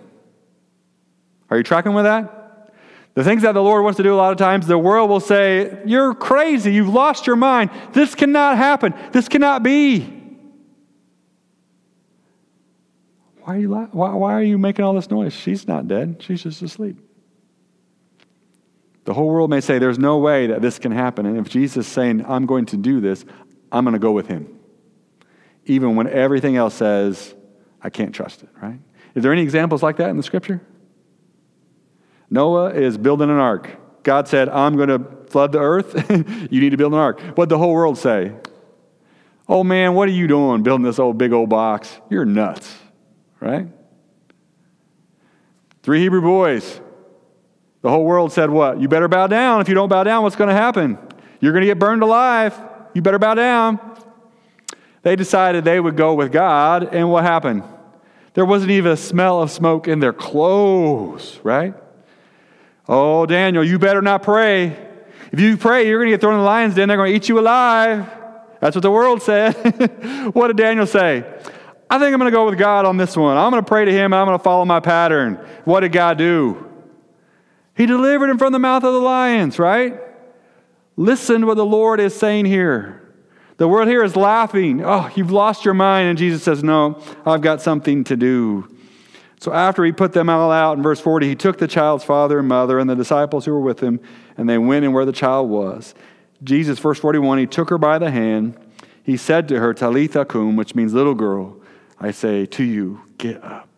Are 1.49 1.57
you 1.57 1.63
tracking 1.63 1.93
with 1.93 2.05
that? 2.05 2.73
The 3.13 3.23
things 3.23 3.43
that 3.43 3.53
the 3.53 3.61
Lord 3.61 3.83
wants 3.83 3.97
to 3.97 4.03
do 4.03 4.13
a 4.13 4.17
lot 4.17 4.31
of 4.31 4.39
times, 4.39 4.65
the 4.65 4.77
world 4.77 5.09
will 5.09 5.19
say, 5.19 5.81
You're 5.85 6.13
crazy. 6.13 6.73
You've 6.73 6.89
lost 6.89 7.27
your 7.27 7.35
mind. 7.35 7.69
This 7.93 8.15
cannot 8.15 8.57
happen. 8.57 8.93
This 9.11 9.29
cannot 9.29 9.63
be. 9.63 10.22
Why 13.43 13.55
are 13.55 13.59
you, 13.59 13.69
why, 13.69 14.13
why 14.13 14.33
are 14.33 14.41
you 14.41 14.57
making 14.57 14.85
all 14.85 14.93
this 14.93 15.09
noise? 15.09 15.33
She's 15.33 15.67
not 15.67 15.87
dead. 15.87 16.17
She's 16.19 16.43
just 16.43 16.61
asleep. 16.61 16.97
The 19.03 19.13
whole 19.13 19.27
world 19.27 19.49
may 19.49 19.59
say 19.59 19.79
there's 19.79 19.99
no 19.99 20.17
way 20.19 20.47
that 20.47 20.61
this 20.61 20.79
can 20.79 20.93
happen. 20.93 21.25
And 21.25 21.37
if 21.37 21.49
Jesus 21.49 21.85
is 21.85 21.91
saying, 21.91 22.25
I'm 22.25 22.45
going 22.45 22.67
to 22.67 22.77
do 22.77 23.01
this, 23.01 23.25
I'm 23.69 23.83
going 23.83 23.93
to 23.93 23.99
go 23.99 24.13
with 24.13 24.27
him. 24.27 24.47
Even 25.65 25.97
when 25.97 26.07
everything 26.07 26.55
else 26.55 26.73
says, 26.73 27.35
I 27.81 27.89
can't 27.89 28.15
trust 28.15 28.43
it, 28.43 28.49
right? 28.61 28.79
Is 29.13 29.23
there 29.23 29.33
any 29.33 29.41
examples 29.41 29.83
like 29.83 29.97
that 29.97 30.09
in 30.09 30.15
the 30.15 30.23
scripture? 30.23 30.61
Noah 32.29 32.69
is 32.69 32.97
building 32.97 33.29
an 33.29 33.37
ark. 33.37 33.69
God 34.03 34.29
said, 34.29 34.47
I'm 34.47 34.77
going 34.77 34.89
to 34.89 35.05
flood 35.29 35.51
the 35.51 35.59
earth. 35.59 36.09
you 36.49 36.61
need 36.61 36.69
to 36.69 36.77
build 36.77 36.93
an 36.93 36.99
ark. 36.99 37.19
What 37.35 37.49
the 37.49 37.57
whole 37.57 37.73
world 37.73 37.97
say? 37.97 38.31
Oh 39.49 39.65
man, 39.65 39.95
what 39.95 40.07
are 40.07 40.13
you 40.13 40.27
doing 40.27 40.63
building 40.63 40.85
this 40.85 40.97
old 40.97 41.17
big 41.17 41.33
old 41.33 41.49
box? 41.49 41.99
You're 42.09 42.23
nuts 42.23 42.77
right? 43.43 43.67
Three 45.83 45.99
Hebrew 45.99 46.21
boys. 46.21 46.79
The 47.81 47.89
whole 47.89 48.05
world 48.05 48.31
said, 48.31 48.49
What? 48.49 48.79
You 48.79 48.87
better 48.87 49.09
bow 49.09 49.27
down. 49.27 49.61
If 49.61 49.67
you 49.67 49.75
don't 49.75 49.89
bow 49.89 50.03
down, 50.03 50.23
what's 50.23 50.37
going 50.37 50.47
to 50.47 50.55
happen? 50.55 50.97
You're 51.41 51.51
going 51.51 51.63
to 51.63 51.67
get 51.67 51.77
burned 51.77 52.01
alive. 52.01 52.57
You 52.93 53.01
better 53.01 53.19
bow 53.19 53.33
down. 53.33 53.79
They 55.01 55.17
decided 55.17 55.65
they 55.65 55.79
would 55.79 55.97
go 55.97 56.13
with 56.13 56.31
God, 56.31 56.93
and 56.95 57.11
what 57.11 57.25
happened? 57.25 57.63
There 58.33 58.45
wasn't 58.45 58.71
even 58.71 58.93
a 58.93 58.97
smell 58.97 59.41
of 59.41 59.51
smoke 59.51 59.89
in 59.89 59.99
their 59.99 60.13
clothes, 60.13 61.39
right? 61.43 61.75
Oh, 62.87 63.25
Daniel, 63.25 63.63
you 63.63 63.77
better 63.77 64.01
not 64.01 64.23
pray. 64.23 64.77
If 65.33 65.39
you 65.41 65.57
pray, 65.57 65.87
you're 65.87 65.99
going 65.99 66.07
to 66.07 66.13
get 66.13 66.21
thrown 66.21 66.35
in 66.35 66.39
the 66.39 66.45
lion's 66.45 66.75
den. 66.75 66.87
They're 66.87 66.97
going 66.97 67.11
to 67.11 67.15
eat 67.15 67.27
you 67.27 67.39
alive. 67.39 68.09
That's 68.61 68.75
what 68.77 68.81
the 68.81 68.91
world 68.91 69.21
said. 69.21 69.53
what 70.33 70.47
did 70.47 70.57
Daniel 70.57 70.87
say? 70.87 71.25
I 71.93 71.99
think 71.99 72.11
I'm 72.11 72.19
going 72.19 72.31
to 72.31 72.35
go 72.35 72.47
with 72.47 72.57
God 72.57 72.85
on 72.85 72.97
this 72.97 73.15
one. 73.15 73.37
I'm 73.37 73.51
going 73.51 73.63
to 73.63 73.67
pray 73.67 73.85
to 73.85 73.91
Him. 73.91 74.15
I'm 74.15 74.25
going 74.25 74.35
to 74.35 74.43
follow 74.43 74.65
my 74.65 74.79
pattern. 74.79 75.35
What 75.63 75.81
did 75.81 75.91
God 75.91 76.17
do? 76.17 76.67
He 77.75 77.85
delivered 77.85 78.31
him 78.31 78.39
from 78.39 78.51
the 78.51 78.57
mouth 78.57 78.83
of 78.83 78.93
the 78.93 78.99
lions, 78.99 79.59
right? 79.59 80.01
Listen 80.97 81.41
to 81.41 81.47
what 81.47 81.57
the 81.57 81.63
Lord 81.63 81.99
is 81.99 82.15
saying 82.15 82.45
here. 82.45 83.13
The 83.57 83.67
world 83.67 83.87
here 83.87 84.03
is 84.03 84.15
laughing. 84.15 84.83
Oh, 84.83 85.07
you've 85.13 85.29
lost 85.29 85.65
your 85.65 85.75
mind. 85.75 86.09
And 86.09 86.17
Jesus 86.17 86.41
says, 86.41 86.63
No, 86.63 86.99
I've 87.27 87.41
got 87.41 87.61
something 87.61 88.03
to 88.05 88.15
do. 88.15 88.75
So 89.39 89.53
after 89.53 89.85
he 89.85 89.91
put 89.91 90.13
them 90.13 90.29
all 90.29 90.49
out 90.49 90.77
in 90.77 90.81
verse 90.81 90.99
40, 90.99 91.27
he 91.27 91.35
took 91.35 91.59
the 91.59 91.67
child's 91.67 92.03
father 92.03 92.39
and 92.39 92.47
mother 92.47 92.79
and 92.79 92.89
the 92.89 92.95
disciples 92.95 93.45
who 93.45 93.51
were 93.51 93.61
with 93.61 93.81
him, 93.81 93.99
and 94.35 94.49
they 94.49 94.57
went 94.57 94.83
in 94.83 94.93
where 94.93 95.05
the 95.05 95.11
child 95.11 95.47
was. 95.47 95.93
Jesus, 96.43 96.79
verse 96.79 96.97
41, 96.97 97.37
he 97.37 97.45
took 97.45 97.69
her 97.69 97.77
by 97.77 97.99
the 97.99 98.09
hand. 98.09 98.57
He 99.03 99.15
said 99.15 99.47
to 99.49 99.59
her, 99.59 99.75
Talitha 99.75 100.25
cum, 100.25 100.55
which 100.55 100.73
means 100.73 100.91
little 100.95 101.13
girl, 101.13 101.57
I 101.99 102.11
say 102.11 102.45
to 102.45 102.63
you, 102.63 103.01
get 103.17 103.43
up. 103.43 103.69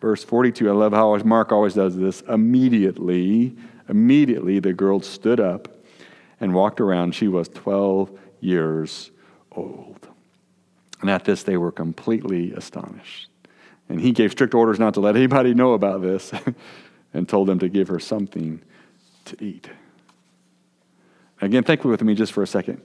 Verse 0.00 0.22
42, 0.22 0.68
I 0.68 0.72
love 0.72 0.92
how 0.92 1.16
Mark 1.18 1.52
always 1.52 1.74
does 1.74 1.96
this. 1.96 2.22
Immediately, 2.22 3.56
immediately 3.88 4.58
the 4.60 4.72
girl 4.72 5.00
stood 5.00 5.40
up 5.40 5.68
and 6.40 6.54
walked 6.54 6.80
around. 6.80 7.14
She 7.14 7.28
was 7.28 7.48
12 7.48 8.10
years 8.40 9.10
old. 9.52 10.06
And 11.00 11.10
at 11.10 11.24
this, 11.24 11.42
they 11.42 11.56
were 11.56 11.72
completely 11.72 12.52
astonished. 12.52 13.28
And 13.88 14.00
he 14.00 14.12
gave 14.12 14.32
strict 14.32 14.54
orders 14.54 14.78
not 14.78 14.94
to 14.94 15.00
let 15.00 15.16
anybody 15.16 15.54
know 15.54 15.72
about 15.72 16.02
this 16.02 16.32
and 17.14 17.28
told 17.28 17.48
them 17.48 17.58
to 17.58 17.68
give 17.68 17.88
her 17.88 17.98
something 17.98 18.62
to 19.26 19.44
eat. 19.44 19.68
Again, 21.40 21.62
think 21.62 21.84
with 21.84 22.02
me 22.02 22.14
just 22.14 22.32
for 22.32 22.42
a 22.42 22.46
second. 22.46 22.80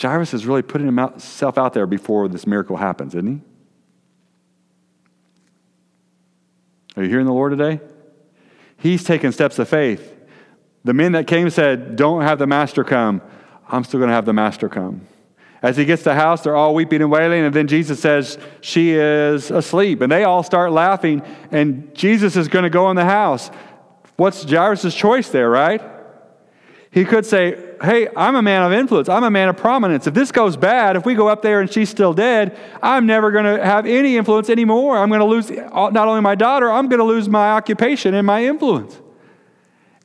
Jairus 0.00 0.32
is 0.32 0.46
really 0.46 0.62
putting 0.62 0.86
himself 0.86 1.58
out 1.58 1.72
there 1.72 1.86
before 1.86 2.28
this 2.28 2.46
miracle 2.46 2.76
happens, 2.76 3.14
isn't 3.14 3.26
he? 3.26 3.40
Are 6.98 7.04
you 7.04 7.10
hearing 7.10 7.26
the 7.26 7.32
Lord 7.32 7.56
today? 7.56 7.80
He's 8.76 9.04
taken 9.04 9.30
steps 9.30 9.60
of 9.60 9.68
faith. 9.68 10.16
The 10.82 10.92
men 10.92 11.12
that 11.12 11.28
came 11.28 11.48
said, 11.48 11.94
Don't 11.94 12.22
have 12.22 12.40
the 12.40 12.46
master 12.46 12.82
come. 12.82 13.22
I'm 13.68 13.84
still 13.84 14.00
going 14.00 14.08
to 14.08 14.14
have 14.14 14.24
the 14.24 14.32
master 14.32 14.68
come. 14.68 15.06
As 15.62 15.76
he 15.76 15.84
gets 15.84 16.02
to 16.02 16.08
the 16.08 16.14
house, 16.16 16.42
they're 16.42 16.56
all 16.56 16.74
weeping 16.74 17.00
and 17.00 17.08
wailing, 17.08 17.44
and 17.44 17.54
then 17.54 17.68
Jesus 17.68 18.00
says, 18.00 18.36
She 18.62 18.94
is 18.94 19.52
asleep. 19.52 20.00
And 20.00 20.10
they 20.10 20.24
all 20.24 20.42
start 20.42 20.72
laughing, 20.72 21.22
and 21.52 21.94
Jesus 21.94 22.34
is 22.36 22.48
going 22.48 22.64
to 22.64 22.70
go 22.70 22.90
in 22.90 22.96
the 22.96 23.04
house. 23.04 23.52
What's 24.16 24.42
Jairus' 24.42 24.92
choice 24.92 25.28
there, 25.28 25.48
right? 25.48 25.80
He 26.90 27.04
could 27.04 27.26
say, 27.26 27.64
Hey, 27.82 28.08
I'm 28.16 28.34
a 28.34 28.42
man 28.42 28.62
of 28.62 28.72
influence. 28.72 29.08
I'm 29.08 29.22
a 29.22 29.30
man 29.30 29.48
of 29.48 29.56
prominence. 29.56 30.06
If 30.06 30.14
this 30.14 30.32
goes 30.32 30.56
bad, 30.56 30.96
if 30.96 31.06
we 31.06 31.14
go 31.14 31.28
up 31.28 31.42
there 31.42 31.60
and 31.60 31.72
she's 31.72 31.88
still 31.88 32.12
dead, 32.12 32.58
I'm 32.82 33.06
never 33.06 33.30
going 33.30 33.44
to 33.44 33.64
have 33.64 33.86
any 33.86 34.16
influence 34.16 34.50
anymore. 34.50 34.98
I'm 34.98 35.08
going 35.08 35.20
to 35.20 35.26
lose 35.26 35.50
not 35.50 35.96
only 35.96 36.20
my 36.20 36.34
daughter, 36.34 36.70
I'm 36.70 36.88
going 36.88 36.98
to 36.98 37.04
lose 37.04 37.28
my 37.28 37.52
occupation 37.52 38.14
and 38.14 38.26
my 38.26 38.44
influence. 38.44 39.00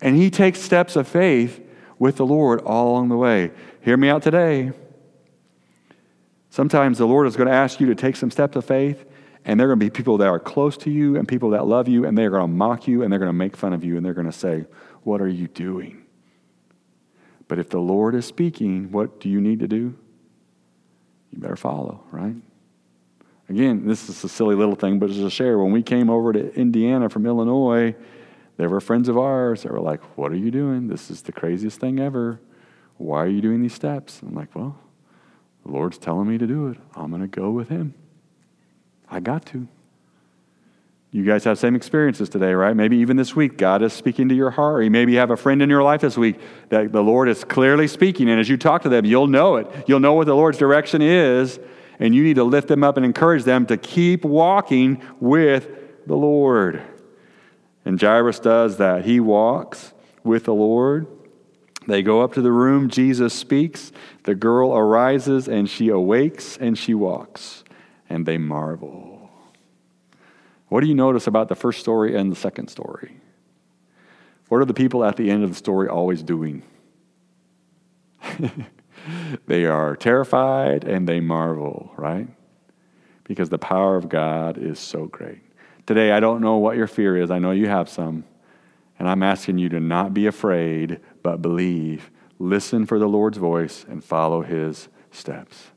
And 0.01 0.15
he 0.15 0.29
takes 0.29 0.59
steps 0.59 0.95
of 0.95 1.07
faith 1.07 1.61
with 1.97 2.17
the 2.17 2.25
Lord 2.25 2.61
all 2.61 2.91
along 2.91 3.09
the 3.09 3.17
way. 3.17 3.51
Hear 3.81 3.97
me 3.97 4.09
out 4.09 4.21
today. 4.21 4.71
Sometimes 6.49 6.99
the 6.99 7.07
Lord 7.07 7.25
is 7.25 7.35
going 7.35 7.47
to 7.47 7.55
ask 7.55 7.79
you 7.79 7.87
to 7.87 7.95
take 7.95 8.15
some 8.15 8.29
steps 8.29 8.55
of 8.55 8.65
faith, 8.65 9.05
and 9.45 9.59
there 9.59 9.65
are 9.65 9.69
going 9.69 9.79
to 9.79 9.85
be 9.85 9.89
people 9.89 10.17
that 10.19 10.27
are 10.27 10.39
close 10.39 10.77
to 10.77 10.91
you 10.91 11.15
and 11.17 11.27
people 11.27 11.49
that 11.51 11.65
love 11.65 11.87
you, 11.87 12.05
and 12.05 12.15
they're 12.15 12.29
going 12.29 12.43
to 12.43 12.47
mock 12.47 12.87
you 12.87 13.01
and 13.01 13.11
they're 13.11 13.19
going 13.19 13.29
to 13.29 13.33
make 13.33 13.57
fun 13.57 13.73
of 13.73 13.83
you, 13.83 13.97
and 13.97 14.05
they're 14.05 14.13
going 14.13 14.27
to 14.27 14.31
say, 14.31 14.65
What 15.01 15.21
are 15.21 15.27
you 15.27 15.47
doing? 15.47 16.02
But 17.53 17.59
if 17.59 17.69
the 17.69 17.77
Lord 17.77 18.15
is 18.15 18.25
speaking, 18.25 18.91
what 18.91 19.19
do 19.19 19.29
you 19.29 19.39
need 19.39 19.59
to 19.59 19.67
do? 19.67 19.93
You 21.31 21.37
better 21.37 21.55
follow, 21.55 22.03
right? 22.09 22.33
Again, 23.47 23.85
this 23.85 24.09
is 24.09 24.23
a 24.23 24.27
silly 24.27 24.55
little 24.55 24.73
thing, 24.73 24.97
but 24.97 25.11
just 25.11 25.21
a 25.21 25.29
share. 25.29 25.59
When 25.59 25.71
we 25.71 25.83
came 25.83 26.09
over 26.09 26.33
to 26.33 26.51
Indiana 26.55 27.09
from 27.09 27.27
Illinois, 27.27 27.93
there 28.57 28.69
were 28.69 28.81
friends 28.81 29.07
of 29.07 29.19
ours 29.19 29.61
that 29.61 29.71
were 29.71 29.81
like, 29.81 30.01
What 30.17 30.31
are 30.31 30.35
you 30.35 30.49
doing? 30.49 30.87
This 30.87 31.11
is 31.11 31.21
the 31.21 31.31
craziest 31.31 31.79
thing 31.79 31.99
ever. 31.99 32.39
Why 32.97 33.19
are 33.19 33.27
you 33.27 33.39
doing 33.39 33.61
these 33.61 33.75
steps? 33.75 34.23
I'm 34.23 34.33
like, 34.33 34.55
Well, 34.55 34.75
the 35.63 35.73
Lord's 35.73 35.99
telling 35.99 36.27
me 36.27 36.39
to 36.39 36.47
do 36.47 36.69
it. 36.69 36.79
I'm 36.95 37.11
going 37.11 37.21
to 37.21 37.27
go 37.27 37.51
with 37.51 37.69
Him. 37.69 37.93
I 39.11 39.19
got 39.19 39.45
to. 39.45 39.67
You 41.13 41.23
guys 41.23 41.43
have 41.43 41.59
same 41.59 41.75
experiences 41.75 42.27
today, 42.27 42.53
right? 42.53 42.75
Maybe 42.75 42.97
even 42.97 43.17
this 43.17 43.35
week, 43.35 43.55
God 43.55 43.83
is 43.83 43.93
speaking 43.93 44.29
to 44.29 44.35
your 44.35 44.49
heart. 44.49 44.83
Or 44.83 44.89
maybe 44.89 45.11
you 45.11 45.19
have 45.19 45.29
a 45.29 45.37
friend 45.37 45.61
in 45.61 45.69
your 45.69 45.83
life 45.83 46.01
this 46.01 46.17
week 46.17 46.39
that 46.69 46.91
the 46.91 47.03
Lord 47.03 47.29
is 47.29 47.43
clearly 47.43 47.87
speaking. 47.87 48.31
And 48.31 48.39
as 48.39 48.49
you 48.49 48.57
talk 48.57 48.81
to 48.81 48.89
them, 48.89 49.05
you'll 49.05 49.27
know 49.27 49.57
it. 49.57 49.67
You'll 49.85 49.99
know 49.99 50.13
what 50.13 50.25
the 50.25 50.35
Lord's 50.35 50.57
direction 50.57 51.03
is. 51.03 51.59
And 51.99 52.15
you 52.15 52.23
need 52.23 52.37
to 52.37 52.43
lift 52.43 52.67
them 52.67 52.83
up 52.83 52.97
and 52.97 53.05
encourage 53.05 53.43
them 53.43 53.67
to 53.67 53.77
keep 53.77 54.25
walking 54.25 55.03
with 55.19 56.07
the 56.07 56.15
Lord. 56.15 56.81
And 57.85 58.01
Jairus 58.01 58.39
does 58.39 58.77
that. 58.77 59.05
He 59.05 59.19
walks 59.19 59.93
with 60.23 60.45
the 60.45 60.53
Lord. 60.55 61.05
They 61.87 62.01
go 62.01 62.21
up 62.21 62.33
to 62.33 62.41
the 62.41 62.51
room. 62.51 62.89
Jesus 62.89 63.35
speaks. 63.35 63.91
The 64.23 64.33
girl 64.33 64.75
arises 64.75 65.47
and 65.47 65.69
she 65.69 65.89
awakes 65.89 66.57
and 66.57 66.75
she 66.75 66.95
walks. 66.95 67.63
And 68.09 68.25
they 68.25 68.39
marvel. 68.39 69.12
What 70.73 70.81
do 70.81 70.87
you 70.87 70.95
notice 70.95 71.27
about 71.27 71.49
the 71.49 71.55
first 71.55 71.81
story 71.81 72.17
and 72.17 72.31
the 72.31 72.35
second 72.35 72.67
story? 72.67 73.15
What 74.49 74.57
are 74.57 74.65
the 74.65 74.73
people 74.73 75.03
at 75.05 75.17
the 75.17 75.29
end 75.29 75.43
of 75.43 75.51
the 75.51 75.55
story 75.55 75.87
always 75.87 76.23
doing? 76.23 76.63
they 79.45 79.65
are 79.65 79.95
terrified 79.95 80.83
and 80.83 81.07
they 81.07 81.19
marvel, 81.19 81.93
right? 81.95 82.27
Because 83.23 83.49
the 83.49 83.59
power 83.59 83.97
of 83.97 84.09
God 84.09 84.57
is 84.57 84.79
so 84.79 85.05
great. 85.05 85.43
Today, 85.85 86.11
I 86.11 86.19
don't 86.19 86.41
know 86.41 86.57
what 86.57 86.75
your 86.75 86.87
fear 86.87 87.17
is. 87.17 87.29
I 87.29 87.37
know 87.37 87.51
you 87.51 87.67
have 87.67 87.87
some. 87.87 88.23
And 88.97 89.07
I'm 89.07 89.21
asking 89.21 89.59
you 89.59 89.69
to 89.69 89.79
not 89.79 90.11
be 90.11 90.25
afraid, 90.25 90.99
but 91.21 91.39
believe. 91.39 92.09
Listen 92.39 92.87
for 92.87 92.97
the 92.97 93.07
Lord's 93.07 93.37
voice 93.37 93.85
and 93.87 94.03
follow 94.03 94.41
his 94.41 94.87
steps. 95.11 95.67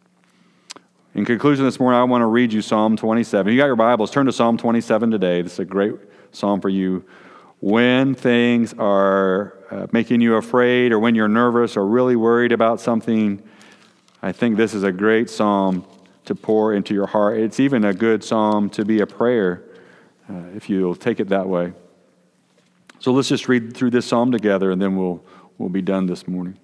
In 1.17 1.25
conclusion, 1.25 1.65
this 1.65 1.81
morning, 1.81 1.99
I 1.99 2.05
want 2.05 2.21
to 2.21 2.27
read 2.27 2.53
you 2.53 2.61
Psalm 2.61 2.95
27. 2.95 3.51
You 3.51 3.59
got 3.59 3.65
your 3.65 3.75
Bibles, 3.75 4.11
turn 4.11 4.27
to 4.27 4.33
Psalm 4.33 4.59
27 4.59 5.11
today. 5.11 5.41
This 5.41 5.55
is 5.55 5.61
a 5.61 5.65
great 5.65 5.95
psalm 6.31 6.61
for 6.61 6.69
you. 6.69 7.07
When 7.61 8.15
things 8.15 8.75
are 8.75 9.55
uh, 9.71 9.87
making 9.93 10.21
you 10.21 10.35
afraid, 10.35 10.93
or 10.93 10.99
when 10.99 11.15
you're 11.15 11.27
nervous, 11.27 11.75
or 11.75 11.87
really 11.87 12.17
worried 12.17 12.53
about 12.53 12.83
something, 12.83 13.43
I 14.21 14.33
think 14.33 14.59
this 14.59 14.75
is 14.75 14.83
a 14.83 14.93
great 14.93 15.31
psalm 15.31 15.87
to 16.27 16.35
pour 16.35 16.75
into 16.75 16.93
your 16.93 17.07
heart. 17.07 17.39
It's 17.39 17.61
even 17.61 17.87
a 17.87 17.95
good 17.95 18.23
psalm 18.23 18.69
to 18.69 18.85
be 18.85 19.01
a 19.01 19.07
prayer 19.07 19.65
uh, 20.29 20.43
if 20.55 20.69
you'll 20.69 20.95
take 20.95 21.19
it 21.19 21.31
that 21.31 21.49
way. 21.49 21.73
So 22.99 23.13
let's 23.13 23.31
just 23.31 23.49
read 23.49 23.75
through 23.75 23.93
this 23.93 24.05
psalm 24.05 24.33
together 24.33 24.71
and 24.71 24.83
then 24.83 24.97
we'll, 24.99 25.25
we'll 25.57 25.71
be 25.71 25.81
done 25.81 26.05
this 26.05 26.29
morning. 26.29 26.59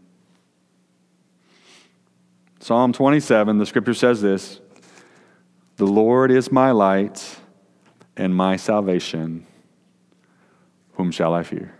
Psalm 2.62 2.92
27, 2.92 3.58
the 3.58 3.66
scripture 3.66 3.92
says 3.92 4.22
this 4.22 4.60
The 5.78 5.84
Lord 5.84 6.30
is 6.30 6.52
my 6.52 6.70
light 6.70 7.40
and 8.16 8.32
my 8.32 8.54
salvation. 8.54 9.48
Whom 10.92 11.10
shall 11.10 11.34
I 11.34 11.42
fear? 11.42 11.74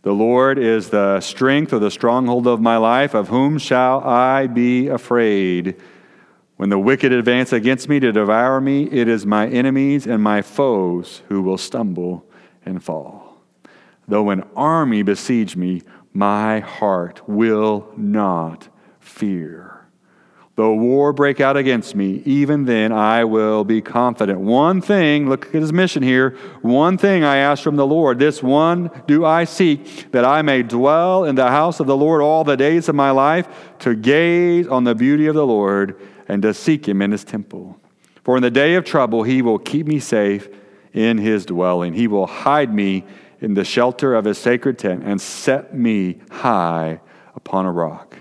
The 0.00 0.14
Lord 0.14 0.58
is 0.58 0.88
the 0.88 1.20
strength 1.20 1.74
or 1.74 1.80
the 1.80 1.90
stronghold 1.90 2.46
of 2.46 2.62
my 2.62 2.78
life. 2.78 3.12
Of 3.12 3.28
whom 3.28 3.58
shall 3.58 4.00
I 4.00 4.46
be 4.46 4.88
afraid? 4.88 5.78
When 6.56 6.70
the 6.70 6.78
wicked 6.78 7.12
advance 7.12 7.52
against 7.52 7.86
me 7.86 8.00
to 8.00 8.10
devour 8.10 8.62
me, 8.62 8.84
it 8.84 9.06
is 9.06 9.26
my 9.26 9.46
enemies 9.48 10.06
and 10.06 10.22
my 10.22 10.40
foes 10.40 11.20
who 11.28 11.42
will 11.42 11.58
stumble 11.58 12.24
and 12.64 12.82
fall. 12.82 13.36
Though 14.08 14.30
an 14.30 14.44
army 14.56 15.02
besiege 15.02 15.56
me, 15.56 15.82
my 16.14 16.60
heart 16.60 17.28
will 17.28 17.92
not 17.98 18.68
fear. 19.04 19.86
Though 20.56 20.74
war 20.74 21.12
break 21.12 21.40
out 21.40 21.56
against 21.56 21.96
me, 21.96 22.22
even 22.24 22.64
then 22.64 22.92
I 22.92 23.24
will 23.24 23.64
be 23.64 23.82
confident. 23.82 24.38
One 24.38 24.80
thing, 24.80 25.28
look 25.28 25.46
at 25.46 25.54
his 25.54 25.72
mission 25.72 26.02
here. 26.02 26.36
One 26.62 26.96
thing 26.96 27.24
I 27.24 27.38
ask 27.38 27.62
from 27.62 27.74
the 27.74 27.86
Lord, 27.86 28.20
this 28.20 28.40
one 28.40 28.88
do 29.08 29.24
I 29.24 29.44
seek, 29.44 30.12
that 30.12 30.24
I 30.24 30.42
may 30.42 30.62
dwell 30.62 31.24
in 31.24 31.34
the 31.34 31.48
house 31.48 31.80
of 31.80 31.88
the 31.88 31.96
Lord 31.96 32.22
all 32.22 32.44
the 32.44 32.56
days 32.56 32.88
of 32.88 32.94
my 32.94 33.10
life, 33.10 33.48
to 33.80 33.96
gaze 33.96 34.68
on 34.68 34.84
the 34.84 34.94
beauty 34.94 35.26
of 35.26 35.34
the 35.34 35.46
Lord 35.46 36.00
and 36.28 36.40
to 36.42 36.54
seek 36.54 36.86
him 36.86 37.02
in 37.02 37.10
his 37.10 37.24
temple. 37.24 37.80
For 38.22 38.36
in 38.36 38.42
the 38.42 38.50
day 38.50 38.76
of 38.76 38.84
trouble, 38.84 39.24
he 39.24 39.42
will 39.42 39.58
keep 39.58 39.86
me 39.86 39.98
safe 39.98 40.48
in 40.92 41.18
his 41.18 41.44
dwelling. 41.44 41.94
He 41.94 42.06
will 42.06 42.28
hide 42.28 42.72
me 42.72 43.04
in 43.40 43.54
the 43.54 43.64
shelter 43.64 44.14
of 44.14 44.24
his 44.24 44.38
sacred 44.38 44.78
tent 44.78 45.02
and 45.04 45.20
set 45.20 45.74
me 45.76 46.20
high 46.30 47.00
upon 47.34 47.66
a 47.66 47.72
rock. 47.72 48.18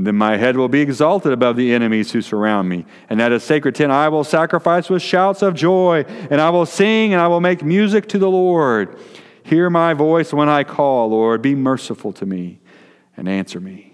And 0.00 0.06
then 0.06 0.16
my 0.16 0.38
head 0.38 0.56
will 0.56 0.70
be 0.70 0.80
exalted 0.80 1.30
above 1.30 1.56
the 1.56 1.74
enemies 1.74 2.10
who 2.10 2.22
surround 2.22 2.70
me. 2.70 2.86
And 3.10 3.20
at 3.20 3.32
his 3.32 3.44
sacred 3.44 3.74
tent 3.74 3.92
I 3.92 4.08
will 4.08 4.24
sacrifice 4.24 4.88
with 4.88 5.02
shouts 5.02 5.42
of 5.42 5.52
joy, 5.52 6.06
and 6.30 6.40
I 6.40 6.48
will 6.48 6.64
sing 6.64 7.12
and 7.12 7.20
I 7.20 7.28
will 7.28 7.42
make 7.42 7.62
music 7.62 8.08
to 8.08 8.18
the 8.18 8.30
Lord. 8.30 8.98
Hear 9.42 9.68
my 9.68 9.92
voice 9.92 10.32
when 10.32 10.48
I 10.48 10.64
call, 10.64 11.10
Lord. 11.10 11.42
Be 11.42 11.54
merciful 11.54 12.14
to 12.14 12.24
me 12.24 12.60
and 13.14 13.28
answer 13.28 13.60
me. 13.60 13.92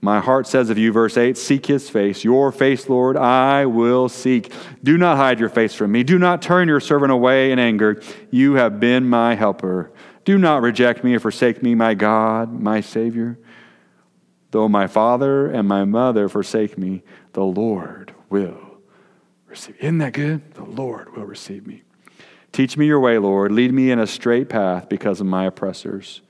My 0.00 0.18
heart 0.18 0.46
says 0.46 0.70
of 0.70 0.78
you, 0.78 0.92
verse 0.92 1.18
8, 1.18 1.36
seek 1.36 1.66
his 1.66 1.90
face. 1.90 2.24
Your 2.24 2.50
face, 2.50 2.88
Lord, 2.88 3.18
I 3.18 3.66
will 3.66 4.08
seek. 4.08 4.50
Do 4.82 4.96
not 4.96 5.18
hide 5.18 5.38
your 5.38 5.50
face 5.50 5.74
from 5.74 5.92
me. 5.92 6.04
Do 6.04 6.18
not 6.18 6.40
turn 6.40 6.68
your 6.68 6.80
servant 6.80 7.12
away 7.12 7.52
in 7.52 7.58
anger. 7.58 8.00
You 8.30 8.54
have 8.54 8.80
been 8.80 9.06
my 9.06 9.34
helper. 9.34 9.92
Do 10.24 10.38
not 10.38 10.62
reject 10.62 11.04
me 11.04 11.14
or 11.14 11.20
forsake 11.20 11.62
me, 11.62 11.74
my 11.74 11.92
God, 11.92 12.50
my 12.50 12.80
Savior. 12.80 13.38
Though 14.50 14.68
my 14.68 14.86
father 14.86 15.46
and 15.46 15.68
my 15.68 15.84
mother 15.84 16.28
forsake 16.28 16.78
me, 16.78 17.02
the 17.34 17.44
Lord 17.44 18.14
will 18.30 18.78
receive. 19.46 19.74
Me. 19.74 19.80
Isn't 19.80 19.98
that 19.98 20.12
good? 20.14 20.54
The 20.54 20.64
Lord 20.64 21.14
will 21.16 21.24
receive 21.24 21.66
me. 21.66 21.82
Teach 22.52 22.76
me 22.76 22.86
your 22.86 23.00
way, 23.00 23.18
Lord. 23.18 23.52
Lead 23.52 23.72
me 23.72 23.90
in 23.90 23.98
a 23.98 24.06
straight 24.06 24.48
path 24.48 24.88
because 24.88 25.20
of 25.20 25.26
my 25.26 25.44
oppressors. 25.44 26.22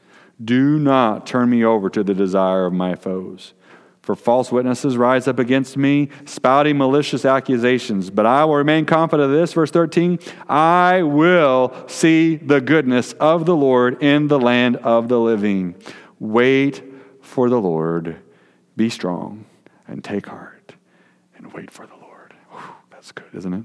Do 0.44 0.78
not 0.78 1.26
turn 1.26 1.50
me 1.50 1.64
over 1.64 1.88
to 1.90 2.02
the 2.02 2.14
desire 2.14 2.66
of 2.66 2.72
my 2.72 2.94
foes. 2.94 3.54
For 4.02 4.16
false 4.16 4.50
witnesses 4.50 4.96
rise 4.96 5.28
up 5.28 5.38
against 5.38 5.76
me, 5.76 6.08
spouting 6.24 6.78
malicious 6.78 7.24
accusations. 7.24 8.08
But 8.08 8.24
I 8.24 8.44
will 8.46 8.54
remain 8.54 8.86
confident 8.86 9.30
of 9.30 9.38
this. 9.38 9.52
Verse 9.52 9.70
13 9.70 10.18
I 10.48 11.02
will 11.02 11.74
see 11.88 12.36
the 12.36 12.60
goodness 12.60 13.12
of 13.14 13.44
the 13.44 13.54
Lord 13.54 14.02
in 14.02 14.28
the 14.28 14.40
land 14.40 14.76
of 14.76 15.08
the 15.08 15.20
living. 15.20 15.74
Wait 16.18 16.82
for 17.28 17.48
the 17.48 17.60
Lord. 17.60 18.16
Be 18.76 18.88
strong 18.88 19.44
and 19.86 20.02
take 20.02 20.26
heart 20.26 20.74
and 21.36 21.52
wait 21.52 21.70
for 21.70 21.86
the 21.86 21.96
Lord. 21.96 22.34
Whew, 22.50 22.74
that's 22.90 23.12
good, 23.12 23.28
isn't 23.34 23.52
it? 23.52 23.64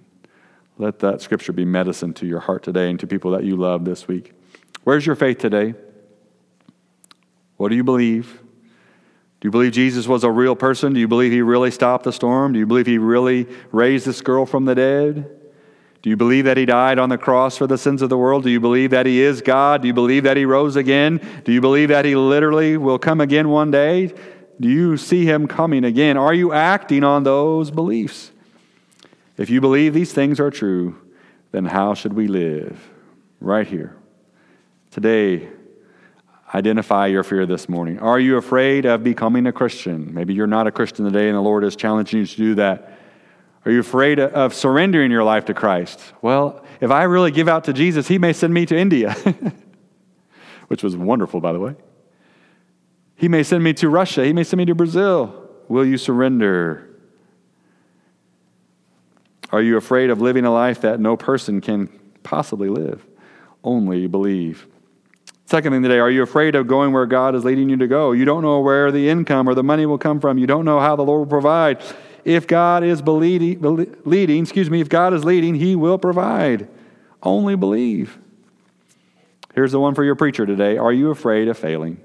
Let 0.78 1.00
that 1.00 1.22
scripture 1.22 1.54
be 1.54 1.66
medicine 1.66 2.14
to 2.16 2.26
your 2.26 2.40
heart 2.40 2.64
today 2.64 2.90
and 2.90 3.00
to 3.00 3.08
people 3.08 3.32
that 3.32 3.44
you 3.44 3.56
love 3.56 3.86
this 3.86 4.08
week. 4.08 4.34
Where's 4.84 5.06
your 5.06 5.16
faith 5.16 5.38
today? 5.38 5.76
What 7.58 7.70
do 7.70 7.76
you 7.76 7.84
believe? 7.84 8.42
Do 9.40 9.48
you 9.48 9.52
believe 9.52 9.72
Jesus 9.72 10.08
was 10.08 10.24
a 10.24 10.32
real 10.32 10.56
person? 10.56 10.94
Do 10.94 11.00
you 11.00 11.08
believe 11.08 11.32
he 11.32 11.42
really 11.42 11.72
stopped 11.72 12.04
the 12.04 12.14
storm? 12.14 12.54
Do 12.54 12.60
you 12.60 12.66
believe 12.66 12.88
he 12.88 12.98
really 12.98 13.48
raised 13.72 14.06
this 14.06 14.22
girl 14.22 14.46
from 14.46 14.66
the 14.66 14.76
dead? 14.76 15.30
Do 16.04 16.10
you 16.10 16.18
believe 16.18 16.44
that 16.46 16.58
he 16.58 16.66
died 16.66 17.00
on 17.00 17.08
the 17.08 17.18
cross 17.18 17.58
for 17.58 17.66
the 17.66 17.78
sins 17.78 18.02
of 18.02 18.10
the 18.10 18.18
world? 18.18 18.44
Do 18.44 18.50
you 18.50 18.60
believe 18.60 18.90
that 18.90 19.06
he 19.06 19.22
is 19.22 19.42
God? 19.42 19.82
Do 19.82 19.88
you 19.88 19.94
believe 19.94 20.24
that 20.24 20.36
he 20.36 20.44
rose 20.44 20.76
again? 20.76 21.22
Do 21.46 21.54
you 21.54 21.62
believe 21.62 21.90
that 21.90 22.04
he 22.04 22.14
literally 22.14 22.76
will 22.76 23.00
come 23.00 23.22
again 23.22 23.48
one 23.48 23.72
day? 23.72 24.14
Do 24.60 24.68
you 24.68 24.98
see 24.98 25.24
him 25.24 25.48
coming 25.48 25.86
again? 25.86 26.18
Are 26.18 26.34
you 26.34 26.52
acting 26.52 27.06
on 27.06 27.24
those 27.24 27.72
beliefs? 27.72 28.32
If 29.38 29.50
you 29.50 29.62
believe 29.62 29.94
these 29.94 30.12
things 30.12 30.42
are 30.42 30.52
true, 30.52 31.00
then 31.54 31.64
how 31.64 31.94
should 31.94 32.14
we 32.14 32.28
live? 32.28 32.92
Right 33.40 33.66
here. 33.66 33.96
Today, 34.92 35.48
identify 36.54 37.08
your 37.08 37.24
fear 37.24 37.46
this 37.46 37.70
morning. 37.70 38.00
Are 38.00 38.20
you 38.20 38.36
afraid 38.36 38.86
of 38.86 39.06
becoming 39.06 39.48
a 39.48 39.54
Christian? 39.54 40.14
Maybe 40.14 40.34
you're 40.34 40.48
not 40.48 40.68
a 40.68 40.72
Christian 40.72 41.06
today 41.06 41.30
and 41.30 41.38
the 41.38 41.42
Lord 41.42 41.64
is 41.64 41.78
challenging 41.78 42.20
you 42.20 42.26
to 42.26 42.36
do 42.36 42.56
that. 42.56 42.93
Are 43.66 43.72
you 43.72 43.80
afraid 43.80 44.20
of 44.20 44.54
surrendering 44.54 45.10
your 45.12 45.24
life 45.24 45.46
to 45.46 45.54
Christ? 45.54 46.14
Well, 46.22 46.64
if 46.82 46.92
I 46.92 47.04
really 47.04 47.32
give 47.32 47.48
out 47.48 47.64
to 47.66 47.74
Jesus, 47.74 48.08
He 48.08 48.18
may 48.18 48.34
send 48.34 48.54
me 48.54 48.66
to 48.66 48.78
India, 48.78 49.14
which 50.68 50.84
was 50.84 50.98
wonderful, 50.98 51.40
by 51.40 51.54
the 51.54 51.60
way. 51.60 51.76
He 53.16 53.30
may 53.30 53.44
send 53.44 53.64
me 53.64 53.74
to 53.76 53.88
Russia. 53.88 54.26
He 54.26 54.34
may 54.34 54.44
send 54.44 54.58
me 54.58 54.66
to 54.66 54.76
Brazil. 54.76 55.50
Will 55.70 55.86
you 55.86 55.98
surrender? 55.98 56.90
Are 59.52 59.62
you 59.62 59.78
afraid 59.78 60.10
of 60.10 60.20
living 60.20 60.44
a 60.44 60.52
life 60.52 60.82
that 60.82 61.00
no 61.00 61.16
person 61.16 61.62
can 61.62 61.88
possibly 62.24 62.68
live? 62.68 63.06
Only 63.64 64.08
believe. 64.08 64.68
Second 65.46 65.72
thing 65.72 65.84
today, 65.84 66.00
are 66.00 66.10
you 66.10 66.24
afraid 66.24 66.56
of 66.56 66.68
going 66.68 66.92
where 66.92 67.06
God 67.06 67.36
is 67.36 67.46
leading 67.46 67.70
you 67.70 67.78
to 67.78 67.88
go? 67.88 68.12
You 68.12 68.26
don't 68.26 68.42
know 68.42 68.60
where 68.60 68.92
the 68.92 69.08
income 69.08 69.48
or 69.48 69.54
the 69.54 69.64
money 69.64 69.86
will 69.86 69.98
come 69.98 70.20
from. 70.20 70.38
You 70.38 70.48
don't 70.48 70.66
know 70.66 70.80
how 70.80 70.96
the 70.96 71.04
Lord 71.04 71.20
will 71.20 71.28
provide. 71.28 71.82
If 72.26 72.48
God 72.48 72.84
is 72.84 73.02
leading, 73.02 74.42
excuse 74.42 74.70
me, 74.70 74.82
if 74.82 74.90
God 74.90 75.14
is 75.14 75.24
leading, 75.24 75.56
He 75.56 75.76
will 75.76 75.98
provide. 75.98 76.68
Only 77.22 77.56
believe. 77.56 78.18
Here's 79.54 79.72
the 79.72 79.80
one 79.80 79.94
for 79.94 80.04
your 80.04 80.16
preacher 80.16 80.46
today. 80.46 80.78
Are 80.78 80.92
you 80.92 81.12
afraid 81.12 81.48
of 81.48 81.58
failing? 81.58 82.02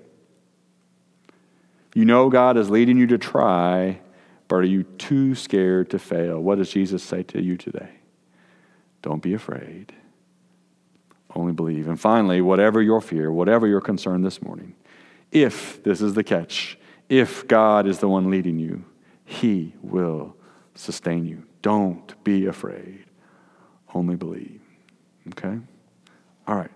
You 1.94 2.04
know 2.04 2.28
God 2.28 2.56
is 2.56 2.68
leading 2.70 2.98
you 2.98 3.06
to 3.08 3.18
try, 3.18 4.00
but 4.48 4.56
are 4.56 4.64
you 4.64 4.82
too 4.82 5.34
scared 5.34 5.90
to 5.90 5.98
fail? 5.98 6.40
What 6.40 6.58
does 6.58 6.70
Jesus 6.70 7.02
say 7.02 7.22
to 7.24 7.42
you 7.42 7.56
today? 7.56 7.90
Don't 9.02 9.22
be 9.22 9.34
afraid 9.34 9.92
only 11.38 11.52
believe. 11.52 11.88
And 11.88 11.98
finally, 11.98 12.40
whatever 12.40 12.82
your 12.82 13.00
fear, 13.00 13.30
whatever 13.30 13.66
your 13.66 13.80
concern 13.80 14.22
this 14.22 14.42
morning, 14.42 14.74
if 15.30 15.82
this 15.82 16.00
is 16.00 16.14
the 16.14 16.24
catch, 16.24 16.78
if 17.08 17.46
God 17.46 17.86
is 17.86 17.98
the 17.98 18.08
one 18.08 18.30
leading 18.30 18.58
you, 18.58 18.84
He 19.30 19.74
will 19.82 20.34
sustain 20.74 21.26
you. 21.26 21.44
Don't 21.60 22.24
be 22.24 22.46
afraid, 22.46 23.04
only 23.92 24.16
believe. 24.16 24.62
Okay? 25.28 25.58
All 26.46 26.56
right. 26.56 26.70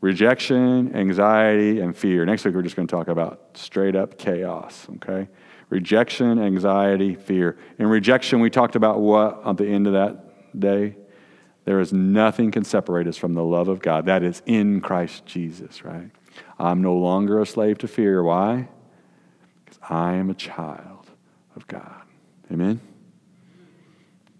rejection, 0.00 0.94
anxiety, 0.94 1.80
and 1.80 1.96
fear. 1.96 2.24
Next 2.24 2.44
week, 2.44 2.54
we're 2.54 2.62
just 2.62 2.76
going 2.76 2.88
to 2.88 2.94
talk 2.94 3.08
about 3.08 3.50
straight 3.54 3.94
up 3.94 4.18
chaos, 4.18 4.86
okay? 4.96 5.28
Rejection, 5.68 6.38
anxiety, 6.42 7.14
fear. 7.14 7.58
In 7.78 7.86
rejection, 7.86 8.40
we 8.40 8.50
talked 8.50 8.76
about 8.76 9.00
what 9.00 9.42
at 9.46 9.56
the 9.56 9.66
end 9.66 9.86
of 9.86 9.92
that 9.92 10.58
day? 10.58 10.96
There 11.64 11.80
is 11.80 11.92
nothing 11.92 12.50
can 12.50 12.64
separate 12.64 13.06
us 13.06 13.16
from 13.16 13.34
the 13.34 13.44
love 13.44 13.68
of 13.68 13.80
God. 13.80 14.06
That 14.06 14.22
is 14.22 14.42
in 14.46 14.80
Christ 14.80 15.26
Jesus, 15.26 15.84
right? 15.84 16.10
I'm 16.58 16.80
no 16.82 16.94
longer 16.96 17.40
a 17.40 17.46
slave 17.46 17.78
to 17.78 17.88
fear. 17.88 18.22
Why? 18.22 18.68
Because 19.64 19.78
I 19.88 20.14
am 20.14 20.30
a 20.30 20.34
child 20.34 20.99
of 21.60 21.68
God. 21.68 22.02
Amen? 22.50 22.80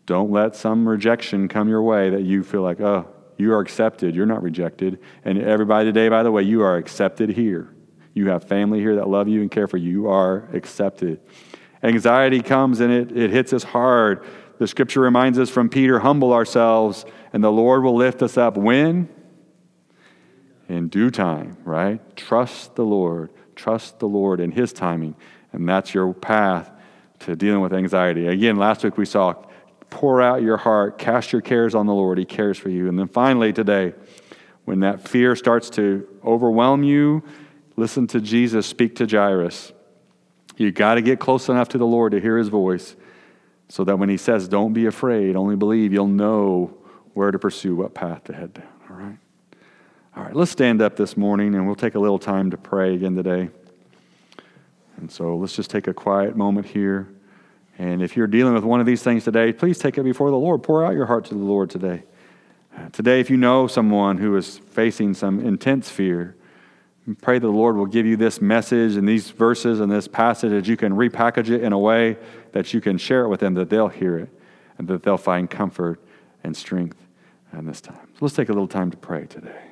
Don't 0.06 0.30
let 0.30 0.56
some 0.56 0.88
rejection 0.88 1.48
come 1.48 1.68
your 1.68 1.82
way 1.82 2.10
that 2.10 2.22
you 2.22 2.42
feel 2.42 2.62
like, 2.62 2.80
oh, 2.80 3.06
you 3.36 3.52
are 3.52 3.60
accepted. 3.60 4.14
You're 4.14 4.26
not 4.26 4.42
rejected. 4.42 4.98
And 5.24 5.40
everybody 5.40 5.86
today, 5.86 6.08
by 6.08 6.22
the 6.22 6.32
way, 6.32 6.42
you 6.42 6.62
are 6.62 6.76
accepted 6.76 7.30
here. 7.30 7.74
You 8.14 8.30
have 8.30 8.44
family 8.44 8.80
here 8.80 8.96
that 8.96 9.08
love 9.08 9.28
you 9.28 9.40
and 9.40 9.50
care 9.50 9.68
for 9.68 9.76
you. 9.76 9.90
You 9.90 10.08
are 10.08 10.48
accepted. 10.52 11.20
Anxiety 11.82 12.42
comes 12.42 12.80
and 12.80 12.92
it, 12.92 13.16
it 13.16 13.30
hits 13.30 13.52
us 13.52 13.62
hard. 13.62 14.24
The 14.58 14.66
scripture 14.66 15.00
reminds 15.00 15.38
us 15.38 15.48
from 15.48 15.68
Peter 15.68 16.00
humble 16.00 16.32
ourselves, 16.32 17.06
and 17.32 17.42
the 17.42 17.52
Lord 17.52 17.82
will 17.82 17.94
lift 17.94 18.22
us 18.22 18.36
up. 18.36 18.56
When? 18.56 19.08
In 20.68 20.88
due 20.88 21.10
time, 21.10 21.56
right? 21.64 22.00
Trust 22.16 22.74
the 22.74 22.84
Lord. 22.84 23.30
Trust 23.54 24.00
the 24.00 24.08
Lord 24.08 24.40
in 24.40 24.50
His 24.50 24.72
timing. 24.72 25.14
And 25.52 25.68
that's 25.68 25.94
your 25.94 26.12
path 26.12 26.70
to 27.20 27.36
dealing 27.36 27.60
with 27.60 27.72
anxiety. 27.72 28.26
Again, 28.26 28.56
last 28.56 28.84
week 28.84 28.96
we 28.96 29.06
saw 29.06 29.34
pour 29.90 30.22
out 30.22 30.42
your 30.42 30.56
heart, 30.56 30.98
cast 30.98 31.32
your 31.32 31.42
cares 31.42 31.74
on 31.74 31.86
the 31.86 31.94
Lord. 31.94 32.18
He 32.18 32.24
cares 32.24 32.58
for 32.58 32.68
you. 32.68 32.88
And 32.88 32.98
then 32.98 33.08
finally, 33.08 33.52
today, 33.52 33.92
when 34.64 34.80
that 34.80 35.08
fear 35.08 35.34
starts 35.34 35.68
to 35.70 36.06
overwhelm 36.24 36.82
you, 36.82 37.22
listen 37.76 38.06
to 38.08 38.20
Jesus 38.20 38.66
speak 38.66 38.96
to 38.96 39.06
Jairus. 39.06 39.72
You 40.56 40.70
got 40.70 40.94
to 40.94 41.02
get 41.02 41.18
close 41.18 41.48
enough 41.48 41.70
to 41.70 41.78
the 41.78 41.86
Lord 41.86 42.12
to 42.12 42.20
hear 42.20 42.38
his 42.38 42.48
voice 42.48 42.94
so 43.68 43.84
that 43.84 43.98
when 43.98 44.08
he 44.08 44.16
says, 44.16 44.48
Don't 44.48 44.72
be 44.72 44.86
afraid, 44.86 45.36
only 45.36 45.56
believe, 45.56 45.92
you'll 45.92 46.06
know 46.06 46.76
where 47.14 47.30
to 47.30 47.38
pursue, 47.38 47.76
what 47.76 47.94
path 47.94 48.24
to 48.24 48.32
head 48.32 48.54
down. 48.54 48.68
All 48.88 48.96
right? 48.96 49.18
All 50.16 50.24
right, 50.24 50.34
let's 50.34 50.50
stand 50.50 50.82
up 50.82 50.96
this 50.96 51.16
morning 51.16 51.54
and 51.54 51.66
we'll 51.66 51.76
take 51.76 51.94
a 51.94 52.00
little 52.00 52.18
time 52.18 52.50
to 52.50 52.56
pray 52.56 52.94
again 52.94 53.14
today. 53.14 53.50
And 55.00 55.10
so 55.10 55.36
let's 55.36 55.56
just 55.56 55.70
take 55.70 55.88
a 55.88 55.94
quiet 55.94 56.36
moment 56.36 56.66
here. 56.66 57.08
And 57.78 58.02
if 58.02 58.16
you're 58.16 58.26
dealing 58.26 58.54
with 58.54 58.64
one 58.64 58.80
of 58.80 58.86
these 58.86 59.02
things 59.02 59.24
today, 59.24 59.52
please 59.52 59.78
take 59.78 59.96
it 59.96 60.04
before 60.04 60.30
the 60.30 60.36
Lord. 60.36 60.62
Pour 60.62 60.84
out 60.84 60.92
your 60.92 61.06
heart 61.06 61.24
to 61.26 61.34
the 61.34 61.40
Lord 61.40 61.70
today. 61.70 62.02
Uh, 62.76 62.88
today, 62.90 63.20
if 63.20 63.30
you 63.30 63.36
know 63.36 63.66
someone 63.66 64.18
who 64.18 64.36
is 64.36 64.58
facing 64.58 65.14
some 65.14 65.40
intense 65.40 65.88
fear, 65.88 66.36
pray 67.22 67.38
that 67.38 67.46
the 67.46 67.52
Lord 67.52 67.76
will 67.76 67.86
give 67.86 68.06
you 68.06 68.16
this 68.16 68.40
message 68.40 68.96
and 68.96 69.08
these 69.08 69.30
verses 69.30 69.80
and 69.80 69.90
this 69.90 70.06
passage 70.06 70.50
that 70.50 70.68
you 70.68 70.76
can 70.76 70.92
repackage 70.92 71.50
it 71.50 71.62
in 71.62 71.72
a 71.72 71.78
way 71.78 72.16
that 72.52 72.72
you 72.74 72.80
can 72.80 72.98
share 72.98 73.24
it 73.24 73.28
with 73.28 73.40
them, 73.40 73.54
that 73.54 73.70
they'll 73.70 73.88
hear 73.88 74.18
it 74.18 74.28
and 74.78 74.86
that 74.88 75.02
they'll 75.02 75.16
find 75.16 75.50
comfort 75.50 76.00
and 76.44 76.56
strength 76.56 76.98
in 77.52 77.66
this 77.66 77.80
time. 77.80 78.08
So 78.12 78.18
let's 78.20 78.36
take 78.36 78.48
a 78.48 78.52
little 78.52 78.68
time 78.68 78.90
to 78.90 78.96
pray 78.96 79.26
today. 79.26 79.69